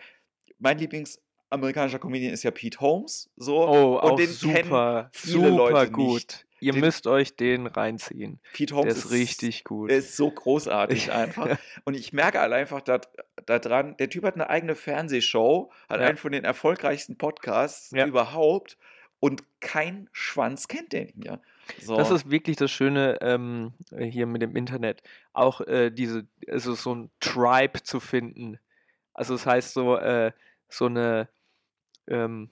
mein 0.58 0.78
Lieblingsamerikanischer 1.50 1.98
Comedian 1.98 2.32
ist 2.32 2.42
ja 2.42 2.50
Pete 2.50 2.80
Holmes. 2.80 3.30
So, 3.36 3.56
Oh, 3.58 3.94
und 3.94 4.00
auch 4.00 4.16
den 4.16 4.26
kennen 4.38 4.64
super, 4.64 5.10
viele 5.12 5.48
super 5.48 5.56
Leute 5.56 5.90
gut. 5.92 6.14
nicht. 6.14 6.46
Ihr 6.58 6.72
Den- 6.72 6.80
müsst 6.80 7.06
euch 7.06 7.36
den 7.36 7.66
reinziehen. 7.66 8.40
Pete 8.52 8.72
Der 8.74 8.76
Holmes 8.78 8.96
ist 8.96 9.10
richtig 9.10 9.62
gut. 9.64 9.90
Er 9.90 9.98
ist 9.98 10.16
so 10.16 10.30
großartig 10.30 11.12
einfach. 11.12 11.58
Und 11.84 11.94
ich 11.94 12.12
merke 12.12 12.40
halt 12.40 12.52
einfach 12.52 12.80
daran, 12.80 13.02
da 13.44 13.58
dran, 13.58 13.96
der 13.98 14.08
Typ 14.08 14.24
hat 14.24 14.34
eine 14.34 14.48
eigene 14.50 14.74
Fernsehshow, 14.74 15.70
hat 15.88 16.00
Ja. 16.00 16.06
einen 16.06 16.16
von 16.16 16.32
den 16.32 16.44
erfolgreichsten 16.44 17.16
Podcasts 17.18 17.90
Ja. 17.90 18.06
überhaupt 18.06 18.78
und 19.20 19.42
kein 19.60 20.08
Schwanz 20.12 20.66
kennt 20.66 20.92
den 20.92 21.08
hier. 21.22 21.40
So. 21.82 21.96
Das 21.96 22.10
ist 22.10 22.30
wirklich 22.30 22.56
das 22.56 22.70
Schöne 22.70 23.18
ähm, 23.20 23.74
hier 23.98 24.26
mit 24.26 24.40
dem 24.40 24.56
Internet. 24.56 25.02
Auch 25.32 25.60
äh, 25.62 25.90
diese, 25.90 26.26
also 26.48 26.74
so 26.74 26.94
ein 26.94 27.10
Tribe 27.20 27.82
zu 27.82 28.00
finden. 28.00 28.58
Also 29.12 29.34
das 29.34 29.46
heißt 29.46 29.74
so, 29.74 29.96
äh, 29.96 30.32
so 30.68 30.86
eine, 30.86 31.28
ähm, 32.08 32.50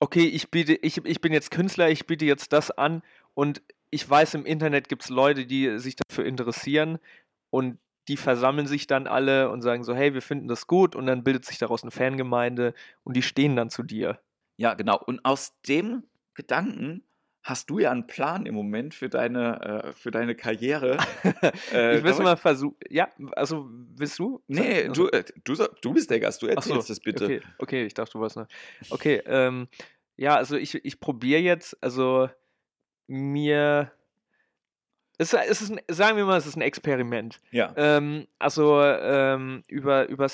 okay, 0.00 0.26
ich 0.26 0.50
biete, 0.50 0.74
ich, 0.74 1.04
ich 1.04 1.20
bin 1.20 1.32
jetzt 1.32 1.50
Künstler, 1.50 1.90
ich 1.90 2.06
biete 2.06 2.24
jetzt 2.24 2.52
das 2.52 2.70
an 2.70 3.02
und 3.34 3.62
ich 3.90 4.08
weiß, 4.08 4.34
im 4.34 4.46
Internet 4.46 4.88
gibt 4.88 5.02
es 5.02 5.08
Leute, 5.08 5.46
die 5.46 5.78
sich 5.78 5.96
dafür 5.96 6.24
interessieren 6.24 6.98
und 7.50 7.78
die 8.08 8.16
versammeln 8.16 8.66
sich 8.66 8.86
dann 8.86 9.06
alle 9.06 9.50
und 9.50 9.62
sagen 9.62 9.84
so, 9.84 9.94
hey, 9.94 10.14
wir 10.14 10.22
finden 10.22 10.48
das 10.48 10.66
gut 10.66 10.96
und 10.96 11.06
dann 11.06 11.22
bildet 11.22 11.44
sich 11.44 11.58
daraus 11.58 11.82
eine 11.82 11.90
Fangemeinde 11.90 12.74
und 13.04 13.16
die 13.16 13.22
stehen 13.22 13.56
dann 13.56 13.70
zu 13.70 13.82
dir. 13.82 14.20
ja, 14.56 14.74
genau. 14.74 14.98
Und 14.98 15.24
aus 15.24 15.60
dem 15.68 16.04
Gedanken 16.34 17.04
hast 17.42 17.70
du 17.70 17.78
ja 17.78 17.90
einen 17.90 18.06
Plan 18.06 18.46
im 18.46 18.54
Moment 18.54 18.94
für 18.94 19.08
deine, 19.08 19.84
äh, 19.88 19.92
für 19.94 20.10
deine 20.10 20.34
Karriere. 20.34 20.98
Äh, 21.72 21.98
ich 21.98 22.04
will 22.04 22.14
mal 22.24 22.36
versuchen. 22.36 22.76
Ja, 22.88 23.08
also 23.32 23.68
willst 23.96 24.18
du? 24.18 24.42
Nee, 24.48 24.88
Also- 24.88 25.06
du, 25.06 25.16
äh, 25.16 25.24
du, 25.44 25.54
du 25.80 25.92
bist 25.94 26.10
der 26.10 26.20
Gast, 26.20 26.42
du 26.42 26.46
Ach 26.46 26.62
so, 26.62 26.70
erzählst 26.70 26.90
das 26.90 27.00
bitte. 27.00 27.24
Okay, 27.24 27.40
okay, 27.58 27.84
ich 27.86 27.94
dachte, 27.94 28.12
du 28.12 28.20
warst 28.20 28.36
noch. 28.36 28.46
Okay, 28.90 29.22
ähm, 29.26 29.68
ja, 30.16 30.36
also 30.36 30.56
ich, 30.56 30.74
ich 30.84 31.00
probiere 31.00 31.40
jetzt, 31.40 31.76
also 31.82 32.28
mir. 33.06 33.92
Es, 35.20 35.34
ist- 35.34 35.40
es 35.50 35.60
ist 35.60 35.70
ein, 35.72 35.80
sagen 35.88 36.16
wir 36.16 36.24
mal, 36.24 36.38
es 36.38 36.46
ist 36.46 36.56
ein 36.56 36.62
Experiment. 36.62 37.40
Ja. 37.50 37.74
Ähm, 37.76 38.26
also 38.38 38.80
ähm, 38.82 39.62
über, 39.68 40.08
über 40.08 40.28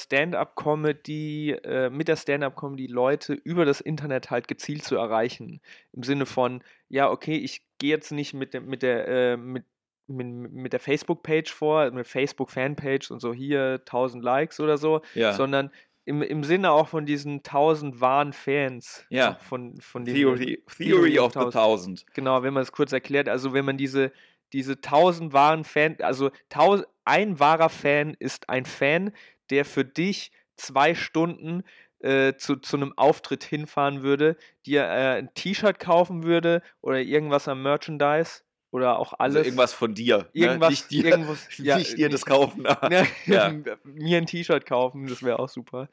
Stand-up-Comedy, 0.57 1.51
äh, 1.65 1.91
mit 1.91 2.09
der 2.09 2.17
Stand-up-Comedy 2.17 2.87
Leute 2.87 3.35
über 3.35 3.65
das 3.65 3.81
Internet 3.81 4.31
halt 4.31 4.49
gezielt 4.49 4.85
zu 4.85 4.97
erreichen. 4.97 5.61
Im 5.93 6.03
Sinne 6.03 6.27
von, 6.27 6.63
ja, 6.89 7.11
okay, 7.11 7.37
ich 7.37 7.63
gehe 7.79 7.91
jetzt 7.91 8.13
nicht 8.13 8.35
mit 8.35 8.55
der, 8.55 8.61
mit 8.61 8.83
der, 8.83 9.09
äh, 9.09 9.37
mit, 9.37 9.65
mit, 10.09 10.53
mit 10.53 10.73
der 10.73 10.81
Facebook-Page 10.81 11.53
vor, 11.53 11.91
mit 11.91 12.07
Facebook-Fanpage 12.07 13.11
und 13.11 13.21
so 13.21 13.35
hier 13.35 13.81
1000 13.87 14.23
Likes 14.23 14.61
oder 14.61 14.79
so, 14.79 15.03
ja. 15.15 15.33
sondern 15.33 15.71
im, 16.05 16.23
im 16.23 16.45
Sinne 16.45 16.71
auch 16.71 16.87
von 16.89 17.05
diesen 17.07 17.39
1000 17.39 18.01
wahren 18.01 18.33
Fans. 18.33 19.05
Ja. 19.11 19.35
Von, 19.49 19.81
von 19.81 20.05
diesen- 20.05 20.21
Theory, 20.37 20.63
Theory 20.77 21.19
of 21.19 21.33
the 21.33 21.51
Thousand. 21.51 22.07
Genau, 22.15 22.43
wenn 22.45 22.55
man 22.55 22.63
es 22.63 22.71
kurz 22.71 22.93
erklärt, 22.93 23.29
also 23.29 23.53
wenn 23.53 23.65
man 23.65 23.77
diese, 23.77 24.13
diese 24.53 24.73
1000 24.81 25.33
wahren 25.33 25.65
Fan, 25.65 25.97
also 26.01 26.31
1000, 26.51 26.87
ein 27.05 27.39
wahrer 27.41 27.69
Fan 27.69 28.15
ist 28.19 28.49
ein 28.49 28.65
Fan, 28.67 29.13
der 29.51 29.65
für 29.65 29.85
dich 29.85 30.33
zwei 30.57 30.95
Stunden 30.95 31.63
äh, 32.01 32.35
zu, 32.37 32.57
zu 32.57 32.77
einem 32.77 32.93
Auftritt 32.97 33.45
hinfahren 33.45 34.03
würde, 34.03 34.37
dir 34.67 34.83
äh, 34.85 35.19
ein 35.19 35.33
T-Shirt 35.35 35.79
kaufen 35.79 36.25
würde 36.25 36.63
oder 36.81 37.01
irgendwas 37.01 37.49
am 37.49 37.63
Merchandise 37.63 38.43
oder 38.71 38.99
auch 38.99 39.15
alles. 39.19 39.37
Also 39.37 39.47
irgendwas 39.49 39.73
von 39.73 39.95
dir. 39.95 40.29
Irgendwas- 40.33 40.59
ne? 40.61 40.71
Nicht 40.71 40.91
dir, 40.91 41.05
irgendwas- 41.05 41.49
ja, 41.59 41.79
nicht 41.79 41.97
dir 41.97 42.09
das 42.09 42.25
kaufen. 42.27 42.65
Ja, 42.91 43.07
Ja. 43.27 43.53
mir 43.85 44.19
ein 44.19 44.27
T-Shirt 44.27 44.67
kaufen, 44.67 45.07
das 45.07 45.23
wäre 45.23 45.39
auch 45.39 45.49
super. 45.49 45.89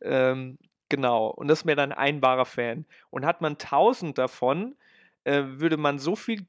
Ähm, 0.00 0.58
genau, 0.88 1.28
und 1.28 1.48
das 1.48 1.66
wäre 1.66 1.76
dann 1.76 1.92
ein 1.92 2.22
wahrer 2.22 2.44
Fan. 2.46 2.84
Und 3.10 3.24
hat 3.26 3.40
man 3.40 3.58
1000 3.58 4.16
davon, 4.18 4.76
äh, 5.24 5.42
würde 5.44 5.76
man 5.76 5.98
so 5.98 6.14
viel 6.16 6.46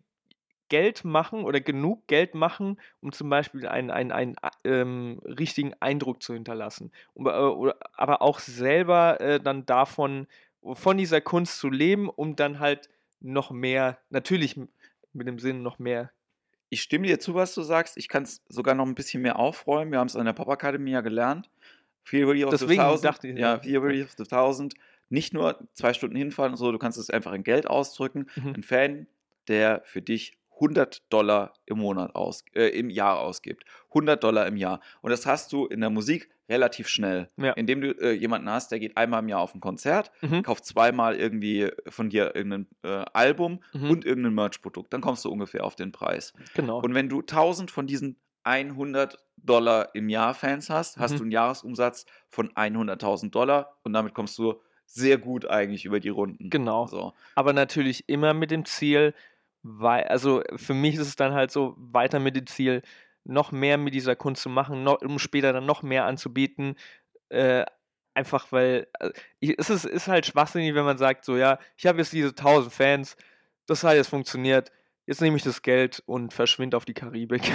Geld 0.70 1.04
machen 1.04 1.44
oder 1.44 1.60
genug 1.60 2.08
Geld 2.08 2.36
machen, 2.36 2.80
um 3.02 3.12
zum 3.12 3.30
Beispiel 3.30 3.68
einen, 3.68 3.92
einen, 3.92 4.12
einen 4.12 4.36
ähm, 4.64 5.20
richtigen 5.26 5.74
Eindruck 5.80 6.24
zu 6.24 6.34
hinterlassen. 6.34 6.92
Äh, 7.16 7.22
oder, 7.22 7.76
aber 7.94 8.22
auch 8.22 8.40
selber 8.40 9.20
äh, 9.20 9.40
dann 9.40 9.66
davon, 9.66 10.28
von 10.74 10.98
dieser 10.98 11.22
Kunst 11.22 11.60
zu 11.60 11.70
leben, 11.70 12.10
um 12.10 12.36
dann 12.36 12.60
halt 12.60 12.90
noch 13.22 13.52
mehr, 13.52 13.98
natürlich 14.10 14.60
mit 15.14 15.28
dem 15.28 15.40
Sinn 15.40 15.64
noch 15.64 15.80
mehr 15.80 16.12
ich 16.70 16.82
stimme 16.82 17.08
dir 17.08 17.20
zu, 17.20 17.34
was 17.36 17.54
du 17.54 17.62
sagst. 17.62 17.98
Ich 17.98 18.08
kann 18.08 18.24
es 18.24 18.42
sogar 18.48 18.76
noch 18.76 18.86
ein 18.86 18.96
bisschen 18.96 19.22
mehr 19.22 19.38
aufräumen. 19.38 19.92
Wir 19.92 20.00
haben 20.00 20.08
es 20.08 20.16
an 20.16 20.26
der 20.26 20.34
Pop-Akademie 20.34 20.92
ja 20.92 21.02
gelernt. 21.02 21.50
Theory 22.06 22.44
of 22.44 22.52
Deswegen 22.52 22.72
the 22.72 22.78
Thousand. 22.78 23.06
dachte 23.06 23.28
ich, 23.28 23.38
ja, 23.38 23.54
ja. 23.54 23.58
Theory 23.58 24.04
of 24.04 24.12
the 24.18 24.24
Thousand. 24.24 24.76
Nicht 25.10 25.34
nur 25.34 25.60
zwei 25.74 25.94
Stunden 25.94 26.16
hinfahren 26.16 26.54
und 26.54 26.58
so, 26.58 26.72
du 26.72 26.78
kannst 26.78 26.98
es 26.98 27.10
einfach 27.10 27.34
in 27.34 27.44
Geld 27.44 27.68
ausdrücken. 27.68 28.28
Mhm. 28.36 28.54
Ein 28.56 28.64
Fan, 28.64 29.08
der 29.48 29.82
für 29.86 30.02
dich 30.02 30.38
100 30.60 31.04
Dollar 31.12 31.54
im 31.66 31.80
Monat 31.80 32.16
aus, 32.16 32.44
äh, 32.54 32.68
im 32.78 32.90
Jahr 32.90 33.20
ausgibt. 33.20 33.64
100 33.94 34.24
Dollar 34.24 34.46
im 34.48 34.58
Jahr. 34.58 34.82
Und 35.02 35.12
das 35.12 35.26
hast 35.26 35.52
du 35.54 35.66
in 35.68 35.80
der 35.82 35.90
Musik 35.90 36.30
relativ 36.50 36.88
schnell. 36.88 37.28
Ja. 37.38 37.52
Indem 37.54 37.82
du 37.82 37.92
äh, 37.92 38.12
jemanden 38.12 38.50
hast, 38.50 38.72
der 38.72 38.80
geht 38.80 38.98
einmal 38.98 39.22
im 39.22 39.30
Jahr 39.30 39.40
auf 39.42 39.54
ein 39.56 39.62
Konzert, 39.62 40.12
Mhm. 40.22 40.44
kauft 40.44 40.66
zweimal 40.66 41.16
irgendwie 41.16 41.70
von 41.88 42.10
dir 42.10 42.36
irgendein 42.36 42.68
äh, 42.84 43.06
Album 43.14 43.62
Mhm. 43.74 43.90
und 43.92 44.06
irgendein 44.06 44.34
Merch-Produkt. 44.34 44.92
Dann 44.92 45.02
kommst 45.02 45.24
du 45.26 45.32
ungefähr 45.32 45.64
auf 45.64 45.76
den 45.76 45.92
Preis. 45.92 46.34
Genau. 46.56 46.80
Und 46.82 46.94
wenn 46.96 47.08
du 47.08 47.22
1000 47.22 47.70
von 47.72 47.86
diesen 47.88 48.18
100 48.44 49.18
Dollar 49.38 49.94
im 49.94 50.10
Jahr 50.10 50.34
Fans 50.34 50.70
hast, 50.70 50.98
hast 50.98 51.14
Mhm. 51.14 51.18
du 51.18 51.24
einen 51.26 51.32
Jahresumsatz 51.32 52.06
von 52.30 52.50
100.000 52.56 53.32
Dollar 53.36 53.78
und 53.84 53.94
damit 53.94 54.14
kommst 54.14 54.38
du 54.38 54.56
sehr 54.86 55.20
gut 55.20 55.46
eigentlich 55.46 55.86
über 55.86 56.00
die 56.00 56.10
Runden. 56.10 56.50
Genau. 56.50 56.88
So. 56.88 57.14
aber 57.36 57.54
natürlich 57.54 58.10
immer 58.10 58.34
mit 58.34 58.50
dem 58.50 58.66
Ziel, 58.66 59.14
weil, 59.64 60.04
also 60.04 60.42
für 60.56 60.74
mich 60.74 60.96
ist 60.96 61.08
es 61.08 61.16
dann 61.16 61.34
halt 61.34 61.52
so, 61.52 61.76
weiter 61.78 62.20
mit 62.20 62.36
dem 62.36 62.48
Ziel, 62.48 62.82
noch 63.24 63.52
mehr 63.52 63.78
mit 63.78 63.94
dieser 63.94 64.16
Kunst 64.16 64.42
zu 64.42 64.50
machen, 64.50 64.84
noch, 64.84 65.02
um 65.02 65.20
später 65.20 65.54
dann 65.54 65.66
noch 65.66 65.84
mehr 65.84 66.06
anzubieten. 66.06 66.76
Äh, 67.30 67.66
einfach 68.14 68.52
weil 68.52 68.88
ich, 69.40 69.56
es 69.58 69.70
ist, 69.70 69.86
ist 69.86 70.08
halt 70.08 70.26
schwachsinnig, 70.26 70.74
wenn 70.76 70.86
man 70.86 70.98
sagt, 70.98 71.26
so 71.26 71.38
ja, 71.38 71.60
ich 71.78 71.86
habe 71.86 72.00
jetzt 72.00 72.12
diese 72.12 72.30
1000 72.30 72.74
Fans, 72.74 73.18
das 73.66 73.84
hat 73.84 73.96
jetzt 73.96 74.10
funktioniert, 74.10 74.72
jetzt 75.06 75.22
nehme 75.22 75.38
ich 75.38 75.44
das 75.44 75.62
Geld 75.62 76.02
und 76.06 76.34
verschwinde 76.34 76.76
auf 76.76 76.86
die 76.86 76.94
Karibik. 76.94 77.52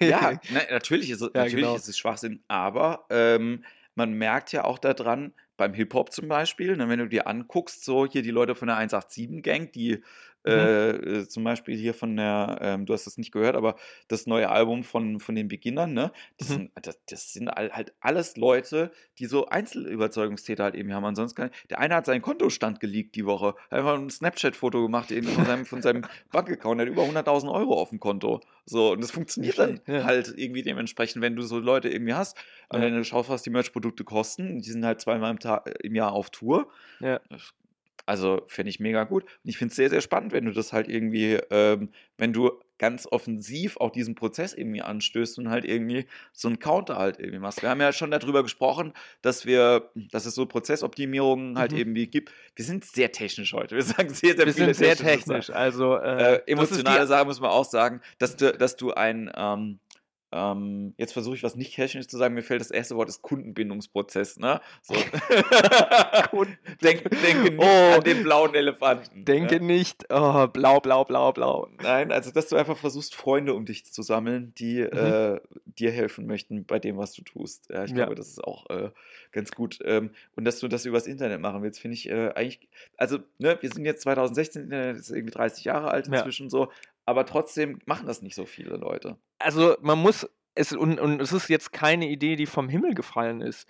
Ja, 0.00 0.32
ne, 0.50 0.66
natürlich, 0.70 1.10
ist 1.10 1.20
es, 1.20 1.30
Ja, 1.34 1.42
natürlich 1.42 1.64
genau. 1.64 1.76
ist 1.76 1.88
es 1.88 1.98
Schwachsinn, 1.98 2.42
aber 2.48 3.06
ähm, 3.10 3.64
man 3.94 4.12
merkt 4.12 4.52
ja 4.52 4.64
auch 4.64 4.78
daran, 4.78 5.32
beim 5.56 5.74
Hip-Hop 5.74 6.12
zum 6.12 6.28
Beispiel, 6.28 6.76
ne, 6.76 6.88
wenn 6.88 7.00
du 7.00 7.08
dir 7.08 7.26
anguckst, 7.26 7.84
so 7.84 8.06
hier 8.06 8.22
die 8.22 8.30
Leute 8.30 8.54
von 8.54 8.68
der 8.68 8.76
187-Gang, 8.78 9.72
die 9.72 10.02
Mhm. 10.46 10.52
äh, 10.52 10.90
äh, 10.90 11.28
zum 11.28 11.44
Beispiel 11.44 11.76
hier 11.76 11.94
von 11.94 12.16
der, 12.16 12.58
ähm, 12.62 12.86
du 12.86 12.92
hast 12.94 13.06
das 13.06 13.18
nicht 13.18 13.32
gehört, 13.32 13.56
aber 13.56 13.76
das 14.08 14.26
neue 14.26 14.48
Album 14.50 14.84
von, 14.84 15.20
von 15.20 15.34
den 15.34 15.48
Beginnern, 15.48 15.92
ne, 15.94 16.12
das, 16.38 16.48
Mhm. 16.48 16.54
sind, 16.54 16.70
das, 16.82 16.98
das 17.06 17.32
sind 17.32 17.48
halt 17.50 17.94
alles 18.00 18.36
Leute, 18.36 18.92
die 19.18 19.26
so 19.26 19.46
Einzelüberzeugungstäter 19.46 20.64
halt 20.64 20.74
eben 20.74 20.92
haben. 20.92 21.04
Ansonsten 21.04 21.36
kann, 21.42 21.50
der 21.70 21.78
eine 21.80 21.94
hat 21.96 22.06
seinen 22.06 22.22
Kontostand 22.22 22.80
geleakt 22.80 23.14
die 23.16 23.26
Woche, 23.26 23.54
einfach 23.70 23.94
ein 23.98 24.10
Snapchat-Foto 24.10 24.82
gemacht 24.82 25.10
eben 25.10 25.26
von 25.28 25.44
seinem, 25.44 25.66
von 25.66 25.82
seinem 25.82 26.06
Bankaccount, 26.30 26.80
der 26.80 26.86
hat 26.86 26.92
über 26.92 27.04
100.000 27.04 27.50
Euro 27.52 27.74
auf 27.80 27.90
dem 27.90 28.00
Konto. 28.00 28.40
So, 28.64 28.92
und 28.92 29.02
das 29.02 29.10
funktioniert 29.10 29.58
dann 29.58 29.80
Ja. 29.86 30.04
halt 30.04 30.32
irgendwie 30.36 30.62
dementsprechend, 30.62 31.22
wenn 31.22 31.36
du 31.36 31.42
so 31.42 31.58
Leute 31.58 31.88
irgendwie 31.88 32.14
hast, 32.14 32.36
und 32.70 32.80
Ja. 32.80 32.86
wenn 32.86 32.94
du 32.94 33.04
schaust, 33.04 33.28
was 33.30 33.42
die 33.42 33.50
Merch-Produkte 33.50 34.04
kosten, 34.04 34.60
die 34.60 34.70
sind 34.70 34.84
halt 34.84 35.00
zweimal 35.00 35.30
im, 35.30 35.38
Tag, 35.38 35.66
im 35.82 35.94
Jahr 35.94 36.12
auf 36.12 36.30
Tour. 36.30 36.68
Ja. 37.00 37.20
Also 38.08 38.42
finde 38.48 38.70
ich 38.70 38.80
mega 38.80 39.04
gut. 39.04 39.24
Und 39.24 39.30
ich 39.50 39.58
finde 39.58 39.70
es 39.70 39.76
sehr, 39.76 39.90
sehr 39.90 40.00
spannend, 40.00 40.32
wenn 40.32 40.46
du 40.46 40.52
das 40.52 40.72
halt 40.72 40.88
irgendwie, 40.88 41.34
ähm, 41.50 41.90
wenn 42.16 42.32
du 42.32 42.52
ganz 42.78 43.06
offensiv 43.10 43.76
auch 43.78 43.90
diesen 43.90 44.14
Prozess 44.14 44.54
irgendwie 44.54 44.82
anstößt 44.82 45.38
und 45.38 45.50
halt 45.50 45.64
irgendwie 45.64 46.06
so 46.32 46.46
einen 46.48 46.60
Counter 46.60 46.96
halt 46.96 47.18
irgendwie 47.18 47.40
machst. 47.40 47.60
Wir 47.60 47.70
haben 47.70 47.80
ja 47.80 47.92
schon 47.92 48.10
darüber 48.12 48.42
gesprochen, 48.44 48.92
dass 49.20 49.46
wir, 49.46 49.90
dass 50.12 50.26
es 50.26 50.34
so 50.36 50.46
Prozessoptimierungen 50.46 51.58
halt 51.58 51.72
Mhm. 51.72 51.78
eben 51.78 51.94
wie 51.96 52.06
gibt. 52.06 52.32
Wir 52.54 52.64
sind 52.64 52.84
sehr 52.84 53.10
technisch 53.12 53.52
heute. 53.52 53.74
Wir 53.76 53.82
sagen 53.82 54.08
sehr, 54.10 54.36
sehr 54.36 54.46
Wir 54.46 54.54
viele 54.54 54.74
sind 54.74 54.76
sehr 54.76 54.96
technisch. 54.96 55.46
Sachen. 55.46 55.56
Also 55.58 55.96
Äh, 55.96 56.34
äh, 56.36 56.42
emotionale 56.46 57.06
Sachen 57.06 57.26
muss 57.26 57.40
man 57.40 57.50
auch 57.50 57.64
sagen, 57.64 58.00
dass 58.18 58.36
du, 58.36 58.52
dass 58.56 58.76
du 58.76 58.92
ein, 58.92 59.30
ähm, 59.36 59.80
ähm, 60.32 60.94
jetzt 60.98 61.12
versuche 61.12 61.36
ich 61.36 61.42
was 61.42 61.56
nicht 61.56 61.74
technisch 61.74 62.06
zu 62.08 62.16
sagen, 62.18 62.34
mir 62.34 62.42
fällt 62.42 62.60
das 62.60 62.70
erste 62.70 62.96
Wort 62.96 63.08
ist 63.08 63.22
Kundenbindungsprozess, 63.22 64.38
ne? 64.38 64.60
So. 64.82 64.94
denk, 66.82 67.10
denke 67.22 67.50
nicht 67.52 67.58
Oh. 67.58 67.94
an 67.96 68.04
den 68.04 68.22
blauen 68.22 68.54
Elefanten. 68.54 69.24
denke 69.24 69.56
Ja? 69.56 69.60
nicht, 69.62 70.04
oh, 70.10 70.46
blau, 70.48 70.80
blau, 70.80 71.04
blau, 71.04 71.32
blau. 71.32 71.68
Nein, 71.82 72.12
also 72.12 72.30
dass 72.30 72.48
du 72.48 72.56
einfach 72.56 72.76
versuchst, 72.76 73.14
Freunde 73.14 73.54
um 73.54 73.64
dich 73.64 73.86
zu 73.86 74.02
sammeln, 74.02 74.52
die 74.58 74.80
äh, 74.80 75.40
dir 75.64 75.90
helfen 75.90 76.26
möchten 76.26 76.64
bei 76.64 76.78
dem, 76.78 76.96
was 76.98 77.12
du 77.12 77.22
tust. 77.22 77.68
Ja, 77.70 77.84
ich 77.84 77.92
Mhm. 77.92 77.98
Ja. 77.98 78.04
glaube, 78.04 78.16
das 78.16 78.28
ist 78.28 78.44
auch 78.44 78.68
äh, 78.70 78.90
ganz 79.32 79.52
gut. 79.52 79.78
Ähm, 79.84 80.10
und 80.36 80.44
dass 80.44 80.60
du 80.60 80.68
das 80.68 80.84
übers 80.84 81.06
Internet 81.06 81.40
machen 81.40 81.62
willst, 81.62 81.80
finde 81.80 81.94
ich 81.94 82.08
äh, 82.08 82.30
eigentlich, 82.34 82.68
also, 82.96 83.18
ne, 83.38 83.56
wir 83.60 83.70
sind 83.70 83.84
jetzt 83.84 84.02
2016, 84.02 84.62
Internet 84.64 84.96
ist 84.98 85.10
irgendwie 85.10 85.32
30 85.34 85.64
Jahre 85.64 85.90
alt 85.90 86.08
inzwischen 86.08 86.50
so, 86.50 86.70
aber 87.08 87.24
trotzdem 87.24 87.78
machen 87.86 88.06
das 88.06 88.20
nicht 88.20 88.34
so 88.34 88.44
viele 88.44 88.76
Leute. 88.76 89.16
Also 89.38 89.78
man 89.80 89.98
muss, 89.98 90.28
es, 90.54 90.74
und, 90.74 91.00
und 91.00 91.22
es 91.22 91.32
ist 91.32 91.48
jetzt 91.48 91.72
keine 91.72 92.06
Idee, 92.06 92.36
die 92.36 92.44
vom 92.44 92.68
Himmel 92.68 92.92
gefallen 92.92 93.40
ist. 93.40 93.66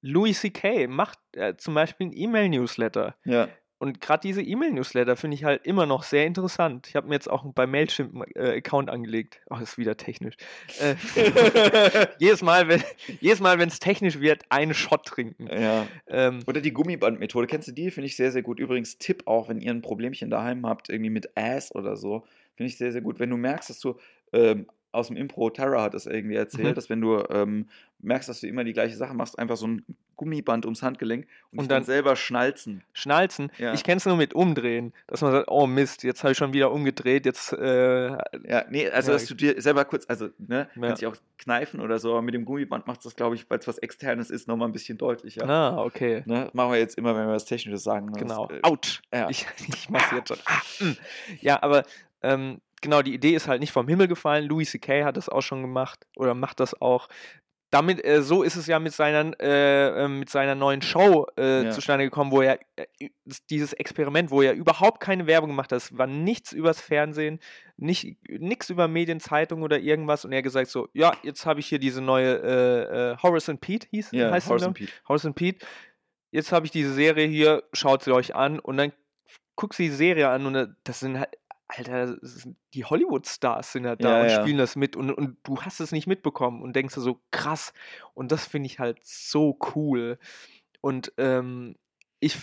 Louis 0.00 0.40
C.K. 0.40 0.86
macht 0.86 1.18
äh, 1.32 1.56
zum 1.56 1.74
Beispiel 1.74 2.06
einen 2.06 2.16
E-Mail-Newsletter. 2.16 3.16
Ja. 3.24 3.48
Und 3.80 4.00
gerade 4.00 4.20
diese 4.22 4.42
E-Mail-Newsletter 4.42 5.16
finde 5.16 5.36
ich 5.36 5.42
halt 5.42 5.64
immer 5.64 5.86
noch 5.86 6.04
sehr 6.04 6.24
interessant. 6.24 6.86
Ich 6.86 6.94
habe 6.94 7.08
mir 7.08 7.14
jetzt 7.14 7.28
auch 7.28 7.44
bei 7.52 7.66
Mailchimp 7.66 8.14
einen 8.14 8.60
äh, 8.60 8.90
angelegt. 8.90 9.40
Oh, 9.50 9.56
das 9.58 9.70
ist 9.70 9.78
wieder 9.78 9.96
technisch. 9.96 10.36
Äh, 10.80 10.94
jedes 12.20 12.42
Mal, 12.42 12.68
wenn 12.68 12.82
jedes 13.20 13.40
Mal, 13.40 13.58
wenn 13.58 13.68
es 13.68 13.80
technisch 13.80 14.20
wird, 14.20 14.44
einen 14.50 14.74
Shot 14.74 15.04
trinken. 15.04 15.48
ja. 15.48 15.86
Ähm, 16.06 16.44
Oder 16.46 16.60
die 16.60 16.72
Gummibandmethode, 16.72 17.48
kennst 17.48 17.66
du 17.66 17.72
die? 17.72 17.90
Finde 17.90 18.06
ich 18.06 18.16
sehr, 18.16 18.30
sehr 18.30 18.42
gut. 18.42 18.60
Übrigens, 18.60 18.98
Tipp 18.98 19.24
auch, 19.26 19.48
wenn 19.48 19.60
ihr 19.60 19.72
ein 19.72 19.82
Problemchen 19.82 20.30
daheim 20.30 20.66
habt, 20.66 20.88
irgendwie 20.88 21.10
mit 21.10 21.36
Ass 21.36 21.74
oder 21.74 21.96
so, 21.96 22.24
finde 22.58 22.68
ich 22.70 22.76
sehr, 22.76 22.92
sehr 22.92 23.00
gut. 23.00 23.18
Wenn 23.18 23.30
du 23.30 23.38
merkst, 23.38 23.70
dass 23.70 23.80
du 23.80 23.96
ähm, 24.34 24.66
aus 24.92 25.08
dem 25.08 25.16
Impro, 25.16 25.48
Tara 25.50 25.82
hat 25.82 25.94
das 25.94 26.06
irgendwie 26.06 26.36
erzählt, 26.36 26.68
Mhm. 26.68 26.74
dass 26.74 26.88
wenn 26.90 27.00
du 27.00 27.22
ähm, 27.30 27.68
merkst, 28.00 28.28
dass 28.28 28.40
du 28.40 28.46
immer 28.48 28.64
die 28.64 28.72
gleiche 28.72 28.96
Sache 28.96 29.14
machst, 29.14 29.38
einfach 29.38 29.56
so 29.56 29.66
ein 29.66 29.84
Gummiband 30.16 30.64
ums 30.64 30.82
Handgelenk 30.82 31.26
und, 31.52 31.58
Und 31.60 31.70
dann 31.70 31.76
dann- 31.78 31.84
selber 31.84 32.16
schnalzen. 32.16 32.82
Schnalzen. 32.92 33.52
Ja. 33.58 33.72
Ich 33.74 33.84
kenne 33.84 33.98
es 33.98 34.06
nur 34.06 34.16
mit 34.16 34.34
Umdrehen, 34.34 34.92
dass 35.06 35.20
man 35.20 35.30
sagt, 35.30 35.48
oh 35.48 35.66
Mist, 35.66 36.02
jetzt 36.04 36.24
habe 36.24 36.32
ich 36.32 36.38
schon 36.38 36.52
wieder 36.54 36.72
umgedreht, 36.72 37.26
jetzt 37.26 37.52
äh, 37.52 38.08
Ja, 38.08 38.64
nee, 38.70 38.88
also 38.88 39.12
Ja, 39.12 39.16
dass 39.18 39.26
du 39.26 39.34
dir 39.34 39.60
selber 39.60 39.84
kurz, 39.84 40.06
also, 40.08 40.30
ne, 40.38 40.68
Ja. 40.74 40.80
kannst 40.88 41.02
dich 41.02 41.06
auch 41.06 41.16
kneifen 41.36 41.80
oder 41.80 41.98
so, 41.98 42.12
aber 42.12 42.22
mit 42.22 42.34
dem 42.34 42.44
Gummiband 42.46 42.86
macht 42.88 43.04
das, 43.04 43.14
glaube 43.14 43.36
ich, 43.36 43.48
weil 43.50 43.58
es 43.60 43.68
was 43.68 43.78
Externes 43.78 44.30
ist, 44.30 44.48
nochmal 44.48 44.68
ein 44.68 44.72
bisschen 44.72 44.96
deutlicher. 44.98 45.44
na, 45.46 45.80
okay. 45.84 46.22
Ne? 46.26 46.50
Machen 46.54 46.72
wir 46.72 46.78
jetzt 46.78 46.96
immer, 46.98 47.14
wenn 47.14 47.26
wir 47.26 47.34
was 47.34 47.44
Technisches 47.44 47.84
sagen. 47.84 48.06
ne? 48.06 48.18
Genau. 48.18 48.46
Das, 48.46 48.58
äh, 48.58 48.60
Autsch. 48.62 49.02
ja. 49.12 49.28
Ich, 49.30 49.46
ich 49.68 49.88
mach's 49.90 50.10
jetzt 50.12 50.28
schon. 50.28 50.38
Ah. 50.46 50.94
Ja, 51.40 51.62
aber 51.62 51.84
ähm, 52.22 52.60
genau, 52.80 53.02
die 53.02 53.14
Idee 53.14 53.34
ist 53.34 53.48
halt 53.48 53.60
nicht 53.60 53.72
vom 53.72 53.88
Himmel 53.88 54.08
gefallen. 54.08 54.46
Louis 54.46 54.70
C.K. 54.70 55.04
hat 55.04 55.16
das 55.16 55.28
auch 55.28 55.42
schon 55.42 55.62
gemacht 55.62 56.06
oder 56.16 56.34
macht 56.34 56.60
das 56.60 56.80
auch. 56.80 57.08
Damit, 57.70 58.02
äh, 58.02 58.22
so 58.22 58.42
ist 58.42 58.56
es 58.56 58.66
ja 58.66 58.78
mit 58.78 58.94
seiner, 58.94 59.38
äh, 59.42 60.04
äh, 60.04 60.08
mit 60.08 60.30
seiner 60.30 60.54
neuen 60.54 60.80
Show 60.80 61.26
äh, 61.36 61.64
Ja. 61.64 61.70
zustande 61.70 62.04
gekommen, 62.04 62.30
wo 62.30 62.40
er 62.40 62.58
äh, 62.76 63.10
dieses 63.50 63.74
Experiment, 63.74 64.30
wo 64.30 64.40
er 64.40 64.54
überhaupt 64.54 65.00
keine 65.00 65.26
Werbung 65.26 65.50
gemacht 65.50 65.70
hat, 65.70 65.76
es 65.76 65.98
war 65.98 66.06
nichts 66.06 66.52
übers 66.52 66.80
Fernsehen, 66.80 67.40
nicht, 67.76 68.16
nichts 68.26 68.70
über 68.70 68.88
Medien, 68.88 69.20
Zeitung 69.20 69.60
oder 69.60 69.78
irgendwas 69.80 70.24
und 70.24 70.32
er 70.32 70.38
hat 70.38 70.44
gesagt 70.44 70.70
so, 70.70 70.88
ja, 70.94 71.12
jetzt 71.22 71.44
habe 71.44 71.60
ich 71.60 71.66
hier 71.66 71.78
diese 71.78 72.00
neue 72.00 72.36
äh, 72.42 73.12
äh, 73.12 73.16
Horace 73.22 73.50
and 73.50 73.60
Pete 73.60 73.86
hieß, 73.90 74.12
ja, 74.12 74.30
heißt 74.30 74.46
sie, 74.46 74.50
Horace 74.50 74.62
and 74.62 74.74
Pete. 74.78 74.92
Horace 75.06 75.26
and 75.26 75.36
Pete, 75.36 75.66
jetzt 76.30 76.52
habe 76.52 76.64
ich 76.64 76.72
diese 76.72 76.94
Serie 76.94 77.26
hier, 77.26 77.64
schaut 77.74 78.02
sie 78.02 78.12
euch 78.14 78.34
an 78.34 78.60
und 78.60 78.78
dann 78.78 78.92
guckst 79.56 79.78
du 79.78 79.82
die 79.82 79.90
Serie 79.90 80.30
an 80.30 80.46
und 80.46 80.54
da- 80.54 80.68
das 80.84 81.00
sind 81.00 81.18
halt, 81.18 81.28
Alter, 81.68 82.16
die 82.72 82.84
Hollywood-Stars 82.84 83.72
sind 83.72 83.86
halt 83.86 84.02
da 84.02 84.16
Ja, 84.16 84.22
und 84.22 84.30
ja. 84.30 84.40
spielen 84.40 84.58
das 84.58 84.74
mit 84.74 84.96
und, 84.96 85.10
und 85.10 85.36
du 85.42 85.60
hast 85.62 85.80
es 85.80 85.92
nicht 85.92 86.06
mitbekommen 86.06 86.62
und 86.62 86.74
denkst 86.74 86.94
dir 86.94 87.02
so, 87.02 87.20
krass. 87.30 87.72
Und 88.14 88.32
das 88.32 88.46
finde 88.46 88.66
ich 88.66 88.78
halt 88.78 88.98
so 89.04 89.58
cool. 89.74 90.18
Und 90.80 91.12
ähm, 91.18 91.76
ich, 92.20 92.36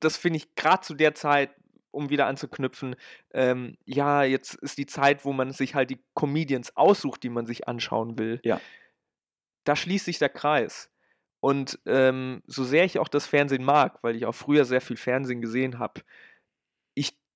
das 0.00 0.18
finde 0.18 0.36
ich 0.36 0.54
gerade 0.54 0.82
zu 0.82 0.94
der 0.94 1.14
Zeit, 1.14 1.50
um 1.90 2.10
wieder 2.10 2.26
anzuknüpfen, 2.26 2.96
ähm, 3.32 3.76
ja, 3.84 4.22
jetzt 4.24 4.54
ist 4.56 4.78
die 4.78 4.86
Zeit, 4.86 5.24
wo 5.24 5.32
man 5.32 5.52
sich 5.52 5.74
halt 5.74 5.90
die 5.90 6.02
Comedians 6.14 6.76
aussucht, 6.76 7.22
die 7.22 7.28
man 7.28 7.46
sich 7.46 7.68
anschauen 7.68 8.18
will. 8.18 8.40
Ja. 8.44 8.60
Da 9.64 9.76
schließt 9.76 10.06
sich 10.06 10.18
der 10.18 10.30
Kreis. 10.30 10.90
Und 11.40 11.80
ähm, 11.86 12.42
so 12.46 12.64
sehr 12.64 12.84
ich 12.84 12.98
auch 12.98 13.08
das 13.08 13.26
Fernsehen 13.26 13.64
mag, 13.64 13.98
weil 14.02 14.14
ich 14.16 14.26
auch 14.26 14.34
früher 14.34 14.64
sehr 14.64 14.80
viel 14.80 14.96
Fernsehen 14.96 15.40
gesehen 15.40 15.78
habe, 15.78 16.02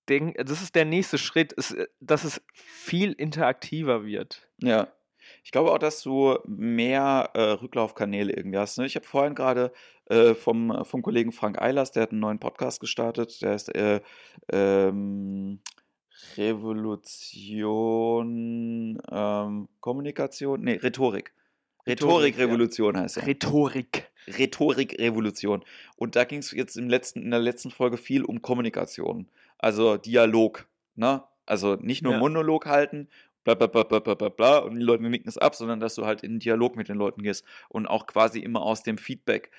denke, 0.07 0.45
das 0.45 0.63
ist 0.63 0.75
der 0.75 0.85
nächste 0.85 1.19
Schritt, 1.19 1.53
ist, 1.53 1.73
äh, 1.73 1.87
dass 2.01 2.25
es 2.25 2.43
viel 2.53 3.13
interaktiver 3.13 4.05
wird. 4.05 4.49
Ja. 4.59 4.89
Ich 5.43 5.51
glaube 5.53 5.73
auch, 5.73 5.79
dass 5.79 6.03
du 6.03 6.39
mehr 6.47 7.31
äh, 7.35 7.41
Rücklaufkanäle 7.41 8.33
irgendwie 8.33 8.59
hast. 8.59 8.79
Ne? 8.79 8.87
Ich 8.87 8.97
habe 8.97 9.07
vorhin 9.07 9.35
gerade 9.35 9.73
äh, 10.07 10.35
vom, 10.35 10.85
vom 10.85 11.03
Kollegen 11.03 11.33
Frank 11.33 11.61
Eilers, 11.61 11.93
der 11.93 12.05
hat 12.05 12.13
einen 12.13 12.21
neuen 12.21 12.39
Podcast 12.39 12.81
gestartet, 12.81 13.43
der 13.43 13.53
heißt 13.53 13.75
äh, 13.75 14.01
ähm, 14.51 15.61
Revolution, 16.37 17.53
ähm, 19.11 19.69
Kommunikation, 19.81 20.61
nee, 20.63 20.77
Rhetorik. 20.77 21.33
Rhetorik, 21.87 22.37
ja. 22.37 22.45
Rhetorik-Revolution 22.45 22.97
heißt 22.99 23.19
er. 23.19 23.27
Rhetorik. 23.27 24.11
Rhetorik-Revolution. 24.27 25.65
Und 25.97 26.17
da 26.17 26.25
ging 26.25 26.41
es 26.41 26.51
jetzt 26.51 26.77
im 26.77 26.89
letzten, 26.89 27.23
in 27.23 27.31
der 27.31 27.39
letzten 27.39 27.71
Folge 27.71 27.97
viel 27.97 28.25
um 28.25 28.43
Kommunikation. 28.43 29.29
Also 29.59 29.97
Dialog. 29.97 30.67
Ne? 30.95 31.23
Also 31.47 31.75
nicht 31.77 32.03
nur 32.03 32.13
Ja. 32.15 32.19
Monolog 32.19 32.67
halten, 32.67 33.09
bla 33.45 33.55
bla 33.55 33.67
bla 33.67 33.83
bla 33.85 34.01
bla 34.01 34.29
bla 34.29 34.59
und 34.59 34.75
die 34.77 34.83
Leute 34.83 35.05
nicken 35.05 35.29
es 35.29 35.39
ab, 35.39 35.55
sondern 35.55 35.79
dass 35.81 35.95
du 35.95 36.05
halt 36.05 36.23
in 36.23 36.39
Dialog 36.41 36.77
mit 36.77 36.89
den 36.89 36.97
Leuten 36.97 37.23
gehst 37.23 37.45
und 37.69 37.87
auch 37.87 38.07
quasi 38.07 38.41
immer 38.41 38.63
aus 38.63 38.83
dem 38.83 38.99
Feedback 38.99 39.51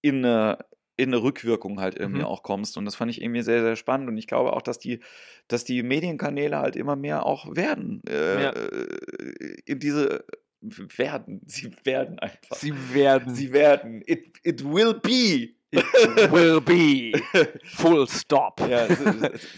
in 0.00 0.24
eine, 0.24 0.58
in 0.96 1.10
eine 1.10 1.22
Rückwirkung 1.22 1.80
halt 1.80 1.96
irgendwie 1.98 2.20
Mhm. 2.20 2.26
auch 2.26 2.42
kommst. 2.42 2.76
Und 2.78 2.84
das 2.86 2.94
fand 2.96 3.10
ich 3.10 3.20
irgendwie 3.22 3.42
sehr, 3.42 3.62
sehr 3.62 3.76
spannend. 3.76 4.08
Und 4.08 4.16
ich 4.16 4.26
glaube 4.26 4.52
auch, 4.54 4.62
dass 4.62 4.78
die, 4.78 5.00
dass 5.48 5.64
die 5.64 5.82
Medienkanäle 5.82 6.58
halt 6.58 6.76
immer 6.76 6.96
mehr 6.96 7.26
auch 7.26 7.54
werden. 7.54 8.02
Äh, 8.08 8.42
Ja. 8.44 8.52
in 9.66 9.78
diese 9.78 10.24
werden. 10.62 11.40
Sie 11.46 11.70
werden 11.84 12.18
einfach. 12.18 12.56
Sie 12.56 12.72
werden. 12.94 13.34
Sie 13.34 13.52
werden. 13.52 14.02
It, 14.06 14.38
it 14.42 14.64
will 14.64 14.94
be. 14.94 15.54
Will 15.72 16.60
be. 16.60 17.12
Full 17.64 18.08
stop. 18.08 18.60
Ja, 18.68 18.86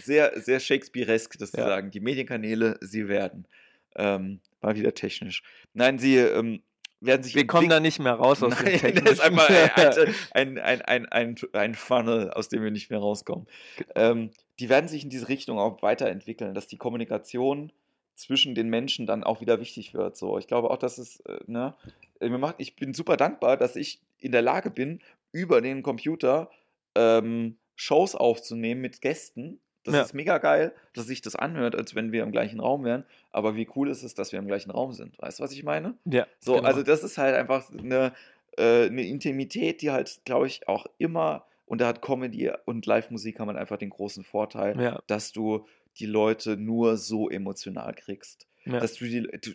sehr, 0.03 0.39
sehr 0.39 0.59
Shakespearesk, 0.59 1.37
das 1.39 1.51
zu 1.51 1.57
Ja. 1.59 1.67
sagen. 1.67 1.91
Die 1.91 1.99
Medienkanäle, 1.99 2.77
sie 2.81 3.07
werden. 3.07 3.47
Ähm, 3.95 4.39
war 4.61 4.75
wieder 4.75 4.93
technisch. 4.93 5.43
Nein, 5.73 5.99
sie 5.99 6.17
ähm, 6.17 6.61
werden 7.01 7.21
sich 7.23 7.35
Wir 7.35 7.45
kommen 7.45 7.69
da 7.69 7.79
nicht 7.79 7.99
mehr 7.99 8.13
raus 8.13 8.41
aus 8.41 8.53
Nein, 8.53 8.65
dem 8.65 8.71
das 8.73 8.81
Technischen. 8.81 9.07
ist 9.07 9.19
einfach 9.19 9.49
ein, 10.31 10.57
ein, 10.59 10.81
ein, 10.81 11.05
ein, 11.07 11.35
ein, 11.53 11.75
Funnel, 11.75 12.31
aus 12.31 12.49
dem 12.49 12.63
wir 12.63 12.71
nicht 12.71 12.89
mehr 12.89 12.99
rauskommen. 12.99 13.47
Ähm, 13.95 14.31
die 14.59 14.69
werden 14.69 14.87
sich 14.87 15.03
in 15.03 15.09
diese 15.09 15.29
Richtung 15.29 15.59
auch 15.59 15.81
weiterentwickeln, 15.81 16.53
dass 16.53 16.67
die 16.67 16.77
Kommunikation 16.77 17.71
zwischen 18.15 18.53
den 18.55 18.69
Menschen 18.69 19.05
dann 19.05 19.23
auch 19.23 19.41
wieder 19.41 19.59
wichtig 19.59 19.93
wird. 19.93 20.15
So, 20.15 20.37
ich 20.37 20.47
glaube 20.47 20.69
auch, 20.69 20.77
dass 20.77 20.97
es, 20.97 21.19
äh, 21.21 21.39
ne, 21.47 21.75
mir 22.21 22.37
macht, 22.37 22.55
ich 22.59 22.75
bin 22.75 22.93
super 22.93 23.17
dankbar, 23.17 23.57
dass 23.57 23.75
ich 23.75 23.99
in 24.19 24.31
der 24.31 24.43
Lage 24.43 24.69
bin, 24.69 25.01
über 25.33 25.59
den 25.59 25.83
Computer 25.83 26.49
ähm, 26.95 27.57
Shows 27.75 28.15
aufzunehmen 28.15 28.79
mit 28.81 29.01
Gästen. 29.01 29.59
Das 29.83 29.95
Ja. 29.95 30.01
ist 30.03 30.13
mega 30.13 30.37
geil, 30.37 30.73
dass 30.93 31.07
sich 31.07 31.21
das 31.21 31.35
anhört, 31.35 31.75
als 31.75 31.93
wenn 31.95 32.13
wir 32.13 32.23
im 32.23 32.31
gleichen 32.31 32.61
Raum 32.61 32.85
wären. 32.85 33.03
Aber 33.31 33.55
wie 33.57 33.67
cool 33.75 33.89
ist 33.89 34.03
es, 34.03 34.13
dass 34.13 34.31
wir 34.31 34.39
im 34.39 34.47
gleichen 34.47 34.71
Raum 34.71 34.93
sind? 34.93 35.19
Weißt 35.19 35.39
du, 35.39 35.43
was 35.43 35.51
ich 35.51 35.63
meine? 35.63 35.97
ja, 36.05 36.25
So, 36.39 36.53
genau. 36.55 36.67
also 36.67 36.83
das 36.83 37.03
ist 37.03 37.17
halt 37.17 37.35
einfach 37.35 37.69
eine, 37.71 38.13
äh, 38.57 38.85
eine 38.85 39.01
Intimität, 39.05 39.81
die 39.81 39.91
halt, 39.91 40.21
glaube 40.23 40.47
ich, 40.47 40.67
auch 40.69 40.85
immer, 40.99 41.45
und 41.65 41.81
da 41.81 41.87
hat 41.87 42.01
Comedy 42.01 42.51
und 42.65 42.85
Live-Musik 42.85 43.39
haben 43.39 43.47
halt 43.47 43.57
einfach 43.57 43.77
den 43.77 43.89
großen 43.89 44.23
Vorteil, 44.23 44.79
ja, 44.79 45.01
dass 45.07 45.31
du 45.33 45.65
die 45.97 46.05
Leute 46.05 46.55
nur 46.57 46.95
so 46.97 47.29
emotional 47.29 47.93
kriegst. 47.93 48.47
ja. 48.65 48.79
Dass 48.79 48.93
du 48.93 49.05
die, 49.05 49.21
du, 49.23 49.51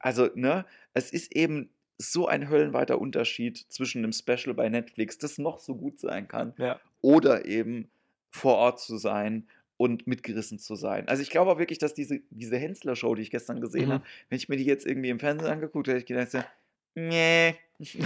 also, 0.00 0.28
ne, 0.34 0.64
es 0.94 1.12
ist 1.12 1.36
eben 1.36 1.70
so 2.00 2.26
ein 2.26 2.48
höllenweiter 2.48 3.00
Unterschied 3.00 3.58
zwischen 3.68 3.98
einem 4.04 4.12
Special 4.12 4.54
bei 4.54 4.68
Netflix, 4.68 5.18
das 5.18 5.38
noch 5.38 5.58
so 5.58 5.74
gut 5.74 6.00
sein 6.00 6.28
kann, 6.28 6.54
ja. 6.58 6.80
oder 7.02 7.44
eben 7.44 7.90
vor 8.30 8.56
Ort 8.56 8.80
zu 8.80 8.96
sein 8.98 9.48
und 9.76 10.06
mitgerissen 10.06 10.58
zu 10.58 10.74
sein. 10.76 11.08
Also 11.08 11.22
ich 11.22 11.30
glaube 11.30 11.50
auch 11.50 11.58
wirklich, 11.58 11.78
dass 11.78 11.94
diese, 11.94 12.20
diese 12.30 12.58
Hensler-Show, 12.58 13.14
die 13.14 13.22
ich 13.22 13.30
gestern 13.30 13.60
gesehen 13.60 13.88
Mhm. 13.88 13.92
habe, 13.92 14.04
wenn 14.28 14.36
ich 14.36 14.48
mir 14.48 14.56
die 14.56 14.64
jetzt 14.64 14.86
irgendwie 14.86 15.08
im 15.10 15.18
Fernsehen 15.18 15.50
angeguckt 15.50 15.88
hätte, 15.88 15.98
ich 15.98 16.06
gedacht, 16.06 16.46
nee, 16.94 17.54
Ich 17.80 17.98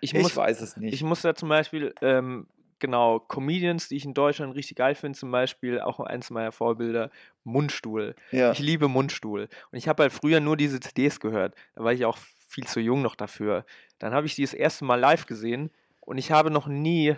ich, 0.00 0.14
muss, 0.14 0.34
weiß 0.36 0.60
es 0.62 0.76
nicht. 0.78 0.94
ich 0.94 1.02
muss 1.02 1.20
da 1.20 1.34
zum 1.34 1.50
Beispiel, 1.50 1.94
ähm, 2.00 2.46
genau, 2.78 3.20
Comedians, 3.20 3.88
die 3.88 3.96
ich 3.96 4.06
in 4.06 4.14
Deutschland 4.14 4.54
richtig 4.54 4.76
geil 4.78 4.94
finde, 4.94 5.18
zum 5.18 5.30
Beispiel 5.30 5.78
auch 5.80 6.00
eins 6.00 6.30
meiner 6.30 6.52
Vorbilder, 6.52 7.10
Mundstuhl. 7.44 8.14
ja. 8.32 8.52
Ich 8.52 8.58
liebe 8.60 8.88
Mundstuhl. 8.88 9.48
Und 9.70 9.78
ich 9.78 9.88
habe 9.88 10.04
halt 10.04 10.12
früher 10.12 10.40
nur 10.40 10.56
diese 10.56 10.80
CDs 10.80 11.20
gehört. 11.20 11.54
Da 11.74 11.84
war 11.84 11.92
ich 11.92 12.06
auch 12.06 12.16
viel 12.50 12.66
zu 12.66 12.80
jung 12.80 13.00
noch 13.02 13.14
dafür. 13.14 13.64
Dann 14.00 14.12
habe 14.12 14.26
ich 14.26 14.34
die 14.34 14.42
das 14.42 14.54
erste 14.54 14.84
Mal 14.84 14.96
live 14.98 15.26
gesehen 15.26 15.70
und 16.00 16.18
ich 16.18 16.32
habe 16.32 16.50
noch 16.50 16.66
nie, 16.66 17.16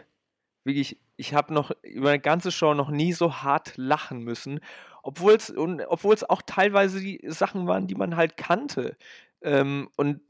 wirklich, 0.64 1.00
ich 1.16 1.32
habe 1.34 1.54
noch 1.54 1.70
über 1.82 2.10
eine 2.10 2.20
ganze 2.20 2.52
Show 2.52 2.74
noch 2.74 2.90
nie 2.90 3.12
so 3.14 3.36
hart 3.42 3.72
lachen 3.76 4.22
müssen. 4.22 4.60
Obwohl 5.02 5.32
es 5.34 5.52
obwohl 5.56 6.14
es 6.14 6.22
auch 6.28 6.42
teilweise 6.42 7.00
die 7.00 7.20
Sachen 7.28 7.66
waren, 7.66 7.86
die 7.86 7.94
man 7.94 8.16
halt 8.16 8.36
kannte. 8.36 8.96
Ähm, 9.40 9.88
und 9.96 10.20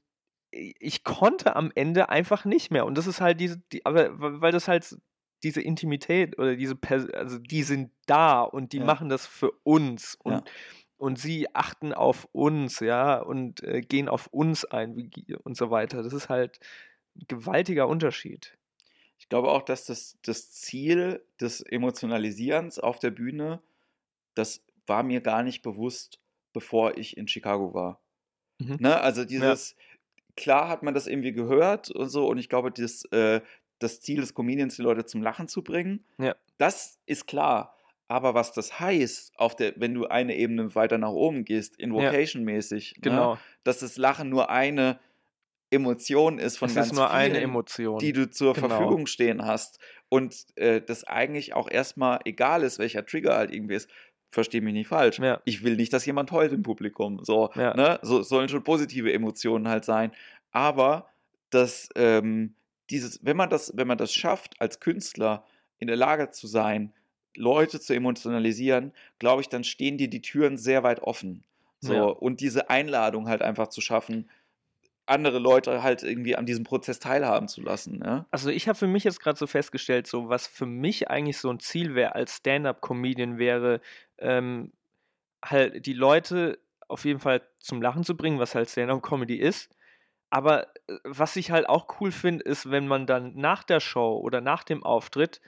ich 0.53 1.03
konnte 1.05 1.57
am 1.57 1.73
Ende 1.75 2.09
einfach 2.11 2.45
nicht 2.45 2.71
mehr. 2.71 2.87
Und 2.87 2.97
das 2.97 3.07
ist 3.07 3.21
halt 3.21 3.41
diese, 3.41 3.59
die, 3.73 3.85
aber 3.85 4.19
weil 4.21 4.41
weil 4.41 4.53
das 4.53 4.69
halt 4.69 4.97
diese 5.43 5.61
Intimität 5.61 6.39
oder 6.39 6.55
diese, 6.57 6.77
Pers 6.77 7.11
also 7.11 7.39
die 7.39 7.65
sind 7.65 7.91
da 8.07 8.43
und 8.43 8.73
die 8.73 8.79
Ja. 8.79 8.85
machen 8.85 9.09
das 9.09 9.27
für 9.27 9.51
uns 9.65 10.15
und, 10.23 10.33
Ja. 10.35 10.43
Und 11.03 11.19
sie 11.19 11.53
achten 11.53 11.93
auf 11.93 12.29
uns, 12.31 12.79
ja, 12.79 13.19
und 13.19 13.61
äh, 13.65 13.81
gehen 13.81 14.09
auf 14.09 14.29
uns 14.29 14.65
ein 14.65 15.11
und 15.43 15.57
so 15.57 15.69
weiter. 15.69 16.01
Das 16.05 16.13
ist 16.13 16.29
halt 16.29 16.61
ein 17.17 17.25
gewaltiger 17.27 17.89
Unterschied. 17.89 18.57
Ich 19.19 19.29
glaube 19.29 19.51
auch, 19.51 19.63
dass 19.63 19.85
das, 19.85 20.17
das 20.23 20.53
Ziel 20.53 21.21
des 21.41 21.61
Emotionalisierens 21.61 22.79
auf 22.79 23.01
der 23.01 23.11
Bühne, 23.11 23.61
das 24.37 24.65
war 24.87 25.03
mir 25.03 25.21
gar 25.21 25.43
nicht 25.43 25.63
bewusst, 25.63 26.21
bevor 26.53 26.97
ich 26.97 27.17
in 27.17 27.27
Chicago 27.27 27.75
war. 27.75 28.01
Mhm. 28.61 28.77
Ne? 28.79 29.01
Also 29.01 29.25
dieses, 29.25 29.75
klar 30.37 30.69
hat 30.69 30.85
man 30.85 30.95
das 30.95 31.09
irgendwie 31.09 31.33
gehört 31.33 31.91
und 31.91 32.11
so, 32.11 32.29
und 32.29 32.39
ich 32.39 32.49
glaube, 32.49 32.71
das, 32.71 33.07
äh, 33.07 33.41
das 33.81 34.01
Ziel 34.01 34.21
des 34.21 34.35
Comedians, 34.35 34.77
die 34.77 34.83
Leute 34.83 35.05
zum 35.05 35.21
Lachen 35.21 35.49
zu 35.49 35.65
bringen, 35.65 36.05
Ja. 36.19 36.37
das 36.59 37.01
ist 37.07 37.27
klar. 37.27 37.77
Aber 38.09 38.35
was 38.35 38.53
das 38.53 38.79
heißt, 38.79 39.33
auf 39.37 39.57
der, 39.57 39.73
wenn 39.77 39.95
du 39.95 40.07
eine 40.07 40.37
Ebene 40.37 40.75
weiter 40.75 40.99
nach 40.99 41.11
oben 41.13 41.45
gehst, 41.45 41.79
invocation-mäßig, 41.79 42.95
ne? 42.97 43.01
Genau. 43.03 43.39
dass 43.65 43.79
das 43.79 43.97
Lachen 43.97 44.29
nur 44.29 44.51
eine 44.51 44.99
Emotion 45.71 46.39
ist 46.39 46.59
von 46.59 46.69
es 46.69 46.75
ganz 46.75 46.89
ist 46.89 46.93
nur 46.95 47.11
eine 47.11 47.35
vielen, 47.35 47.45
Emotion. 47.45 47.99
die 47.99 48.13
du 48.13 48.29
zur 48.29 48.53
Genau. 48.53 48.69
Verfügung 48.69 49.07
stehen 49.07 49.47
hast 49.47 49.79
und 50.11 50.45
äh, 50.57 50.83
das 50.83 51.05
eigentlich 51.05 51.55
auch 51.55 51.71
erstmal 51.71 52.21
egal 52.27 52.63
ist, 52.63 52.79
welcher 52.79 53.07
Trigger 53.07 53.37
halt 53.37 53.55
irgendwie 53.55 53.77
ist. 53.77 53.89
Versteh 54.31 54.61
mich 54.61 54.73
nicht 54.75 54.89
falsch. 54.89 55.19
Ja. 55.19 55.41
Ich 55.45 55.63
will 55.63 55.77
nicht, 55.77 55.93
dass 55.93 56.05
jemand 56.07 56.31
heult 56.33 56.53
im 56.53 56.63
Publikum. 56.63 57.23
So, 57.23 57.51
Ja. 57.55 57.75
ne? 57.75 57.99
so 58.03 58.23
sollen 58.23 58.49
schon 58.49 58.65
positive 58.65 59.13
Emotionen 59.13 59.69
halt 59.69 59.85
sein. 59.85 60.13
Aber 60.51 61.09
das, 61.51 61.89
ähm, 61.97 62.55
dieses, 62.91 63.25
wenn 63.25 63.37
man 63.37 63.49
das, 63.51 63.73
wenn 63.77 63.87
man 63.87 63.99
das 63.99 64.13
schafft, 64.15 64.59
als 64.61 64.81
Künstler 64.81 65.45
in 65.79 65.87
der 65.89 65.97
Lage 65.97 66.31
zu 66.31 66.47
sein, 66.47 66.93
Leute 67.37 67.81
zu 67.81 67.95
emotionalisieren, 67.95 68.93
glaube 69.19 69.43
ich, 69.43 69.49
dann 69.49 69.65
stehen 69.65 69.99
dir 69.99 70.09
die 70.09 70.23
Türen 70.23 70.57
sehr 70.57 70.83
weit 70.83 71.01
offen. 71.01 71.45
So, 71.81 71.95
Ja. 71.95 72.03
und 72.03 72.41
diese 72.41 72.71
Einladung 72.71 73.29
halt 73.29 73.43
einfach 73.43 73.69
zu 73.69 73.81
schaffen, 73.81 74.29
andere 75.07 75.39
Leute 75.39 75.83
halt 75.83 76.03
irgendwie 76.03 76.37
an 76.37 76.47
diesem 76.47 76.65
Prozess 76.65 77.01
teilhaben 77.01 77.49
zu 77.49 77.61
lassen. 77.61 78.01
Ja? 78.05 78.27
Also 78.31 78.51
ich 78.51 78.69
habe 78.69 78.79
für 78.79 78.87
mich 78.87 79.05
jetzt 79.05 79.21
gerade 79.21 79.39
so 79.39 79.47
festgestellt, 79.47 80.07
so 80.07 80.29
was 80.29 80.47
für 80.47 80.67
mich 80.67 81.11
eigentlich 81.11 81.39
so 81.39 81.51
ein 81.51 81.59
Ziel 81.59 81.95
wäre 81.95 82.15
als 82.15 82.37
Stand-up-Comedian 82.37 83.37
wäre, 83.39 83.81
ähm, 84.19 84.73
halt 85.45 85.87
die 85.87 85.93
Leute 85.93 86.59
auf 86.87 87.05
jeden 87.05 87.19
Fall 87.19 87.43
zum 87.59 87.83
Lachen 87.83 88.05
zu 88.05 88.17
bringen, 88.17 88.39
was 88.39 88.55
halt 88.55 88.71
Stand-up-Comedy 88.71 89.37
ist. 89.37 89.75
Aber 90.31 90.69
äh, 90.89 90.99
was 91.05 91.37
ich 91.37 91.51
halt 91.51 91.69
auch 91.69 92.01
cool 92.01 92.13
finde, 92.13 92.45
ist, 92.45 92.71
wenn 92.71 92.87
man 92.87 93.07
dann 93.07 93.35
nach 93.35 93.65
der 93.65 93.81
Show 93.81 94.19
oder 94.19 94.41
nach 94.41 94.63
dem 94.63 94.85
Auftritt 94.85 95.41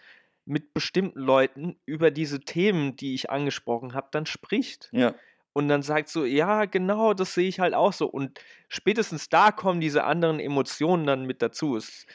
mit 0.46 0.74
bestimmten 0.74 1.20
Leuten 1.20 1.76
über 1.86 2.10
diese 2.10 2.40
Themen, 2.40 2.96
die 2.96 3.14
ich 3.14 3.30
angesprochen 3.30 3.94
habe, 3.94 4.08
dann 4.10 4.26
spricht 4.26 4.88
Ja. 4.92 5.14
und 5.54 5.68
dann 5.68 5.82
sagt 5.82 6.08
so, 6.10 6.24
ja, 6.24 6.66
genau, 6.66 7.14
das 7.14 7.34
sehe 7.34 7.48
ich 7.48 7.60
halt 7.60 7.74
auch 7.74 7.92
so. 7.92 8.06
Und 8.06 8.40
spätestens 8.68 9.28
da 9.28 9.52
kommen 9.52 9.80
diese 9.80 10.04
anderen 10.04 10.40
Emotionen 10.40 11.06
dann 11.06 11.24
mit 11.26 11.40
dazu. 11.42 11.76
Es, 11.76 12.06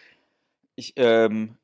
Ich 0.75 0.93
ähm, 0.95 1.55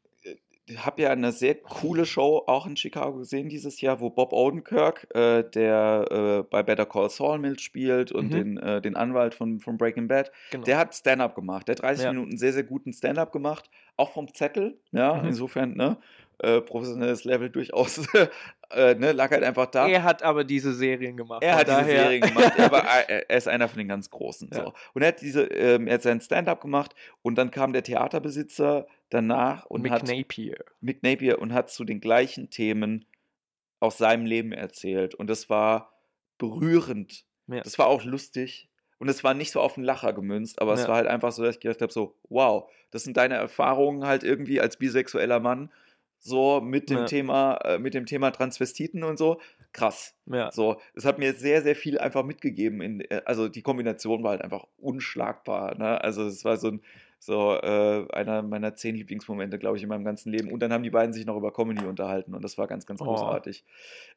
habe 0.77 1.03
ja 1.03 1.11
eine 1.11 1.31
sehr 1.31 1.53
coole 1.53 2.07
Show 2.07 2.43
auch 2.47 2.65
in 2.65 2.75
Chicago 2.75 3.19
gesehen 3.19 3.49
dieses 3.49 3.81
Jahr, 3.81 3.99
wo 3.99 4.09
Bob 4.09 4.33
Odenkirk, 4.33 5.05
äh, 5.13 5.43
der 5.43 6.05
äh, 6.09 6.43
bei 6.49 6.63
Better 6.63 6.87
Call 6.87 7.11
Saul 7.11 7.37
mitspielt 7.37 8.11
und 8.11 8.25
Mhm. 8.25 8.31
den, 8.31 8.57
äh, 8.57 8.81
den 8.81 8.95
Anwalt 8.95 9.35
von, 9.35 9.59
von 9.59 9.77
Breaking 9.77 10.07
Bad, 10.07 10.31
genau. 10.49 10.63
der 10.63 10.79
hat 10.79 10.95
Stand-up 10.95 11.35
gemacht. 11.35 11.67
Der 11.67 11.73
hat 11.75 11.83
30 11.83 12.05
Ja. 12.05 12.13
Minuten 12.13 12.37
sehr, 12.37 12.51
sehr 12.51 12.63
guten 12.63 12.91
Stand-up 12.93 13.31
gemacht, 13.31 13.69
auch 13.95 14.11
vom 14.13 14.33
Zettel. 14.33 14.79
Ja, 14.91 15.13
Mhm. 15.21 15.27
insofern, 15.27 15.75
ne, 15.75 15.97
äh, 16.39 16.61
professionelles 16.61 17.23
Level 17.23 17.49
durchaus, 17.49 18.07
äh, 18.71 18.95
ne, 18.95 19.11
lag 19.11 19.31
halt 19.31 19.43
einfach 19.43 19.67
da. 19.67 19.87
Er 19.87 20.03
hat 20.03 20.23
aber 20.23 20.43
diese 20.43 20.73
Serien 20.73 21.15
gemacht. 21.17 21.43
Er 21.43 21.55
hat 21.55 21.67
diese 21.67 21.77
daher- 21.77 22.03
Serien 22.03 22.21
gemacht, 22.21 22.53
er, 22.57 22.71
war, 22.71 22.83
er 23.09 23.29
er 23.29 23.37
ist 23.37 23.47
einer 23.47 23.67
von 23.67 23.77
den 23.77 23.87
ganz 23.87 24.09
Großen. 24.09 24.49
Ja. 24.53 24.65
So. 24.65 24.73
Und 24.93 25.01
er 25.01 25.09
hat, 25.09 25.21
diese, 25.21 25.43
ähm, 25.45 25.87
er 25.87 25.95
hat 25.95 26.01
seinen 26.01 26.21
Stand-up 26.21 26.61
gemacht 26.61 26.93
und 27.21 27.35
dann 27.37 27.51
kam 27.51 27.73
der 27.73 27.83
Theaterbesitzer 27.83 28.87
danach 29.09 29.65
und 29.65 29.81
Mick 29.83 29.91
hat 29.91 30.07
Napier. 30.07 30.57
Mick 30.81 31.03
Napier 31.03 31.39
und 31.39 31.53
hat 31.53 31.69
zu 31.69 31.83
den 31.85 32.01
gleichen 32.01 32.49
Themen 32.49 33.05
aus 33.79 33.97
seinem 33.97 34.25
Leben 34.25 34.51
erzählt. 34.51 35.15
Und 35.15 35.29
das 35.29 35.49
war 35.49 35.93
berührend. 36.37 37.25
Ja. 37.47 37.61
Das 37.61 37.77
war 37.79 37.87
auch 37.87 38.03
lustig. 38.03 38.69
Und 38.97 39.09
es 39.09 39.23
war 39.23 39.33
nicht 39.33 39.51
so 39.51 39.59
auf 39.59 39.73
den 39.75 39.83
Lacher 39.83 40.13
gemünzt, 40.13 40.61
aber 40.61 40.73
es 40.73 40.83
Ja. 40.83 40.87
war 40.87 40.95
halt 40.95 41.07
einfach 41.07 41.31
so, 41.31 41.43
dass 41.43 41.55
ich 41.55 41.61
gedacht 41.61 41.81
habe: 41.81 41.91
so, 41.91 42.15
wow, 42.29 42.69
das 42.91 43.03
sind 43.03 43.17
deine 43.17 43.35
Erfahrungen 43.35 44.05
halt 44.07 44.23
irgendwie 44.23 44.61
als 44.61 44.77
bisexueller 44.77 45.39
Mann, 45.41 45.69
so 46.25 46.59
mit 46.59 46.89
dem 46.89 46.97
Ja. 46.99 47.05
Thema, 47.05 47.53
äh, 47.63 47.77
mit 47.77 47.93
dem 47.93 48.07
Thema 48.07 48.31
Transvestiten 48.31 49.03
und 49.03 49.17
so. 49.17 49.39
Krass. 49.73 50.15
Ja. 50.25 50.51
So, 50.51 50.81
es 50.95 51.05
hat 51.05 51.19
mir 51.19 51.33
sehr, 51.33 51.61
sehr 51.61 51.75
viel 51.75 51.99
einfach 51.99 52.23
mitgegeben. 52.23 52.81
In, 52.81 53.01
äh, 53.01 53.21
also 53.25 53.47
die 53.47 53.61
Kombination 53.61 54.23
war 54.23 54.31
halt 54.31 54.41
einfach 54.41 54.65
unschlagbar. 54.77 55.77
Ne? 55.77 56.01
Also 56.01 56.25
es 56.25 56.43
war 56.43 56.57
so 56.57 56.69
ein, 56.69 56.81
so 57.19 57.53
äh, 57.55 58.07
einer 58.11 58.41
meiner 58.41 58.73
zehn 58.75 58.95
Lieblingsmomente, 58.95 59.59
glaube 59.59 59.77
ich, 59.77 59.83
in 59.83 59.89
meinem 59.89 60.03
ganzen 60.03 60.31
Leben. 60.31 60.51
Und 60.51 60.61
dann 60.61 60.73
haben 60.73 60.83
die 60.83 60.89
beiden 60.89 61.13
sich 61.13 61.25
noch 61.27 61.37
über 61.37 61.53
Comedy 61.53 61.85
unterhalten 61.85 62.33
und 62.33 62.43
das 62.43 62.57
war 62.57 62.67
ganz, 62.67 62.85
ganz 62.87 63.01
Oh. 63.01 63.05
großartig. 63.05 63.63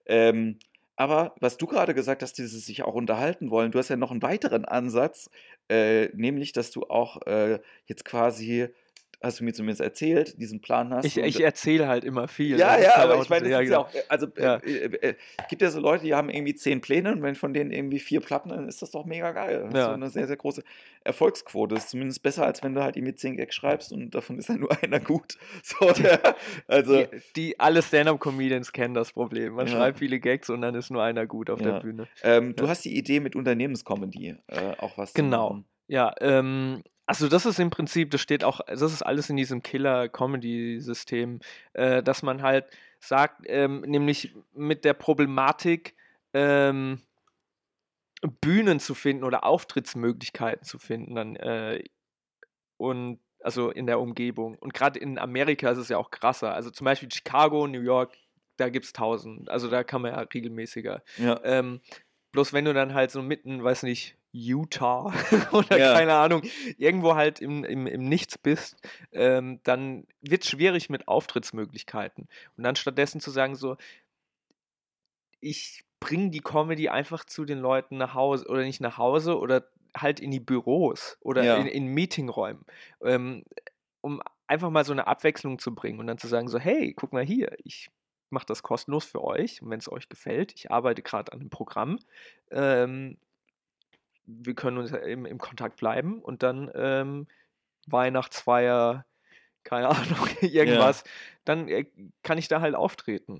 Ähm, 0.07 0.59
aber 0.97 1.35
was 1.41 1.59
du 1.59 1.67
gerade 1.67 1.95
gesagt 1.95 2.23
hast, 2.23 2.39
dieses 2.39 2.65
sich 2.67 2.83
auch 2.83 2.95
unterhalten 2.95 3.51
wollen, 3.51 3.71
du 3.71 3.79
hast 3.79 3.89
ja 3.89 3.97
noch 3.97 4.11
einen 4.11 4.23
weiteren 4.23 4.65
Ansatz, 4.65 5.31
äh, 5.69 6.07
nämlich, 6.17 6.53
dass 6.53 6.71
du 6.71 6.85
auch 6.89 7.23
äh, 7.27 7.61
jetzt 7.87 8.05
quasi 8.05 8.69
hast 9.21 9.41
du 9.41 9.45
mir 9.45 9.53
zumindest 9.53 9.81
erzählt, 9.81 10.41
diesen 10.41 10.61
Plan 10.61 10.95
hast. 10.95 11.05
Ich, 11.05 11.16
ich 11.16 11.43
erzähle 11.43 11.89
halt 11.89 12.05
immer 12.05 12.29
viel. 12.29 12.59
Ja, 12.59 12.79
ja, 12.79 12.97
halt 12.97 13.11
aber 13.11 13.23
ich 13.23 13.29
meine, 13.29 13.49
das 13.49 13.62
ist 13.62 13.71
ja 13.71 13.79
auch, 13.79 13.91
also 14.09 14.29
ja. 14.39 14.57
Äh, 14.59 14.85
äh, 14.85 15.14
gibt 15.49 15.61
ja 15.61 15.71
so 15.71 15.81
Leute, 15.81 16.05
die 16.05 16.14
haben 16.14 16.31
irgendwie 16.31 16.55
zehn 16.55 16.81
Pläne 16.81 17.12
und 17.12 17.23
wenn 17.23 17.35
von 17.35 17.53
denen 17.53 17.73
irgendwie 17.73 17.99
vier 17.99 18.21
klappen, 18.21 18.51
dann 18.51 18.69
ist 18.69 18.81
das 18.81 18.93
doch 18.93 19.05
mega 19.05 19.33
geil. 19.33 19.64
Das 19.64 19.75
ja. 19.75 19.81
ist 19.81 19.87
so 19.87 19.93
eine 19.93 20.11
sehr, 20.11 20.27
sehr 20.29 20.37
große 20.37 20.62
Erfolgsquote. 21.03 21.75
Das 21.75 21.85
ist 21.85 21.91
zumindest 21.91 22.23
besser, 22.23 22.47
als 22.47 22.62
wenn 22.62 22.75
du 22.75 22.83
halt 22.83 22.97
irgendwie 22.97 23.14
zehn 23.14 23.37
Gags 23.37 23.57
schreibst 23.57 23.93
und 23.93 24.14
davon 24.14 24.39
ist 24.39 24.49
dann 24.49 24.61
nur 24.61 24.71
einer 24.83 25.01
gut. 25.01 25.37
So, 25.62 25.91
der, 25.93 26.37
also 26.69 27.03
die, 27.03 27.21
die 27.35 27.61
alle 27.61 27.83
Stand-Up-Comedians 27.83 28.73
kennen 28.73 28.95
das 28.95 29.12
Problem. 29.12 29.55
Man 29.55 29.66
ja. 29.66 29.73
schreibt 29.73 29.99
viele 29.99 30.21
Gags 30.21 30.49
und 30.49 30.62
dann 30.62 30.75
ist 30.77 30.91
nur 30.91 31.03
einer 31.03 31.27
gut 31.27 31.51
auf 31.51 31.61
der 31.61 31.81
Bühne. 31.81 32.07
Ähm, 32.23 32.55
du 32.55 32.69
hast 32.69 32.85
die 32.85 32.97
Idee 32.97 33.21
mit 33.21 33.35
Unternehmenscomedy 33.35 34.37
äh, 34.47 34.75
auch 34.79 34.97
was 34.97 35.12
Genau. 35.12 35.64
Ja, 35.89 36.14
ähm, 36.21 36.83
also 37.09 37.27
das 37.27 37.47
ist 37.47 37.59
im 37.59 37.71
Prinzip, 37.71 38.11
das 38.11 38.21
steht 38.21 38.45
auch, 38.45 38.61
das 38.67 38.83
ist 38.83 39.01
alles 39.01 39.31
in 39.31 39.37
diesem 39.37 39.63
Killer-Comedy-System, 39.63 41.41
äh, 41.73 42.03
dass 42.03 42.23
man 42.23 42.43
halt 42.43 42.67
sagt, 43.01 43.45
ähm, 43.47 43.81
nämlich 43.81 44.35
mit 44.53 44.85
der 44.85 44.93
Problematik, 44.93 45.97
ähm, 46.35 47.01
Bühnen 48.43 48.79
zu 48.79 48.95
finden 48.95 49.25
oder 49.25 49.45
Auftrittsmöglichkeiten 49.45 50.65
zu 50.65 50.79
finden, 50.79 51.15
dann 51.15 51.37
äh, 51.37 51.83
und 52.77 53.21
also 53.41 53.71
in 53.71 53.87
der 53.87 54.01
Umgebung. 54.01 54.59
Und 54.59 54.75
gerade 54.75 54.99
in 54.99 55.19
Amerika 55.19 55.71
ist 55.71 55.79
es 55.79 55.89
ja 55.89 55.97
auch 55.97 56.11
krasser. 56.11 56.53
Also 56.53 56.71
zum 56.71 56.85
Beispiel 56.85 57.11
Chicago, 57.11 57.67
New 57.67 57.81
York, 57.81 58.13
da 58.59 58.69
gibt 58.69 58.85
es 58.85 58.93
tausend. 58.93 59.49
Also 59.49 59.69
da 59.69 59.83
kann 59.83 60.03
man 60.03 60.13
ja 60.13 60.21
regelmäßiger. 60.21 61.03
Ja. 61.17 61.41
Ähm, 61.43 61.81
bloß 62.33 62.53
wenn 62.53 62.67
du 62.67 62.75
dann 62.75 62.93
halt 62.93 63.11
so 63.11 63.23
mitten, 63.23 63.65
weiß 63.65 63.85
nicht, 63.85 64.18
Utah 64.33 65.12
oder 65.53 65.79
ja. 65.79 65.95
keine 65.95 66.14
Ahnung, 66.14 66.43
irgendwo 66.76 67.14
halt 67.14 67.41
im, 67.41 67.64
im, 67.64 67.87
im 67.87 68.09
Nichts 68.09 68.39
bist, 68.39 68.76
ähm, 69.12 69.61
dann 69.64 70.07
wird 70.20 70.45
es 70.45 70.51
schwierig 70.51 70.91
mit 70.91 71.09
Auftrittsmöglichkeiten. 71.09 72.29
Und 72.57 72.64
dann 72.64 72.76
stattdessen 72.76 73.20
zu 73.20 73.31
sagen, 73.31 73.57
so, 73.57 73.76
ich 75.41 75.85
bringe 76.01 76.31
die 76.31 76.41
Comedy 76.41 76.89
einfach 76.89 77.24
zu 77.24 77.45
den 77.45 77.59
Leuten 77.59 77.97
nach 77.97 78.14
Hause 78.14 78.47
oder 78.49 78.62
nicht 78.62 78.81
nach 78.81 78.99
Hause 78.99 79.39
oder 79.39 79.64
halt 79.97 80.20
in 80.20 80.31
die 80.31 80.41
Büros 80.41 81.16
oder 81.20 81.43
ja. 81.43 81.57
in, 81.57 81.66
in 81.66 81.87
Meetingräumen, 81.87 82.64
ähm, 83.03 83.45
um 84.01 84.22
einfach 84.47 84.70
mal 84.70 84.85
so 84.85 84.93
eine 84.93 85.07
Abwechslung 85.07 85.59
zu 85.59 85.74
bringen 85.74 85.99
und 85.99 86.07
dann 86.07 86.18
zu 86.18 86.29
sagen, 86.29 86.49
so, 86.49 86.59
hey, 86.59 86.93
guck 86.95 87.12
mal 87.12 87.24
hier, 87.24 87.57
ich 87.64 87.91
mache 88.31 88.47
das 88.47 88.62
kostenlos 88.62 89.05
für 89.05 89.24
euch 89.24 89.62
und 89.62 89.70
wenn 89.70 89.79
es 89.79 89.91
euch 89.91 90.09
gefällt, 90.09 90.55
ich 90.55 90.70
arbeite 90.70 91.03
gerade 91.03 91.33
an 91.33 91.41
einem 91.41 91.51
Programm, 91.51 91.99
ähm, 92.51 93.16
wir 94.29 94.55
können 94.55 94.79
uns 94.79 94.93
im, 94.93 95.24
im 95.24 95.39
Kontakt 95.39 95.79
bleiben 95.79 96.20
und 96.20 96.43
dann 96.43 96.70
ähm, 96.74 97.26
Weihnachtsfeier, 97.87 99.07
keine 99.64 99.89
Ahnung, 99.89 100.29
irgendwas, 100.41 101.03
ja. 101.05 101.12
dann 101.45 101.68
äh, 101.68 101.87
kann 102.22 102.39
ich 102.39 102.49
da 102.49 102.61
halt 102.61 102.74
auftreten. 102.74 103.39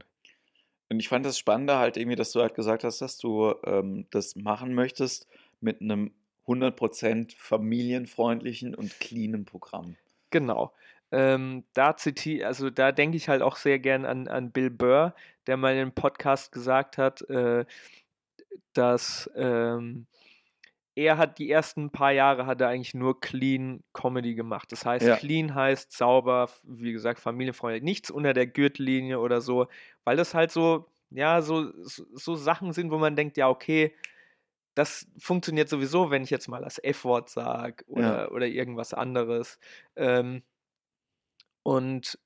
Und 0.91 1.01
ich 1.01 1.09
fand 1.09 1.26
das 1.26 1.39
Spannende 1.39 1.76
halt 1.76 1.99
irgendwie, 1.99 2.16
dass 2.16 2.32
du 2.32 2.41
halt 2.41 2.55
gesagt 2.55 2.82
hast, 2.82 3.01
dass 3.01 3.18
du 3.18 3.55
ähm, 3.64 4.07
das 4.11 4.36
machen 4.36 4.74
möchtest 4.74 5.28
mit 5.61 5.82
einem 5.82 6.12
100% 6.47 7.36
familienfreundlichen 7.36 8.74
und 8.74 8.99
cleanen 8.99 9.45
Programm. 9.45 9.97
Genau. 10.30 10.72
Ähm, 11.11 11.64
da 11.74 11.97
zitiere, 11.97 12.47
also 12.47 12.70
da 12.70 12.93
denke 12.93 13.18
ich 13.18 13.28
halt 13.28 13.43
auch 13.43 13.57
sehr 13.57 13.78
gern 13.78 14.07
an, 14.07 14.28
an 14.28 14.51
Bill 14.51 14.70
Burr, 14.70 15.14
der 15.47 15.59
mal 15.59 15.74
in 15.74 15.80
einem 15.80 15.93
Podcast 15.93 16.53
gesagt 16.53 16.97
hat, 16.97 17.22
äh, 17.28 17.66
dass 18.72 19.30
ähm, 19.34 20.07
er 20.99 21.16
hat 21.16 21.38
die 21.38 21.49
ersten 21.49 21.90
paar 21.90 22.11
Jahre 22.11 22.46
hat 22.46 22.61
er 22.61 22.68
eigentlich 22.68 22.92
nur 22.92 23.20
clean 23.20 23.84
Comedy 23.92 24.34
gemacht. 24.34 24.72
Das 24.72 24.84
heißt, 24.84 25.07
ja. 25.07 25.16
clean 25.16 25.55
heißt 25.55 25.92
sauber, 25.92 26.51
wie 26.64 26.90
gesagt, 26.90 27.20
familienfreundlich, 27.20 27.84
nichts 27.84 28.11
unter 28.11 28.34
der 28.34 28.49
Gürtellinie 28.49 29.20
oder 29.20 29.40
so, 29.40 29.68
weil 30.03 30.16
das 30.16 30.34
halt 30.34 30.51
so, 30.51 30.90
ja, 31.11 31.40
so, 31.40 31.70
so 31.84 32.34
Sachen 32.34 32.72
sind, 32.72 32.90
wo 32.90 32.99
man 32.99 33.14
denkt, 33.14 33.36
ja, 33.36 33.49
okay, 33.49 33.94
das 34.74 35.07
funktioniert 35.18 35.68
sowieso, 35.68 36.11
wenn 36.11 36.24
ich 36.24 36.30
jetzt 36.30 36.49
mal 36.49 36.62
das 36.62 36.82
F-Wort 36.82 37.30
sage 37.30 37.84
oder, 37.86 38.22
ja. 38.24 38.30
oder 38.30 38.46
irgendwas 38.46 38.92
anderes. 38.92 39.61
Ähm, 39.94 40.42
und 41.62 42.18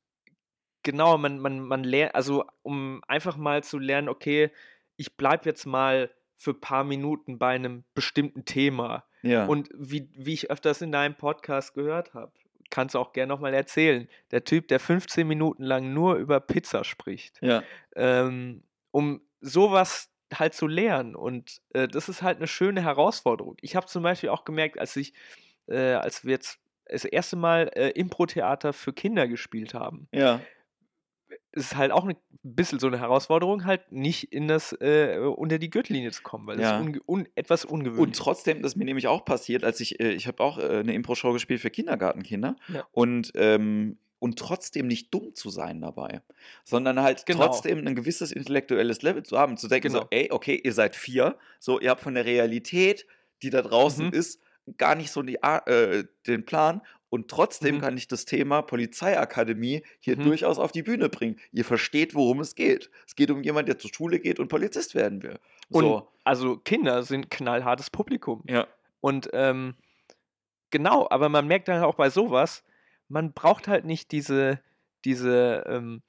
genau, 0.83 1.19
man, 1.19 1.39
man, 1.39 1.61
man 1.61 1.85
lernt, 1.85 2.15
also 2.15 2.47
um 2.63 3.03
einfach 3.07 3.37
mal 3.37 3.63
zu 3.63 3.79
lernen, 3.79 4.09
okay, 4.09 4.51
ich 4.97 5.15
bleibe 5.15 5.45
jetzt 5.45 5.67
mal 5.67 6.11
für 6.43 6.51
ein 6.51 6.61
paar 6.61 6.83
Minuten 6.83 7.39
bei 7.39 7.55
einem 7.55 7.85
bestimmten 7.95 8.45
Thema. 8.45 9.05
Ja. 9.23 9.47
Und 9.47 9.71
wie, 9.75 10.09
wie 10.15 10.35
ich 10.35 10.51
öfters 10.51 10.83
in 10.83 10.91
deinem 10.91 11.15
Podcast 11.15 11.75
gehört 11.75 12.15
habe, 12.15 12.33
kannst 12.69 12.97
du 12.97 12.99
auch 12.99 13.13
gerne 13.13 13.29
nochmal 13.29 13.55
erzählen. 13.55 14.09
Der 14.33 14.43
Typ, 14.43 14.67
der 14.67 14.81
15 14.81 15.27
Minuten 15.27 15.63
lang 15.63 15.93
nur 15.93 16.17
über 16.17 16.41
Pizza 16.41 16.83
spricht. 16.83 17.41
Ja. 17.43 17.63
Ähm, 17.95 18.65
um 18.91 19.21
sowas 19.41 20.11
halt 20.35 20.55
zu 20.55 20.67
lernen. 20.67 21.15
Und 21.15 21.61
äh, 21.75 21.87
das 21.87 22.09
ist 22.09 22.23
halt 22.23 22.39
eine 22.39 22.49
schöne 22.49 22.83
Herausforderung. 22.83 23.57
Ich 23.61 23.77
habe 23.77 23.87
zum 23.87 24.03
Beispiel 24.03 24.31
auch 24.31 24.45
gemerkt, 24.45 24.81
als 24.81 24.97
ich, 24.97 25.15
äh, 25.69 25.93
als 25.93 26.25
wir 26.25 26.33
jetzt 26.33 26.59
das 26.87 27.05
erste 27.05 27.37
Mal 27.37 27.71
äh, 27.75 27.91
Impro-Theater 27.91 28.73
für 28.73 28.93
Kinder 28.93 29.29
gespielt 29.29 29.75
haben. 29.75 30.09
Ja 30.13 30.41
ist 31.53 31.77
halt 31.77 31.93
auch 31.93 32.05
ein 32.05 32.17
bisschen 32.43 32.79
so 32.79 32.87
eine 32.87 32.99
Herausforderung, 32.99 33.65
halt 33.65 33.93
nicht 33.93 34.33
in 34.33 34.49
das, 34.49 34.73
äh, 34.81 35.19
unter 35.19 35.59
die 35.59 35.71
Gürtellinie 35.71 36.11
zu 36.11 36.23
kommen, 36.23 36.47
weil 36.47 36.61
ja. 36.61 36.79
das 36.79 36.81
ist 36.81 36.87
un, 36.87 37.01
un, 37.07 37.29
etwas 37.35 37.65
ungewöhnlich 37.65 38.07
Und 38.07 38.17
trotzdem, 38.17 38.63
das 38.63 38.73
ist 38.73 38.77
mir 38.77 38.85
nämlich 38.85 39.07
auch 39.07 39.25
passiert, 39.25 39.65
als 39.65 39.81
ich, 39.81 40.01
äh, 40.01 40.13
ich 40.13 40.27
habe 40.27 40.43
auch 40.43 40.59
äh, 40.59 40.79
eine 40.79 40.95
Impro-Show 40.95 41.33
gespielt 41.33 41.61
für 41.61 41.71
Kindergartenkinder 41.71 42.57
ja. 42.69 42.87
und 42.93 43.33
ähm, 43.35 43.99
und 44.19 44.39
trotzdem 44.39 44.87
nicht 44.87 45.13
dumm 45.13 45.35
zu 45.35 45.51
sein 45.51 45.81
dabei, 45.81 46.23
sondern 46.63 47.03
halt 47.03 47.27
genau. 47.27 47.47
trotzdem 47.47 47.85
ein 47.85 47.97
gewisses 47.97 48.31
intellektuelles 48.31 49.03
Level 49.03 49.25
zu 49.25 49.37
haben, 49.37 49.57
zu 49.57 49.67
denken 49.67 49.89
genau. 49.89 50.03
so, 50.03 50.07
ey, 50.11 50.31
okay, 50.31 50.61
ihr 50.63 50.73
seid 50.73 50.95
vier, 50.95 51.37
so, 51.59 51.81
ihr 51.81 51.91
habt 51.91 52.03
von 52.03 52.15
der 52.15 52.25
Realität, 52.25 53.05
die 53.43 53.51
da 53.51 53.63
draußen 53.63 54.07
mhm. 54.07 54.13
ist, 54.13 54.41
gar 54.79 54.95
nicht 54.95 55.11
so 55.11 55.23
die, 55.23 55.39
äh, 55.43 56.05
den 56.29 56.45
Plan 56.45 56.83
und 57.13 57.29
trotzdem 57.29 57.75
mhm. 57.75 57.81
kann 57.83 57.97
ich 57.99 58.09
das 58.09 58.25
Thema 58.25 58.63
Polizeiakademie 58.63 59.83
hier 60.01 60.17
mhm. 60.17 60.25
durchaus 60.25 60.59
auf 60.59 60.73
die 60.73 60.83
Bühne 60.83 61.11
bringen. 61.11 61.39
Ihr 61.53 61.67
versteht, 61.67 62.15
worum 62.15 62.41
es 62.41 62.55
geht. 62.55 62.91
Es 63.07 63.15
geht 63.15 63.31
um 63.31 63.43
jemanden, 63.43 63.67
der 63.67 63.79
zur 63.79 63.93
Schule 63.93 64.19
geht 64.19 64.41
und 64.41 64.49
Polizist 64.49 64.95
werden 64.95 65.23
will. 65.23 65.39
So. 65.69 65.97
Und 65.97 66.05
also 66.25 66.57
Kinder 66.57 67.03
sind 67.03 67.31
knallhartes 67.31 67.91
Publikum. 67.91 68.43
Ja. 68.49 68.67
Und 69.03 69.29
ähm, 69.35 69.75
genau, 70.71 71.07
aber 71.11 71.29
man 71.29 71.47
merkt 71.47 71.69
dann 71.69 71.83
auch 71.83 71.97
bei 71.97 72.09
sowas, 72.09 72.65
man 73.09 73.35
braucht 73.35 73.69
halt 73.69 73.85
nicht 73.85 74.11
diese, 74.11 74.61
diese, 75.05 75.65
ähm, 75.69 76.01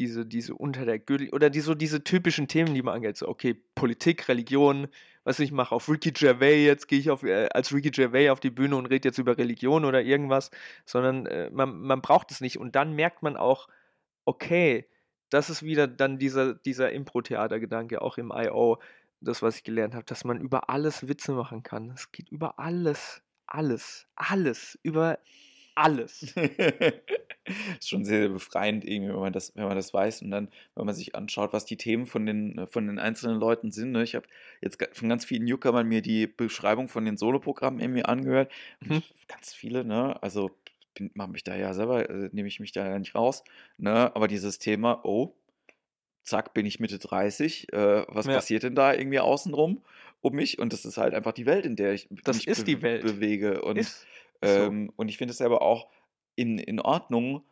diese, 0.00 0.24
diese 0.24 0.54
unter 0.54 0.86
der 0.86 0.98
Gürtel 0.98 1.28
oder 1.30 1.50
die, 1.50 1.60
so 1.60 1.74
diese 1.74 2.02
typischen 2.02 2.48
Themen, 2.48 2.74
die 2.74 2.82
man 2.82 2.94
angeht. 2.94 3.18
So, 3.18 3.28
okay, 3.28 3.54
Politik, 3.74 4.28
Religion, 4.28 4.88
was 5.24 5.38
ich 5.40 5.52
mache 5.52 5.74
auf 5.74 5.90
Ricky 5.90 6.12
Gervais, 6.12 6.64
jetzt 6.64 6.88
gehe 6.88 6.98
ich 6.98 7.10
auf, 7.10 7.22
äh, 7.22 7.50
als 7.52 7.74
Ricky 7.74 7.90
Gervais 7.90 8.30
auf 8.30 8.40
die 8.40 8.50
Bühne 8.50 8.76
und 8.76 8.86
rede 8.86 9.08
jetzt 9.08 9.18
über 9.18 9.36
Religion 9.36 9.84
oder 9.84 10.00
irgendwas, 10.02 10.50
sondern 10.86 11.26
äh, 11.26 11.50
man, 11.50 11.78
man 11.82 12.00
braucht 12.00 12.30
es 12.30 12.40
nicht. 12.40 12.58
Und 12.58 12.76
dann 12.76 12.94
merkt 12.94 13.22
man 13.22 13.36
auch, 13.36 13.68
okay, 14.24 14.88
das 15.28 15.50
ist 15.50 15.62
wieder 15.62 15.86
dann 15.86 16.18
dieser, 16.18 16.54
dieser 16.54 16.90
Impro-Theater-Gedanke, 16.92 18.00
auch 18.00 18.16
im 18.16 18.32
I.O., 18.34 18.78
das, 19.20 19.42
was 19.42 19.56
ich 19.56 19.64
gelernt 19.64 19.94
habe, 19.94 20.06
dass 20.06 20.24
man 20.24 20.40
über 20.40 20.70
alles 20.70 21.06
Witze 21.06 21.32
machen 21.32 21.62
kann. 21.62 21.90
Es 21.90 22.10
geht 22.10 22.30
über 22.30 22.58
alles, 22.58 23.22
alles, 23.46 24.06
alles, 24.16 24.78
über 24.82 25.18
alles. 25.74 26.34
ist 27.78 27.88
schon 27.88 28.04
sehr, 28.04 28.20
sehr 28.20 28.28
befreiend 28.28 28.84
irgendwie, 28.84 29.12
wenn 29.12 29.20
man 29.20 29.32
das, 29.32 29.54
wenn 29.56 29.64
man 29.64 29.76
das 29.76 29.92
weiß 29.92 30.22
und 30.22 30.30
dann, 30.30 30.48
wenn 30.74 30.86
man 30.86 30.94
sich 30.94 31.14
anschaut, 31.14 31.52
was 31.52 31.64
die 31.64 31.76
Themen 31.76 32.06
von 32.06 32.26
den, 32.26 32.66
von 32.68 32.86
den 32.86 32.98
einzelnen 32.98 33.38
Leuten 33.38 33.70
sind. 33.70 33.92
Ne? 33.92 34.02
Ich 34.02 34.14
habe 34.14 34.26
jetzt 34.60 34.78
von 34.92 35.08
ganz 35.08 35.24
vielen 35.24 35.44
Newcomern 35.44 35.86
mir 35.86 36.02
die 36.02 36.26
Beschreibung 36.26 36.88
von 36.88 37.04
den 37.04 37.16
Soloprogrammen 37.16 37.80
irgendwie 37.80 38.04
angehört. 38.04 38.50
Mhm. 38.80 39.02
Ganz 39.28 39.52
viele, 39.52 39.84
ne? 39.84 40.20
Also 40.22 40.50
mache 41.14 41.30
mich 41.30 41.44
da 41.44 41.54
ja 41.56 41.72
selber, 41.74 42.08
äh, 42.08 42.28
nehme 42.32 42.48
ich 42.48 42.60
mich 42.60 42.72
da 42.72 42.86
ja 42.86 42.98
nicht 42.98 43.14
raus. 43.14 43.44
Ne? 43.78 44.14
Aber 44.14 44.28
dieses 44.28 44.58
Thema, 44.58 45.00
oh, 45.04 45.34
zack, 46.22 46.54
bin 46.54 46.66
ich 46.66 46.80
Mitte 46.80 46.98
30, 46.98 47.72
äh, 47.72 48.04
was 48.08 48.26
ja. 48.26 48.34
passiert 48.34 48.62
denn 48.62 48.74
da 48.74 48.92
irgendwie 48.92 49.20
außenrum 49.20 49.82
um 50.20 50.34
mich? 50.34 50.58
Und 50.58 50.72
das 50.72 50.84
ist 50.84 50.96
halt 50.96 51.14
einfach 51.14 51.32
die 51.32 51.46
Welt, 51.46 51.64
in 51.64 51.76
der 51.76 51.92
ich 51.92 52.08
das 52.24 52.36
mich 52.36 52.48
ist 52.48 52.60
be 52.60 52.64
die 52.64 52.82
Welt. 52.82 53.02
bewege. 53.02 53.62
Und 53.62 53.76
ist 53.76 54.06
ähm, 54.42 54.86
so. 54.86 54.92
Und 54.96 55.08
ich 55.08 55.18
finde 55.18 55.32
es 55.32 55.40
aber 55.40 55.62
auch 55.62 55.88
in, 56.40 56.58
in 56.58 56.80
Ordnung, 56.80 57.42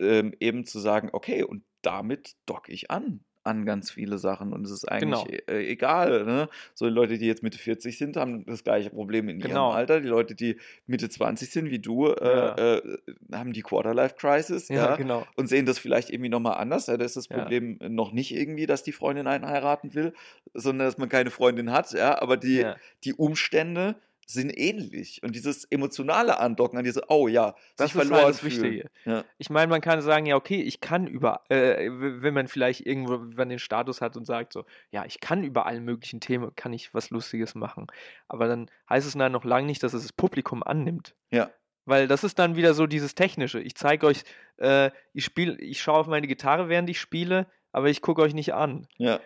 ähm, 0.00 0.34
eben 0.40 0.64
zu 0.64 0.78
sagen, 0.78 1.10
okay, 1.12 1.42
und 1.42 1.62
damit 1.82 2.34
docke 2.46 2.72
ich 2.72 2.90
an. 2.90 3.20
an 3.44 3.66
ganz 3.66 3.90
viele 3.90 4.18
Sachen 4.18 4.52
und 4.52 4.64
es 4.64 4.70
ist 4.70 4.84
eigentlich 4.84 5.24
Genau. 5.24 5.26
e- 5.28 5.52
äh, 5.52 5.66
egal. 5.72 6.24
Ne? 6.24 6.48
So 6.74 6.84
die 6.86 6.92
Leute, 6.92 7.18
die 7.18 7.26
jetzt 7.26 7.42
Mitte 7.42 7.58
40 7.58 7.98
sind, 7.98 8.16
haben 8.16 8.46
das 8.46 8.62
gleiche 8.62 8.90
Problem 8.90 9.28
in 9.28 9.40
Genau. 9.40 9.70
ihrem 9.70 9.76
Alter. 9.78 10.00
Die 10.00 10.06
Leute, 10.06 10.36
die 10.36 10.60
Mitte 10.86 11.08
20 11.08 11.50
sind, 11.50 11.68
wie 11.68 11.80
du, 11.80 12.06
äh, 12.06 12.24
Ja. 12.24 12.54
äh, 12.76 12.98
haben 13.32 13.52
die 13.52 13.62
Quarterlife-Crisis. 13.62 14.68
Ja, 14.68 14.90
Ja, 14.90 14.96
genau. 14.96 15.26
und 15.34 15.48
sehen 15.48 15.66
das 15.66 15.80
vielleicht 15.80 16.10
irgendwie 16.10 16.28
nochmal 16.30 16.56
anders. 16.58 16.86
Ja, 16.86 16.96
da 16.96 17.04
ist 17.04 17.16
das. 17.16 17.26
Problem 17.26 17.78
noch 17.88 18.12
nicht 18.12 18.32
irgendwie, 18.32 18.66
dass 18.66 18.84
die 18.84 18.92
Freundin 18.92 19.26
einen 19.26 19.44
heiraten 19.46 19.92
will, 19.94 20.12
sondern 20.54 20.86
dass 20.86 20.98
man 20.98 21.08
keine 21.08 21.30
Freundin 21.32 21.72
hat. 21.72 21.90
Ja, 21.92 22.22
aber 22.22 22.36
die, 22.36 22.64
die 23.02 23.14
Umstände 23.14 23.96
sind 24.32 24.50
ähnlich. 24.50 25.22
Und 25.22 25.34
dieses 25.34 25.64
emotionale 25.64 26.38
Andocken 26.38 26.78
an 26.78 26.84
diese, 26.84 27.02
oh 27.08 27.28
ja, 27.28 27.54
Das 27.76 27.94
ist 27.94 27.98
halt 27.98 28.10
das. 28.10 28.44
Wichtige. 28.44 28.90
Ja. 29.04 29.24
Ich 29.38 29.50
meine, 29.50 29.68
man 29.68 29.80
kann 29.80 30.00
sagen, 30.02 30.26
ja, 30.26 30.36
okay, 30.36 30.60
ich 30.60 30.80
kann 30.80 31.06
über, 31.06 31.42
äh, 31.48 31.88
wenn 31.90 32.34
man 32.34 32.48
vielleicht 32.48 32.86
irgendwo, 32.86 33.20
wenn 33.20 33.34
man 33.34 33.48
den 33.48 33.58
Status 33.58 34.00
hat 34.00 34.16
und 34.16 34.24
sagt 34.24 34.52
so, 34.52 34.64
ja, 34.90 35.04
ich 35.04 35.20
kann 35.20 35.44
über 35.44 35.66
alle 35.66 35.80
möglichen 35.80 36.20
Themen, 36.20 36.54
kann 36.56 36.72
ich 36.72 36.92
was 36.94 37.10
Lustiges 37.10 37.54
machen. 37.54 37.86
Aber 38.28 38.48
dann 38.48 38.70
heißt 38.88 39.06
es 39.06 39.14
dann 39.14 39.32
noch 39.32 39.44
lange 39.44 39.66
nicht, 39.66 39.82
dass 39.82 39.94
es 39.94 40.02
das 40.02 40.12
Publikum 40.12 40.62
annimmt. 40.62 41.14
Ja. 41.30 41.50
Weil 41.84 42.06
das 42.08 42.24
ist 42.24 42.38
dann 42.38 42.56
wieder 42.56 42.74
so 42.74 42.86
dieses 42.86 43.14
Technische. 43.14 43.60
Ich 43.60 43.74
zeige 43.74 44.06
euch, 44.06 44.22
äh, 44.58 44.90
ich 45.12 45.24
spiele, 45.24 45.58
ich 45.60 45.82
schaue 45.82 45.98
auf 45.98 46.06
meine 46.06 46.26
Gitarre, 46.26 46.68
während 46.68 46.88
ich 46.88 47.00
spiele, 47.00 47.46
aber 47.72 47.88
ich 47.88 48.02
gucke 48.02 48.22
euch 48.22 48.34
nicht 48.34 48.54
an. 48.54 48.86
Ja. 48.98 49.20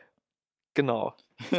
Genau. 0.75 1.15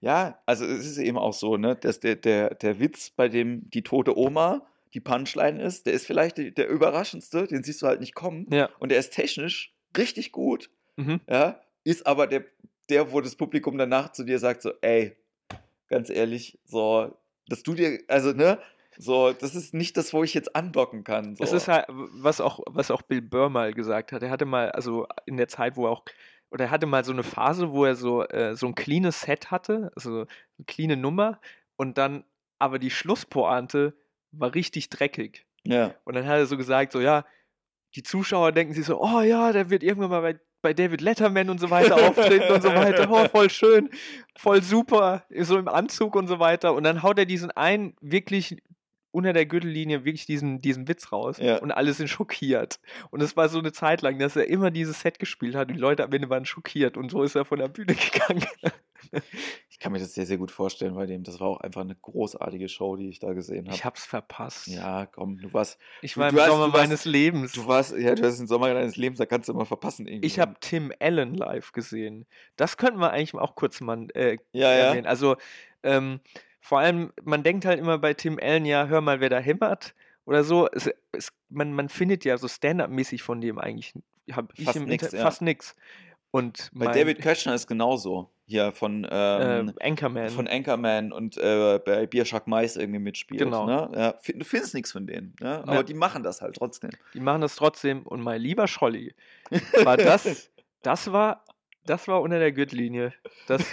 ja, 0.00 0.38
also 0.46 0.64
es 0.64 0.86
ist 0.86 0.98
eben 0.98 1.18
auch 1.18 1.32
so, 1.34 1.56
ne, 1.56 1.76
dass 1.76 2.00
der, 2.00 2.16
der, 2.16 2.54
der 2.54 2.80
Witz, 2.80 3.10
bei 3.10 3.28
dem 3.28 3.68
die 3.70 3.82
tote 3.82 4.16
Oma 4.16 4.66
die 4.94 5.00
Punchline 5.00 5.62
ist, 5.62 5.86
der 5.86 5.92
ist 5.92 6.06
vielleicht 6.06 6.38
die- 6.38 6.52
der 6.52 6.68
überraschendste, 6.68 7.46
den 7.46 7.62
siehst 7.62 7.80
du 7.82 7.86
halt 7.86 8.00
nicht 8.00 8.14
kommen. 8.14 8.46
ja. 8.50 8.68
Und 8.78 8.90
der 8.90 8.98
ist 8.98 9.12
technisch 9.12 9.74
richtig 9.96 10.32
gut, 10.32 10.70
Mhm. 10.96 11.20
ja, 11.28 11.60
ist 11.84 12.06
aber 12.06 12.26
der, 12.26 12.44
der, 12.88 13.12
wo 13.12 13.20
das 13.20 13.36
Publikum 13.36 13.78
danach 13.78 14.10
zu 14.12 14.24
dir 14.24 14.38
sagt, 14.38 14.62
so, 14.62 14.72
ey, 14.80 15.16
ganz 15.88 16.10
ehrlich, 16.10 16.58
so, 16.64 17.14
dass 17.48 17.62
du 17.62 17.74
dir, 17.74 18.00
also, 18.08 18.32
ne, 18.32 18.58
so, 18.98 19.32
das 19.32 19.54
ist 19.54 19.72
nicht 19.72 19.96
das, 19.96 20.12
wo 20.12 20.24
ich 20.24 20.34
jetzt 20.34 20.54
andocken 20.56 21.04
kann. 21.04 21.36
So. 21.36 21.44
Es 21.44 21.52
ist 21.52 21.68
halt, 21.68 21.86
was 21.88 22.40
auch, 22.40 22.60
was 22.66 22.90
auch 22.90 23.02
Bill 23.02 23.22
Burr 23.22 23.48
mal 23.48 23.72
gesagt 23.72 24.12
hat. 24.12 24.22
Er 24.22 24.30
hatte 24.30 24.44
mal, 24.44 24.70
also 24.72 25.06
in 25.26 25.36
der 25.36 25.48
Zeit, 25.48 25.76
wo 25.76 25.86
er 25.86 25.90
auch, 25.92 26.04
oder 26.50 26.66
er 26.66 26.70
hatte 26.70 26.86
mal 26.86 27.04
so 27.04 27.12
eine 27.12 27.22
Phase, 27.22 27.72
wo 27.72 27.84
er 27.84 27.94
so, 27.94 28.24
äh, 28.24 28.54
so 28.56 28.66
ein 28.66 28.74
cleanes 28.74 29.22
Set 29.22 29.50
hatte, 29.50 29.92
also 29.94 30.20
eine 30.20 30.66
cleane 30.66 30.96
Nummer, 30.96 31.40
und 31.76 31.96
dann, 31.98 32.24
aber 32.58 32.78
die 32.78 32.90
Schlusspointe 32.90 33.94
war 34.32 34.54
richtig 34.54 34.90
dreckig. 34.90 35.46
ja, 35.64 35.94
Und 36.04 36.14
dann 36.14 36.26
hat 36.26 36.36
er 36.38 36.46
so 36.46 36.56
gesagt, 36.56 36.92
so, 36.92 37.00
ja, 37.00 37.24
die 37.94 38.02
Zuschauer 38.02 38.52
denken 38.52 38.74
sich 38.74 38.84
so, 38.84 39.00
oh 39.00 39.20
ja, 39.20 39.52
der 39.52 39.70
wird 39.70 39.82
irgendwann 39.82 40.10
mal 40.10 40.20
bei, 40.20 40.40
bei 40.62 40.74
David 40.74 41.00
Letterman 41.00 41.50
und 41.50 41.58
so 41.58 41.70
weiter 41.70 41.96
auftreten 42.08 42.52
und 42.52 42.62
so 42.62 42.68
weiter. 42.68 43.08
Oh, 43.10 43.26
voll 43.28 43.50
schön, 43.50 43.90
voll 44.36 44.62
super, 44.62 45.24
so 45.38 45.58
im 45.58 45.68
Anzug 45.68 46.14
und 46.14 46.26
so 46.26 46.38
weiter. 46.38 46.74
Und 46.74 46.84
dann 46.84 47.02
haut 47.02 47.18
er 47.18 47.26
diesen 47.26 47.50
einen 47.50 47.96
wirklich 48.00 48.62
unter 49.12 49.32
der 49.32 49.46
Gürtellinie 49.46 50.04
wirklich 50.04 50.26
diesen, 50.26 50.60
diesen 50.60 50.86
Witz 50.88 51.10
raus 51.12 51.38
Ja. 51.38 51.58
und 51.58 51.72
alle 51.72 51.92
sind 51.92 52.08
schockiert. 52.08 52.78
Und 53.10 53.20
es 53.22 53.36
war 53.36 53.48
so 53.48 53.58
eine 53.58 53.72
Zeit 53.72 54.02
lang, 54.02 54.18
dass 54.18 54.36
er 54.36 54.46
immer 54.48 54.70
dieses 54.70 55.00
Set 55.00 55.18
gespielt 55.18 55.54
hat 55.56 55.68
und 55.68 55.74
die 55.74 55.80
Leute 55.80 56.04
am 56.04 56.12
Ende 56.12 56.30
waren 56.30 56.44
schockiert 56.44 56.96
und 56.96 57.10
so 57.10 57.22
ist 57.22 57.34
er 57.34 57.44
von 57.44 57.58
der 57.58 57.68
Bühne 57.68 57.94
gegangen. 58.12 58.44
ich 59.68 59.78
kann 59.78 59.92
mir 59.92 59.98
das 59.98 60.14
sehr, 60.14 60.26
sehr 60.26 60.36
gut 60.38 60.50
vorstellen 60.50 60.94
bei 60.94 61.06
dem. 61.06 61.24
Das 61.24 61.40
war 61.40 61.48
auch 61.48 61.60
einfach 61.60 61.80
eine 61.80 61.94
großartige 61.94 62.68
Show, 62.68 62.96
die 62.96 63.08
ich 63.08 63.18
da 63.18 63.32
gesehen 63.32 63.66
habe. 63.66 63.74
Ich 63.74 63.84
hab's 63.84 64.04
verpasst. 64.04 64.66
Ja, 64.68 65.06
komm, 65.06 65.38
du 65.38 65.52
warst, 65.52 65.78
Ich 66.02 66.16
war 66.16 66.28
im 66.28 66.36
du 66.36 66.40
hast- 66.42 66.48
Sommer 66.48 66.64
warst- 66.72 66.74
meines 66.76 67.04
Lebens. 67.04 67.52
du 67.52 67.66
warst, 67.66 67.96
ja, 67.96 68.14
du 68.14 68.22
hast 68.22 68.38
den 68.38 68.46
Sommer 68.46 68.72
deines 68.74 68.96
Lebens, 68.96 69.18
da 69.18 69.26
kannst 69.26 69.48
du 69.48 69.52
immer 69.52 69.66
verpassen 69.66 70.06
irgendwie. 70.06 70.26
Ich 70.26 70.38
habe 70.38 70.54
Tim 70.60 70.92
Allen 71.00 71.34
live 71.34 71.72
gesehen. 71.72 72.26
Das 72.56 72.76
könnten 72.76 73.00
wir 73.00 73.10
eigentlich 73.10 73.34
auch 73.34 73.54
kurz 73.54 73.80
mal 73.80 74.06
äh, 74.14 74.36
Ja, 74.52 74.70
ja. 74.70 74.76
erwähnen. 74.88 75.06
Also 75.06 75.36
ähm, 75.82 76.20
vor 76.60 76.78
allem, 76.80 77.12
man 77.24 77.42
denkt 77.42 77.64
halt 77.64 77.78
immer 77.78 77.98
bei 77.98 78.14
Tim 78.14 78.38
Allen, 78.40 78.64
ja, 78.64 78.86
hör 78.86 79.00
mal, 79.00 79.20
wer 79.20 79.28
da 79.30 79.38
hämmert 79.38 79.94
oder 80.24 80.44
so. 80.44 80.68
Es, 80.72 80.90
es, 81.12 81.32
man, 81.48 81.72
man 81.72 81.88
findet 81.88 82.24
ja 82.24 82.36
so 82.38 82.48
Stand-up-mäßig 82.48 83.22
von 83.22 83.40
dem 83.40 83.58
eigentlich, 83.58 83.94
hab 84.32 84.52
Fast 84.56 84.78
nix, 84.80 85.04
Inter- 85.04 85.16
ja. 85.16 85.22
fast 85.24 85.42
nix. 85.42 85.74
Und 86.32 86.70
Bei 86.72 86.86
David 86.92 87.20
Köchner 87.20 87.54
ist 87.54 87.66
genauso. 87.66 88.30
Hier 88.46 88.70
von, 88.72 89.06
ähm, 89.10 89.72
äh, 89.80 89.84
Anchorman. 89.88 90.28
von 90.30 90.46
Anchorman 90.48 91.12
und 91.12 91.36
äh, 91.38 91.80
bei 91.84 92.06
Bierschack 92.06 92.46
Mais 92.46 92.76
irgendwie 92.76 93.00
mitspielt. 93.00 93.40
Genau. 93.42 93.66
Ne? 93.66 93.90
Ja, 93.96 94.12
du 94.12 94.44
findest 94.44 94.74
nichts 94.74 94.92
von 94.92 95.06
denen. 95.06 95.34
Ne? 95.40 95.58
Aber 95.62 95.74
Ja. 95.74 95.82
die 95.82 95.94
machen 95.94 96.22
das 96.22 96.40
halt 96.40 96.56
trotzdem. 96.56 96.90
Die 97.14 97.20
machen 97.20 97.40
das 97.40 97.56
trotzdem. 97.56 98.02
Und 98.06 98.20
mein 98.20 98.40
lieber 98.40 98.66
Scholli, 98.68 99.14
war 99.84 99.96
das, 99.96 100.50
das 100.82 101.10
war, 101.12 101.44
das 101.86 102.06
war 102.06 102.20
unter 102.22 102.38
der 102.38 102.52
Gürtellinie. 102.52 103.12
Das, 103.48 103.64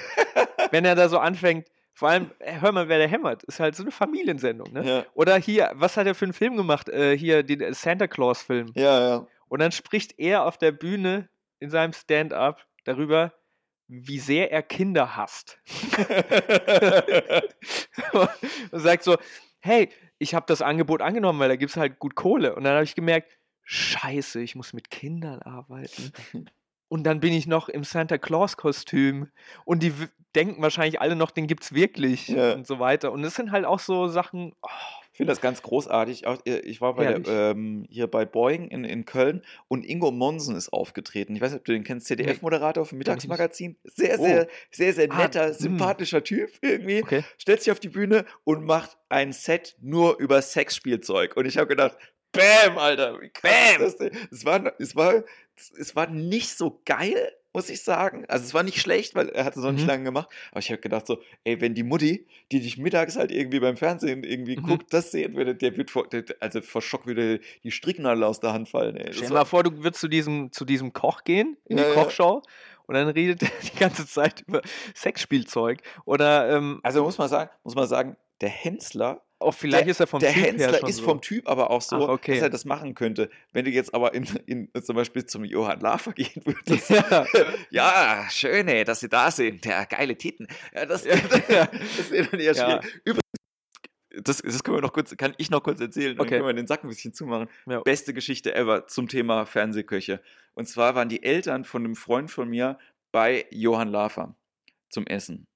wenn 0.71 0.85
er 0.85 0.95
da 0.95 1.09
so 1.09 1.17
anfängt, 1.19 1.67
vor 1.97 2.09
allem, 2.09 2.29
äh, 2.37 2.61
hör 2.61 2.71
mal, 2.71 2.87
wer 2.89 2.99
da 2.99 3.05
hämmert, 3.05 3.43
ist 3.45 3.59
halt 3.59 3.75
so 3.75 3.81
eine 3.81 3.89
Familiensendung, 3.89 4.71
ne? 4.71 4.85
Ja, 4.87 5.05
Oder 5.15 5.35
hier, 5.37 5.71
was 5.73 5.97
hat 5.97 6.05
er 6.05 6.13
für 6.13 6.25
einen 6.25 6.33
Film 6.33 6.55
gemacht? 6.55 6.89
Äh, 6.89 7.17
hier, 7.17 7.41
den 7.41 7.59
äh, 7.59 7.73
Santa 7.73 8.05
Claus-Film. 8.05 8.71
ja. 8.75 9.09
ja. 9.09 9.27
Und 9.47 9.61
dann 9.61 9.71
spricht 9.71 10.19
er 10.19 10.43
auf 10.43 10.59
der 10.59 10.71
Bühne 10.71 11.27
in 11.57 11.71
seinem 11.71 11.93
Stand-up 11.93 12.67
darüber, 12.83 13.33
wie 13.87 14.19
sehr 14.19 14.51
er 14.51 14.61
Kinder 14.61 15.15
hasst. 15.15 15.57
und 18.11 18.29
sagt 18.73 19.03
so, 19.03 19.17
hey, 19.59 19.89
ich 20.19 20.35
habe 20.35 20.45
das 20.47 20.61
Angebot 20.61 21.01
angenommen, 21.01 21.39
weil 21.39 21.49
da 21.49 21.55
gibt 21.55 21.71
es 21.71 21.77
halt 21.77 21.97
gut 21.97 22.13
Kohle. 22.13 22.53
Und 22.53 22.63
dann 22.63 22.73
habe 22.73 22.83
ich 22.83 22.93
gemerkt, 22.93 23.39
scheiße, 23.63 24.39
ich 24.41 24.53
muss 24.53 24.73
mit 24.73 24.91
Kindern 24.91 25.41
arbeiten. 25.41 26.11
Und 26.89 27.03
dann 27.03 27.19
bin 27.19 27.33
ich 27.33 27.47
noch 27.47 27.69
im 27.69 27.83
Santa 27.83 28.17
Claus-Kostüm. 28.17 29.27
Und 29.65 29.83
die 29.83 29.93
denken 30.35 30.61
wahrscheinlich 30.61 31.01
alle 31.01 31.15
noch, 31.15 31.31
den 31.31 31.47
gibt's 31.47 31.73
wirklich. 31.73 32.27
Ja. 32.29 32.53
Und 32.53 32.65
so 32.67 32.79
weiter. 32.79 33.11
Und 33.11 33.23
es 33.23 33.35
sind 33.35 33.51
halt 33.51 33.65
auch 33.65 33.79
so 33.79 34.07
Sachen, 34.07 34.53
oh, 34.61 34.69
Ich 35.11 35.17
finde 35.17 35.31
das 35.31 35.41
ganz 35.41 35.61
großartig. 35.63 36.25
Äh, 36.45 36.59
Ich 36.59 36.79
war 36.79 36.95
bei 36.95 37.21
ähm, 37.27 37.85
hier 37.89 38.07
bei 38.07 38.23
Boeing 38.25 38.67
in, 38.69 38.83
in 38.85 39.03
Köln 39.05 39.41
und 39.67 39.83
Ingo 39.83 40.11
Monsen 40.11 40.55
ist 40.55 40.69
aufgetreten. 40.71 41.35
Ich 41.35 41.41
weiß 41.41 41.51
nicht, 41.51 41.59
ob 41.59 41.65
du 41.65 41.73
den 41.73 41.83
kennst, 41.83 42.07
ZDF-Moderator 42.07 42.85
vom. 42.85 42.99
Mittagsmagazin. 42.99 43.77
Sehr, 43.83 44.19
Oh. 44.19 44.23
sehr, 44.25 44.47
sehr, 44.71 44.93
sehr 44.93 45.11
Ah, 45.11 45.17
netter, 45.17 45.47
hm. 45.47 45.53
sympathischer 45.55 46.23
Typ 46.23 46.51
irgendwie. 46.61 47.01
okay. 47.03 47.23
Stellt 47.37 47.63
sich 47.63 47.71
auf 47.71 47.79
die 47.79 47.89
Bühne 47.89 48.25
und 48.43 48.63
macht 48.63 48.97
ein 49.09 49.33
Set 49.33 49.75
nur 49.81 50.19
über 50.19 50.41
Sexspielzeug. 50.41 51.35
Und 51.35 51.45
ich 51.47 51.57
habe 51.57 51.67
gedacht, 51.67 51.97
Bam, 52.33 52.77
Alter, 52.77 53.19
wie 53.21 53.29
krass 53.29 53.51
Bam! 53.51 53.81
das 53.81 53.97
denn? 53.97 54.11
Es 54.31 54.45
war, 54.45 54.71
es, 54.79 54.95
war, 54.95 55.23
es 55.79 55.95
war 55.95 56.07
nicht 56.07 56.49
so 56.57 56.81
geil, 56.85 57.31
muss 57.53 57.69
ich 57.69 57.81
sagen. 57.83 58.25
Also 58.27 58.45
es 58.45 58.53
war 58.53 58.61
nicht 58.63 58.79
schlecht, 58.79 59.15
weil 59.15 59.29
er 59.29 59.43
hat 59.45 59.55
es 59.57 59.63
noch 59.63 59.71
nicht 59.71 59.83
Mhm. 59.83 59.87
lange 59.87 60.03
gemacht. 60.03 60.29
Aber 60.51 60.59
ich 60.59 60.69
habe 60.69 60.79
gedacht 60.79 61.07
so, 61.07 61.19
ey, 61.43 61.59
wenn 61.59 61.73
die 61.73 61.83
Mutti, 61.83 62.27
die 62.51 62.59
dich 62.59 62.77
mittags 62.77 63.15
halt 63.15 63.31
irgendwie 63.31 63.59
beim 63.59 63.77
Fernsehen 63.77 64.23
irgendwie 64.23 64.57
Mhm. 64.57 64.63
guckt, 64.63 64.93
das 64.93 65.11
sehen 65.11 65.35
würde, 65.35 65.55
der 65.55 65.75
wird 65.77 65.89
vor, 65.89 66.07
der, 66.07 66.23
also 66.39 66.61
vor 66.61 66.81
Schock 66.81 67.07
würde 67.07 67.39
die 67.63 67.71
Stricknadel 67.71 68.23
aus 68.23 68.39
der 68.39 68.53
Hand 68.53 68.69
fallen. 68.69 68.95
Ey. 68.97 69.11
Stell 69.13 69.29
dir 69.29 69.33
mal 69.33 69.45
vor, 69.45 69.63
du 69.63 69.83
würdest 69.83 70.01
zu 70.01 70.07
diesem, 70.07 70.51
zu 70.51 70.65
diesem 70.65 70.93
Koch 70.93 71.23
gehen, 71.23 71.57
in 71.65 71.77
Ja, 71.77 71.83
die 71.83 71.89
ja. 71.89 72.03
Kochshow, 72.03 72.43
und 72.85 72.93
dann 72.95 73.07
redet 73.09 73.41
er 73.43 73.49
die 73.73 73.77
ganze 73.79 74.05
Zeit 74.07 74.43
über 74.47 74.61
Sexspielzeug. 74.95 75.81
Oder 76.05 76.49
ähm, 76.55 76.79
also 76.83 77.03
muss 77.03 77.17
man 77.17 77.29
sagen, 77.29 77.49
muss 77.63 77.75
man 77.75 77.87
sagen, 77.87 78.17
der 78.41 78.49
Hensler 78.49 79.23
auch 79.39 79.51
vielleicht 79.53 79.85
der, 79.85 79.91
ist 79.91 79.99
er 79.99 80.07
vom 80.07 80.19
der 80.19 80.33
Typ 80.33 80.43
her 80.43 80.51
Hensler 80.51 80.79
schon 80.79 80.89
ist 80.89 80.95
so. 80.97 81.03
vom 81.03 81.21
Typ 81.21 81.47
aber 81.47 81.69
auch 81.69 81.81
so, 81.81 81.95
Ach, 81.97 82.09
okay. 82.09 82.33
dass 82.33 82.41
er 82.43 82.49
das 82.49 82.65
machen 82.65 82.95
könnte. 82.95 83.29
Wenn 83.53 83.65
du 83.65 83.71
jetzt 83.71 83.93
aber 83.93 84.13
in, 84.13 84.23
in, 84.45 84.69
zum 84.83 84.95
Beispiel 84.95 85.25
zum 85.25 85.43
Johann 85.45 85.79
Lafer 85.79 86.11
gehen 86.13 86.41
würdest, 86.45 86.89
Ja. 86.89 87.25
ja, 87.69 88.27
schön, 88.31 88.67
ey, 88.67 88.83
dass 88.83 88.99
Sie 88.99 89.09
da 89.09 89.29
sind, 89.31 89.65
ja, 89.65 89.83
geile 89.85 90.17
Titten. 90.17 90.47
Ja, 90.73 90.85
das, 90.85 91.05
Ja. 91.05 91.15
das 91.97 92.11
wäre 92.11 92.27
dann 92.27 92.39
eher 92.39 92.55
schwierig. 92.55 93.01
Übrigens, 93.05 93.21
das, 94.23 94.37
das 94.41 94.63
können 94.63 94.77
wir 94.77 94.81
noch 94.81 94.93
kurz, 94.93 95.15
kann 95.15 95.33
ich 95.37 95.51
noch 95.51 95.61
kurz 95.61 95.79
erzählen, 95.79 96.17
dann 96.17 96.25
Okay. 96.25 96.37
können 96.37 96.47
wir 96.47 96.53
den 96.53 96.67
Sack 96.67 96.83
ein 96.83 96.89
bisschen 96.89 97.13
zumachen. 97.13 97.47
Ja. 97.67 97.81
Beste 97.81 98.13
Geschichte 98.13 98.55
ever 98.55 98.87
zum 98.87 99.07
Thema 99.07 99.45
Fernsehköche. 99.45 100.21
Und 100.55 100.67
zwar 100.67 100.95
waren 100.95 101.09
die 101.09 101.21
Eltern 101.23 101.63
von 101.65 101.85
einem 101.85 101.95
Freund 101.95 102.31
von 102.31 102.49
mir 102.49 102.79
bei 103.11 103.45
Johann 103.51 103.89
Lafer 103.89 104.35
zum 104.89 105.05
Essen. 105.05 105.46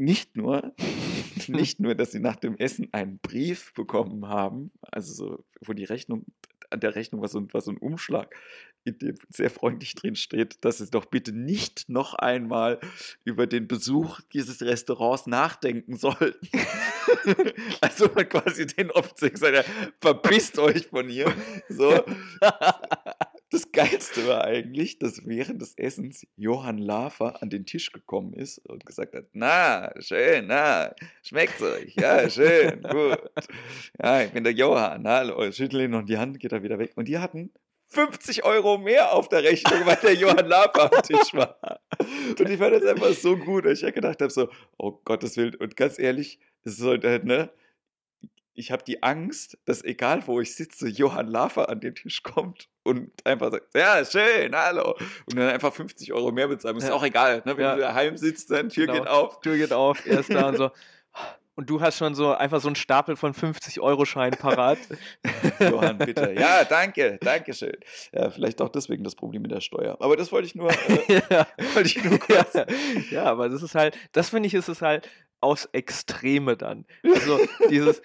Nicht 0.00 0.34
nur, 0.34 0.72
nicht 1.48 1.78
nur, 1.78 1.94
dass 1.94 2.12
sie 2.12 2.20
nach 2.20 2.36
dem 2.36 2.56
Essen 2.56 2.88
einen 2.92 3.18
Brief 3.18 3.74
bekommen 3.74 4.26
haben, 4.28 4.70
also 4.80 5.12
so, 5.12 5.44
wo 5.60 5.74
die 5.74 5.84
Rechnung, 5.84 6.24
an 6.70 6.80
der 6.80 6.94
Rechnung 6.94 7.20
war 7.20 7.28
so, 7.28 7.38
ein- 7.38 7.52
war 7.52 7.60
so 7.60 7.70
ein 7.70 7.76
Umschlag, 7.76 8.34
in 8.84 8.98
dem 8.98 9.16
sehr 9.28 9.50
freundlich 9.50 9.94
drin 9.94 10.14
steht, 10.16 10.64
dass 10.64 10.78
sie 10.78 10.88
doch 10.90 11.04
bitte 11.04 11.32
nicht 11.32 11.90
noch 11.90 12.14
einmal 12.14 12.80
über 13.24 13.46
den 13.46 13.68
Besuch 13.68 14.22
dieses 14.32 14.62
Restaurants 14.62 15.26
nachdenken 15.26 15.96
sollten. 15.96 16.48
also 17.82 18.08
man 18.14 18.26
quasi 18.26 18.66
den 18.66 18.88
gesagt 18.88 19.58
hat, 19.58 19.66
verpisst 20.00 20.58
euch 20.58 20.86
von 20.86 21.08
hier. 21.10 21.30
So. 21.68 21.92
Das 23.52 23.72
Geilste 23.72 24.28
war 24.28 24.44
eigentlich, 24.44 25.00
dass 25.00 25.26
während 25.26 25.60
des 25.60 25.76
Essens 25.76 26.24
Johann 26.36 26.78
Lafer 26.78 27.42
an 27.42 27.50
den 27.50 27.66
Tisch 27.66 27.90
gekommen 27.90 28.32
ist 28.32 28.58
und 28.68 28.86
gesagt 28.86 29.12
hat, 29.12 29.26
na, 29.32 29.92
schön, 30.00 30.46
na, 30.46 30.94
schmeckt's 31.22 31.60
euch, 31.60 31.96
ja, 31.96 32.30
schön, 32.30 32.80
gut. 32.90 33.18
Ja, 34.00 34.22
ich 34.22 34.30
bin 34.30 34.44
der 34.44 34.52
Johann, 34.52 35.06
hallo, 35.06 35.50
schüttel 35.50 35.80
ihm 35.80 35.90
noch 35.90 36.04
die 36.04 36.16
Hand, 36.16 36.38
geht 36.38 36.52
er 36.52 36.62
wieder 36.62 36.78
weg. 36.78 36.92
Und 36.94 37.08
die 37.08 37.18
hatten 37.18 37.50
50 37.88 38.44
Euro 38.44 38.78
mehr 38.78 39.12
auf 39.12 39.28
der 39.28 39.42
Rechnung, 39.42 39.84
weil 39.84 39.96
der 39.96 40.14
Johann 40.14 40.46
Lafer 40.46 40.92
am 40.92 41.02
Tisch 41.02 41.34
war. 41.34 41.80
Und 42.38 42.48
ich 42.48 42.58
fand 42.58 42.74
das 42.74 42.84
einfach 42.84 43.12
so 43.14 43.36
gut, 43.36 43.64
dass 43.64 43.78
ich 43.78 43.82
ja 43.82 43.90
gedacht 43.90 44.20
habe, 44.20 44.30
so, 44.30 44.48
oh 44.78 44.92
Gottes 45.04 45.36
Willen. 45.36 45.56
Und 45.56 45.76
ganz 45.76 45.98
ehrlich, 45.98 46.38
es 46.62 46.78
ist 46.78 46.84
halt, 46.84 47.24
ne, 47.24 47.50
ich 48.60 48.70
habe 48.70 48.84
die 48.84 49.02
Angst, 49.02 49.58
dass 49.64 49.82
egal 49.82 50.22
wo 50.26 50.40
ich 50.40 50.54
sitze, 50.54 50.88
Johann 50.88 51.26
Lafer 51.26 51.68
an 51.68 51.80
den 51.80 51.94
Tisch 51.94 52.22
kommt 52.22 52.68
und 52.84 53.10
einfach 53.26 53.50
sagt, 53.50 53.74
ja, 53.74 54.04
schön, 54.04 54.54
hallo. 54.54 54.94
Und 55.26 55.36
dann 55.36 55.48
einfach 55.48 55.72
50 55.74 56.12
Euro 56.12 56.30
mehr 56.30 56.46
bezahlen. 56.48 56.76
Ist 56.76 56.88
Ja. 56.88 56.94
auch 56.94 57.02
egal, 57.02 57.42
ne? 57.44 57.56
wenn 57.56 57.64
Ja. 57.64 57.74
du 57.74 57.80
daheim 57.80 58.16
sitzt, 58.16 58.50
dann 58.50 58.68
Tür 58.68 58.86
Genau. 58.86 58.98
geht 59.00 59.08
auf. 59.08 59.40
Tür 59.40 59.56
geht 59.56 59.72
auf, 59.72 60.06
er 60.06 60.20
ist 60.20 60.32
da 60.32 60.48
und 60.48 60.56
so. 60.56 60.70
Und 61.56 61.68
du 61.68 61.80
hast 61.82 61.98
schon 61.98 62.14
so 62.14 62.32
einfach 62.32 62.60
so 62.60 62.68
einen 62.68 62.76
Stapel 62.76 63.16
von 63.16 63.34
50-Euro-Scheinen 63.34 64.38
parat. 64.38 64.78
Johann, 65.60 65.98
bitte. 65.98 66.32
Ja, 66.38 66.64
danke, 66.64 67.18
danke 67.20 67.52
schön. 67.52 67.76
Ja, 68.12 68.30
vielleicht 68.30 68.62
auch 68.62 68.70
deswegen 68.70 69.04
das 69.04 69.14
Problem 69.14 69.42
mit 69.42 69.50
der 69.50 69.60
Steuer. 69.60 69.96
Aber 70.00 70.16
das 70.16 70.32
wollte 70.32 70.46
ich 70.46 70.54
nur, 70.54 70.70
äh, 70.70 71.20
ja. 71.30 71.46
wollte 71.74 71.88
ich 71.88 72.02
nur 72.02 72.18
kurz. 72.18 72.54
ja, 72.54 72.66
ja, 73.10 73.24
aber 73.24 73.48
das 73.50 73.62
ist 73.62 73.74
halt, 73.74 73.98
das 74.12 74.30
finde 74.30 74.46
ich, 74.46 74.54
ist 74.54 74.68
es 74.68 74.80
halt 74.80 75.10
aus 75.42 75.66
Extreme 75.72 76.56
dann. 76.56 76.86
Also 77.02 77.38
dieses, 77.68 78.00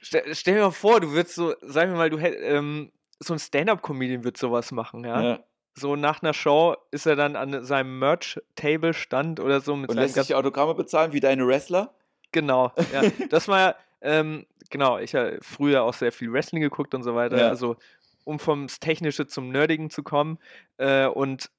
stell, 0.00 0.34
stell 0.34 0.54
dir 0.54 0.62
mal 0.62 0.70
vor, 0.70 1.00
du 1.00 1.12
würdest 1.12 1.34
so, 1.34 1.54
sagen 1.62 1.92
wir 1.92 1.98
mal, 1.98 2.10
du 2.10 2.18
hätt, 2.18 2.36
ähm, 2.40 2.92
so 3.20 3.34
ein 3.34 3.38
Stand-Up-Comedian 3.38 4.24
wird 4.24 4.36
sowas 4.36 4.70
machen, 4.72 5.04
ja? 5.04 5.22
Ja. 5.22 5.40
So 5.74 5.96
nach 5.96 6.22
einer 6.22 6.34
Show 6.34 6.76
ist 6.90 7.06
er 7.06 7.16
dann 7.16 7.36
an 7.36 7.64
seinem 7.64 7.98
Merch-Table 7.98 8.94
stand 8.94 9.38
oder 9.40 9.60
so 9.60 9.76
mit 9.76 9.90
Und 9.90 9.96
lässt 9.96 10.14
sich 10.14 10.34
Autogramme 10.34 10.74
bezahlen 10.74 11.12
wie 11.12 11.20
deine 11.20 11.46
Wrestler? 11.46 11.94
Genau, 12.32 12.72
ja. 12.92 13.02
Das 13.30 13.48
war 13.48 13.60
ja, 13.60 13.74
ähm, 14.00 14.46
genau, 14.70 14.98
ich 14.98 15.14
habe 15.14 15.38
früher 15.40 15.82
auch 15.82 15.94
sehr 15.94 16.12
viel 16.12 16.32
Wrestling 16.32 16.62
geguckt 16.62 16.94
und 16.94 17.02
so 17.02 17.14
weiter. 17.14 17.38
Ja. 17.38 17.48
Also, 17.48 17.76
um 18.24 18.38
vom 18.38 18.66
Technische 18.66 19.26
zum 19.26 19.50
Nerdigen 19.50 19.90
zu 19.90 20.02
kommen. 20.02 20.38
Äh, 20.76 21.06
und 21.06 21.50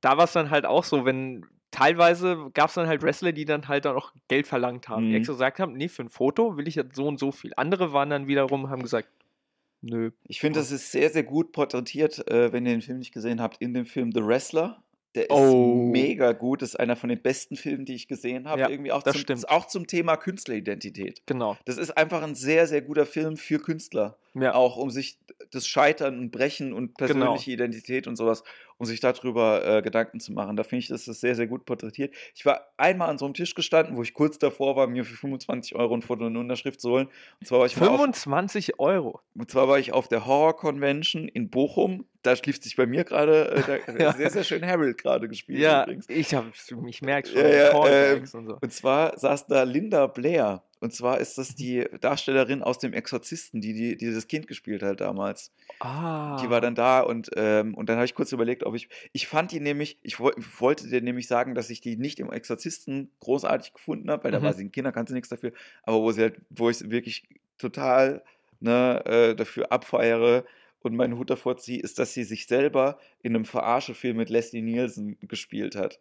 da 0.00 0.16
war 0.16 0.24
es 0.24 0.32
dann 0.32 0.50
halt 0.50 0.66
auch 0.66 0.84
so, 0.84 1.04
wenn 1.04 1.46
teilweise 1.72 2.50
gab 2.54 2.68
es 2.68 2.74
dann 2.74 2.86
halt 2.86 3.02
Wrestler, 3.02 3.32
die 3.32 3.44
dann 3.44 3.66
halt 3.66 3.84
dann 3.84 3.96
auch 3.96 4.12
Geld 4.28 4.46
verlangt 4.46 4.88
haben. 4.88 5.02
Die 5.06 5.08
Mhm. 5.10 5.16
extra 5.16 5.32
gesagt 5.32 5.58
haben, 5.58 5.72
nee, 5.72 5.88
für 5.88 6.02
ein 6.04 6.08
Foto 6.10 6.56
will 6.56 6.68
ich 6.68 6.76
jetzt 6.76 6.94
so 6.94 7.06
und 7.08 7.18
so 7.18 7.32
viel. 7.32 7.52
Andere 7.56 7.92
waren 7.92 8.10
dann 8.10 8.28
wiederum, 8.28 8.70
haben 8.70 8.82
gesagt, 8.82 9.08
nö. 9.80 10.12
Ich 10.28 10.38
finde, 10.40 10.60
das 10.60 10.70
ist 10.70 10.92
sehr, 10.92 11.10
sehr 11.10 11.24
gut 11.24 11.50
porträtiert, 11.52 12.28
äh, 12.30 12.52
wenn 12.52 12.64
ihr 12.66 12.72
den 12.72 12.82
Film 12.82 12.98
nicht 13.00 13.12
gesehen 13.12 13.40
habt, 13.40 13.60
in 13.60 13.74
dem 13.74 13.86
Film 13.86 14.12
The 14.12 14.24
Wrestler. 14.24 14.82
Der 15.14 15.24
ist 15.24 15.30
Oh. 15.30 15.90
mega 15.92 16.32
gut. 16.32 16.62
Das 16.62 16.70
ist 16.70 16.76
einer 16.76 16.96
von 16.96 17.10
den 17.10 17.20
besten 17.20 17.54
Filmen, 17.56 17.84
die 17.84 17.94
ich 17.94 18.08
gesehen 18.08 18.48
habe. 18.48 18.62
Ja, 18.62 18.70
Irgendwie 18.70 18.92
auch 18.92 19.02
das 19.02 19.12
zum, 19.12 19.20
stimmt. 19.20 19.48
auch 19.50 19.66
zum 19.66 19.86
Thema 19.86 20.16
Künstleridentität. 20.16 21.20
Genau. 21.26 21.58
Das 21.66 21.76
ist 21.76 21.90
einfach 21.98 22.22
ein 22.22 22.34
sehr, 22.34 22.66
sehr 22.66 22.80
guter 22.80 23.04
Film 23.04 23.36
für 23.36 23.58
Künstler. 23.58 24.16
Ja. 24.34 24.54
Auch 24.54 24.76
um 24.76 24.90
sich 24.90 25.18
das 25.50 25.66
Scheitern 25.66 26.18
und 26.18 26.30
Brechen 26.30 26.72
und 26.72 26.96
Genau. 26.96 27.12
persönliche 27.12 27.50
Identität 27.50 28.06
und 28.06 28.16
sowas, 28.16 28.42
um 28.78 28.86
sich 28.86 28.98
darüber 29.00 29.64
äh, 29.64 29.82
Gedanken 29.82 30.20
zu 30.20 30.32
machen. 30.32 30.56
Da 30.56 30.62
finde 30.64 30.80
ich, 30.80 30.88
das 30.88 31.06
ist 31.06 31.20
sehr, 31.20 31.34
sehr 31.34 31.46
gut 31.46 31.66
porträtiert. 31.66 32.14
Ich 32.34 32.46
war 32.46 32.68
einmal 32.78 33.10
an 33.10 33.18
so 33.18 33.26
einem 33.26 33.34
Tisch 33.34 33.54
gestanden, 33.54 33.94
wo 33.96 34.02
ich 34.02 34.14
kurz 34.14 34.38
davor 34.38 34.74
war, 34.76 34.86
mir 34.86 35.04
für 35.04 35.14
25 35.16 35.74
Euro 35.74 35.94
ein 35.94 36.00
Foto 36.02 36.22
und 36.24 36.28
eine 36.32 36.38
Unterschrift 36.38 36.80
zu 36.80 36.90
holen. 36.90 37.08
Und 37.40 37.46
zwar 37.46 37.58
war 37.60 37.66
ich 37.66 37.76
mal 37.76 37.88
auf, 37.88 37.96
25 37.96 38.78
Euro. 38.80 39.20
und 39.34 39.50
zwar 39.50 39.68
war 39.68 39.78
ich 39.78 39.92
auf 39.92 40.08
der 40.08 40.24
Horror 40.26 40.56
Convention 40.56 41.28
in 41.28 41.50
Bochum. 41.50 42.06
Da 42.22 42.34
schließt 42.34 42.62
sich 42.62 42.76
bei 42.76 42.86
mir 42.86 43.04
gerade 43.04 43.80
äh, 43.88 43.92
Ja. 44.02 44.12
sehr, 44.14 44.30
sehr 44.30 44.44
schön 44.44 44.64
Harold 44.66 44.96
gerade 44.96 45.28
gespielt. 45.28 45.58
Ja, 45.60 45.82
übrigens. 45.82 46.08
ich, 46.08 46.34
hab, 46.34 46.46
ich 46.86 47.02
merke 47.02 47.28
schon, 47.28 47.38
Ja, 47.42 47.86
ähm, 47.86 48.20
und 48.20 48.46
so. 48.46 48.58
Und 48.60 48.72
zwar 48.72 49.18
saß 49.18 49.46
da 49.46 49.64
Linda 49.64 50.06
Blair. 50.06 50.62
Und 50.82 50.92
zwar 50.92 51.20
ist 51.20 51.38
das 51.38 51.54
die 51.54 51.86
Darstellerin 52.00 52.62
aus 52.62 52.78
dem 52.78 52.92
Exorzisten, 52.92 53.60
die, 53.60 53.72
die, 53.72 53.96
die 53.96 54.12
das 54.12 54.26
Kind 54.26 54.48
gespielt 54.48 54.82
hat 54.82 55.00
damals. 55.00 55.52
Ah. 55.80 56.36
Die 56.42 56.50
war 56.50 56.60
dann 56.60 56.74
da 56.74 57.00
und, 57.00 57.30
ähm, 57.36 57.74
und 57.74 57.88
dann 57.88 57.96
habe 57.96 58.04
ich 58.04 58.14
kurz 58.14 58.32
überlegt, 58.32 58.64
ob 58.64 58.74
ich. 58.74 58.88
Ich 59.12 59.28
fand 59.28 59.52
die 59.52 59.60
nämlich, 59.60 59.98
ich 60.02 60.18
woll, 60.18 60.34
wollte 60.58 60.88
dir 60.88 61.00
nämlich 61.00 61.28
sagen, 61.28 61.54
dass 61.54 61.70
ich 61.70 61.80
die 61.80 61.96
nicht 61.96 62.18
im 62.20 62.32
Exorzisten 62.32 63.10
großartig 63.20 63.74
gefunden 63.74 64.10
habe, 64.10 64.24
weil 64.24 64.32
da 64.32 64.40
Mhm. 64.40 64.44
war 64.44 64.52
sie 64.54 64.64
ein 64.64 64.72
Kinder, 64.72 64.92
kannte 64.92 65.12
nichts 65.14 65.28
dafür, 65.28 65.52
aber 65.84 66.00
wo 66.00 66.10
sie 66.12 66.22
halt, 66.22 66.40
wo 66.50 66.68
ich 66.68 66.90
wirklich 66.90 67.28
total 67.58 68.24
ne, 68.60 69.02
äh, 69.06 69.34
dafür 69.36 69.70
abfeiere 69.72 70.44
und 70.80 70.96
meinen 70.96 71.16
Hut 71.16 71.30
davor 71.30 71.56
ziehe, 71.58 71.80
ist, 71.80 71.98
dass 72.00 72.12
sie 72.12 72.24
sich 72.24 72.46
selber 72.46 72.98
in 73.22 73.36
einem 73.36 73.44
Verarschefilm 73.44 74.16
mit 74.16 74.30
Leslie 74.30 74.62
Nielsen 74.62 75.16
gespielt 75.28 75.76
hat. 75.76 76.00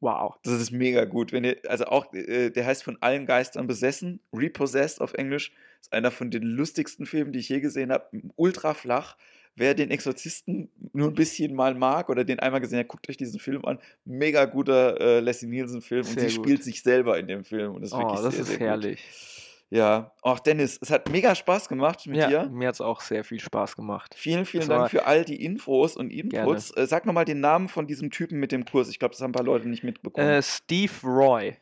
Wow. 0.00 0.36
Das 0.44 0.54
ist 0.60 0.70
mega 0.70 1.04
gut. 1.04 1.32
Wenn 1.32 1.44
ihr, 1.44 1.56
also 1.66 1.86
auch, 1.86 2.12
äh, 2.14 2.50
der 2.50 2.66
heißt 2.66 2.84
von 2.84 2.96
allen 3.00 3.26
Geistern 3.26 3.66
besessen, 3.66 4.20
Repossessed 4.32 5.00
auf 5.00 5.14
Englisch. 5.14 5.52
Ist 5.80 5.92
einer 5.92 6.10
von 6.10 6.30
den 6.30 6.42
lustigsten 6.42 7.06
Filmen, 7.06 7.32
die 7.32 7.38
ich 7.38 7.48
je 7.48 7.60
gesehen 7.60 7.92
habe. 7.92 8.08
Ultra 8.36 8.74
flach. 8.74 9.16
Wer 9.54 9.74
den 9.74 9.90
Exorzisten 9.90 10.70
nur 10.92 11.08
ein 11.08 11.14
bisschen 11.14 11.52
mal 11.54 11.74
mag 11.74 12.10
oder 12.10 12.22
den 12.24 12.38
einmal 12.38 12.60
gesehen 12.60 12.78
hat, 12.78 12.86
guckt 12.88 13.08
euch 13.08 13.16
diesen 13.16 13.40
Film 13.40 13.64
an. 13.64 13.80
Mega 14.04 14.44
guter 14.44 15.00
äh, 15.00 15.20
Leslie 15.20 15.48
Nielsen-Film 15.48 16.06
und 16.06 16.20
sie 16.20 16.26
gut. 16.26 16.30
spielt 16.32 16.62
sich 16.64 16.82
selber 16.82 17.18
in 17.18 17.26
dem 17.26 17.44
Film. 17.44 17.74
Und 17.74 17.82
das 17.82 17.90
ist 17.90 17.94
Oh, 17.96 17.98
wirklich 18.00 18.20
das 18.20 18.34
sehr, 18.34 18.42
ist 18.42 18.48
sehr 18.50 18.58
herrlich. 18.58 19.00
Gut. 19.00 19.47
Ja, 19.70 20.12
auch 20.22 20.38
Dennis, 20.38 20.78
es 20.80 20.90
hat 20.90 21.10
mega 21.10 21.34
Spaß 21.34 21.68
gemacht 21.68 22.06
mit 22.06 22.16
Ja, 22.16 22.28
dir. 22.28 22.50
mir 22.50 22.68
hat 22.68 22.76
es 22.76 22.80
auch 22.80 23.02
sehr 23.02 23.22
viel 23.22 23.38
Spaß 23.38 23.76
gemacht. 23.76 24.14
Vielen, 24.16 24.46
vielen 24.46 24.66
Das 24.66 24.78
Dank 24.78 24.90
für 24.90 25.04
all 25.04 25.26
die 25.26 25.44
Infos 25.44 25.94
und 25.96 26.10
Inputs. 26.10 26.70
Äh, 26.70 26.86
sag 26.86 27.04
nochmal 27.04 27.26
den 27.26 27.40
Namen 27.40 27.68
von 27.68 27.86
diesem 27.86 28.10
Typen 28.10 28.38
mit 28.40 28.50
dem 28.50 28.64
Kurs. 28.64 28.88
Ich 28.88 28.98
glaube, 28.98 29.12
das 29.12 29.20
haben 29.20 29.30
ein 29.30 29.34
paar 29.34 29.44
Leute 29.44 29.68
nicht 29.68 29.84
mitbekommen. 29.84 30.26
Äh, 30.26 30.42
Steve 30.42 30.92
Roy. 31.04 31.56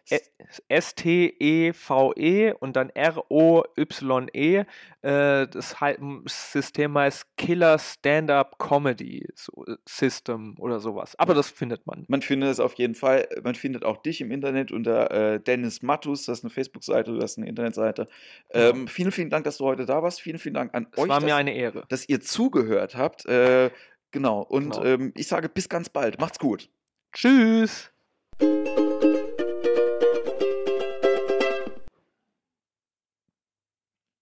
S-T-E-V-E 0.68 2.52
und 2.52 2.76
dann 2.76 2.90
R-O-Y-E. 2.90 4.64
Äh, 5.02 5.46
das 5.48 5.76
System 6.26 6.98
heißt 6.98 7.36
Killer 7.36 7.78
Stand-Up 7.78 8.58
Comedy 8.58 9.24
äh, 9.24 9.74
System 9.88 10.54
oder 10.58 10.80
sowas. 10.80 11.16
Aber 11.18 11.34
das 11.34 11.50
findet 11.50 11.86
man. 11.86 12.04
Man 12.08 12.22
findet 12.22 12.50
es 12.50 12.60
auf 12.60 12.74
jeden 12.74 12.94
Fall. 12.94 13.28
Man 13.42 13.54
findet 13.54 13.84
auch 13.84 13.98
dich 13.98 14.20
im 14.20 14.30
Internet 14.30 14.72
unter 14.72 15.10
äh, 15.10 15.40
Dennis 15.40 15.82
Mattus. 15.82 16.26
Das 16.26 16.38
ist 16.38 16.44
eine 16.44 16.50
Facebook-Seite, 16.50 17.12
du 17.12 17.20
hast 17.20 17.38
eine 17.38 17.48
Internetseite. 17.48 17.95
Ähm, 18.50 18.88
vielen, 18.88 19.12
vielen 19.12 19.30
Dank, 19.30 19.44
dass 19.44 19.58
du 19.58 19.64
heute 19.64 19.86
da 19.86 20.02
warst. 20.02 20.20
Vielen, 20.20 20.38
vielen 20.38 20.54
Dank 20.54 20.74
an 20.74 20.86
Es 20.92 20.98
euch, 20.98 21.08
war 21.08 21.20
mir 21.20 21.28
dass, 21.28 21.36
eine 21.36 21.54
Ehre. 21.54 21.84
dass 21.88 22.08
ihr 22.08 22.20
zugehört 22.20 22.96
habt. 22.96 23.26
Äh, 23.26 23.70
genau. 24.10 24.42
Und 24.42 24.74
Genau. 24.74 24.84
Ähm, 24.84 25.12
ich 25.16 25.26
sage 25.28 25.48
bis 25.48 25.68
ganz 25.68 25.88
bald. 25.88 26.20
Macht's 26.20 26.38
gut. 26.38 26.68
Tschüss. 27.12 27.90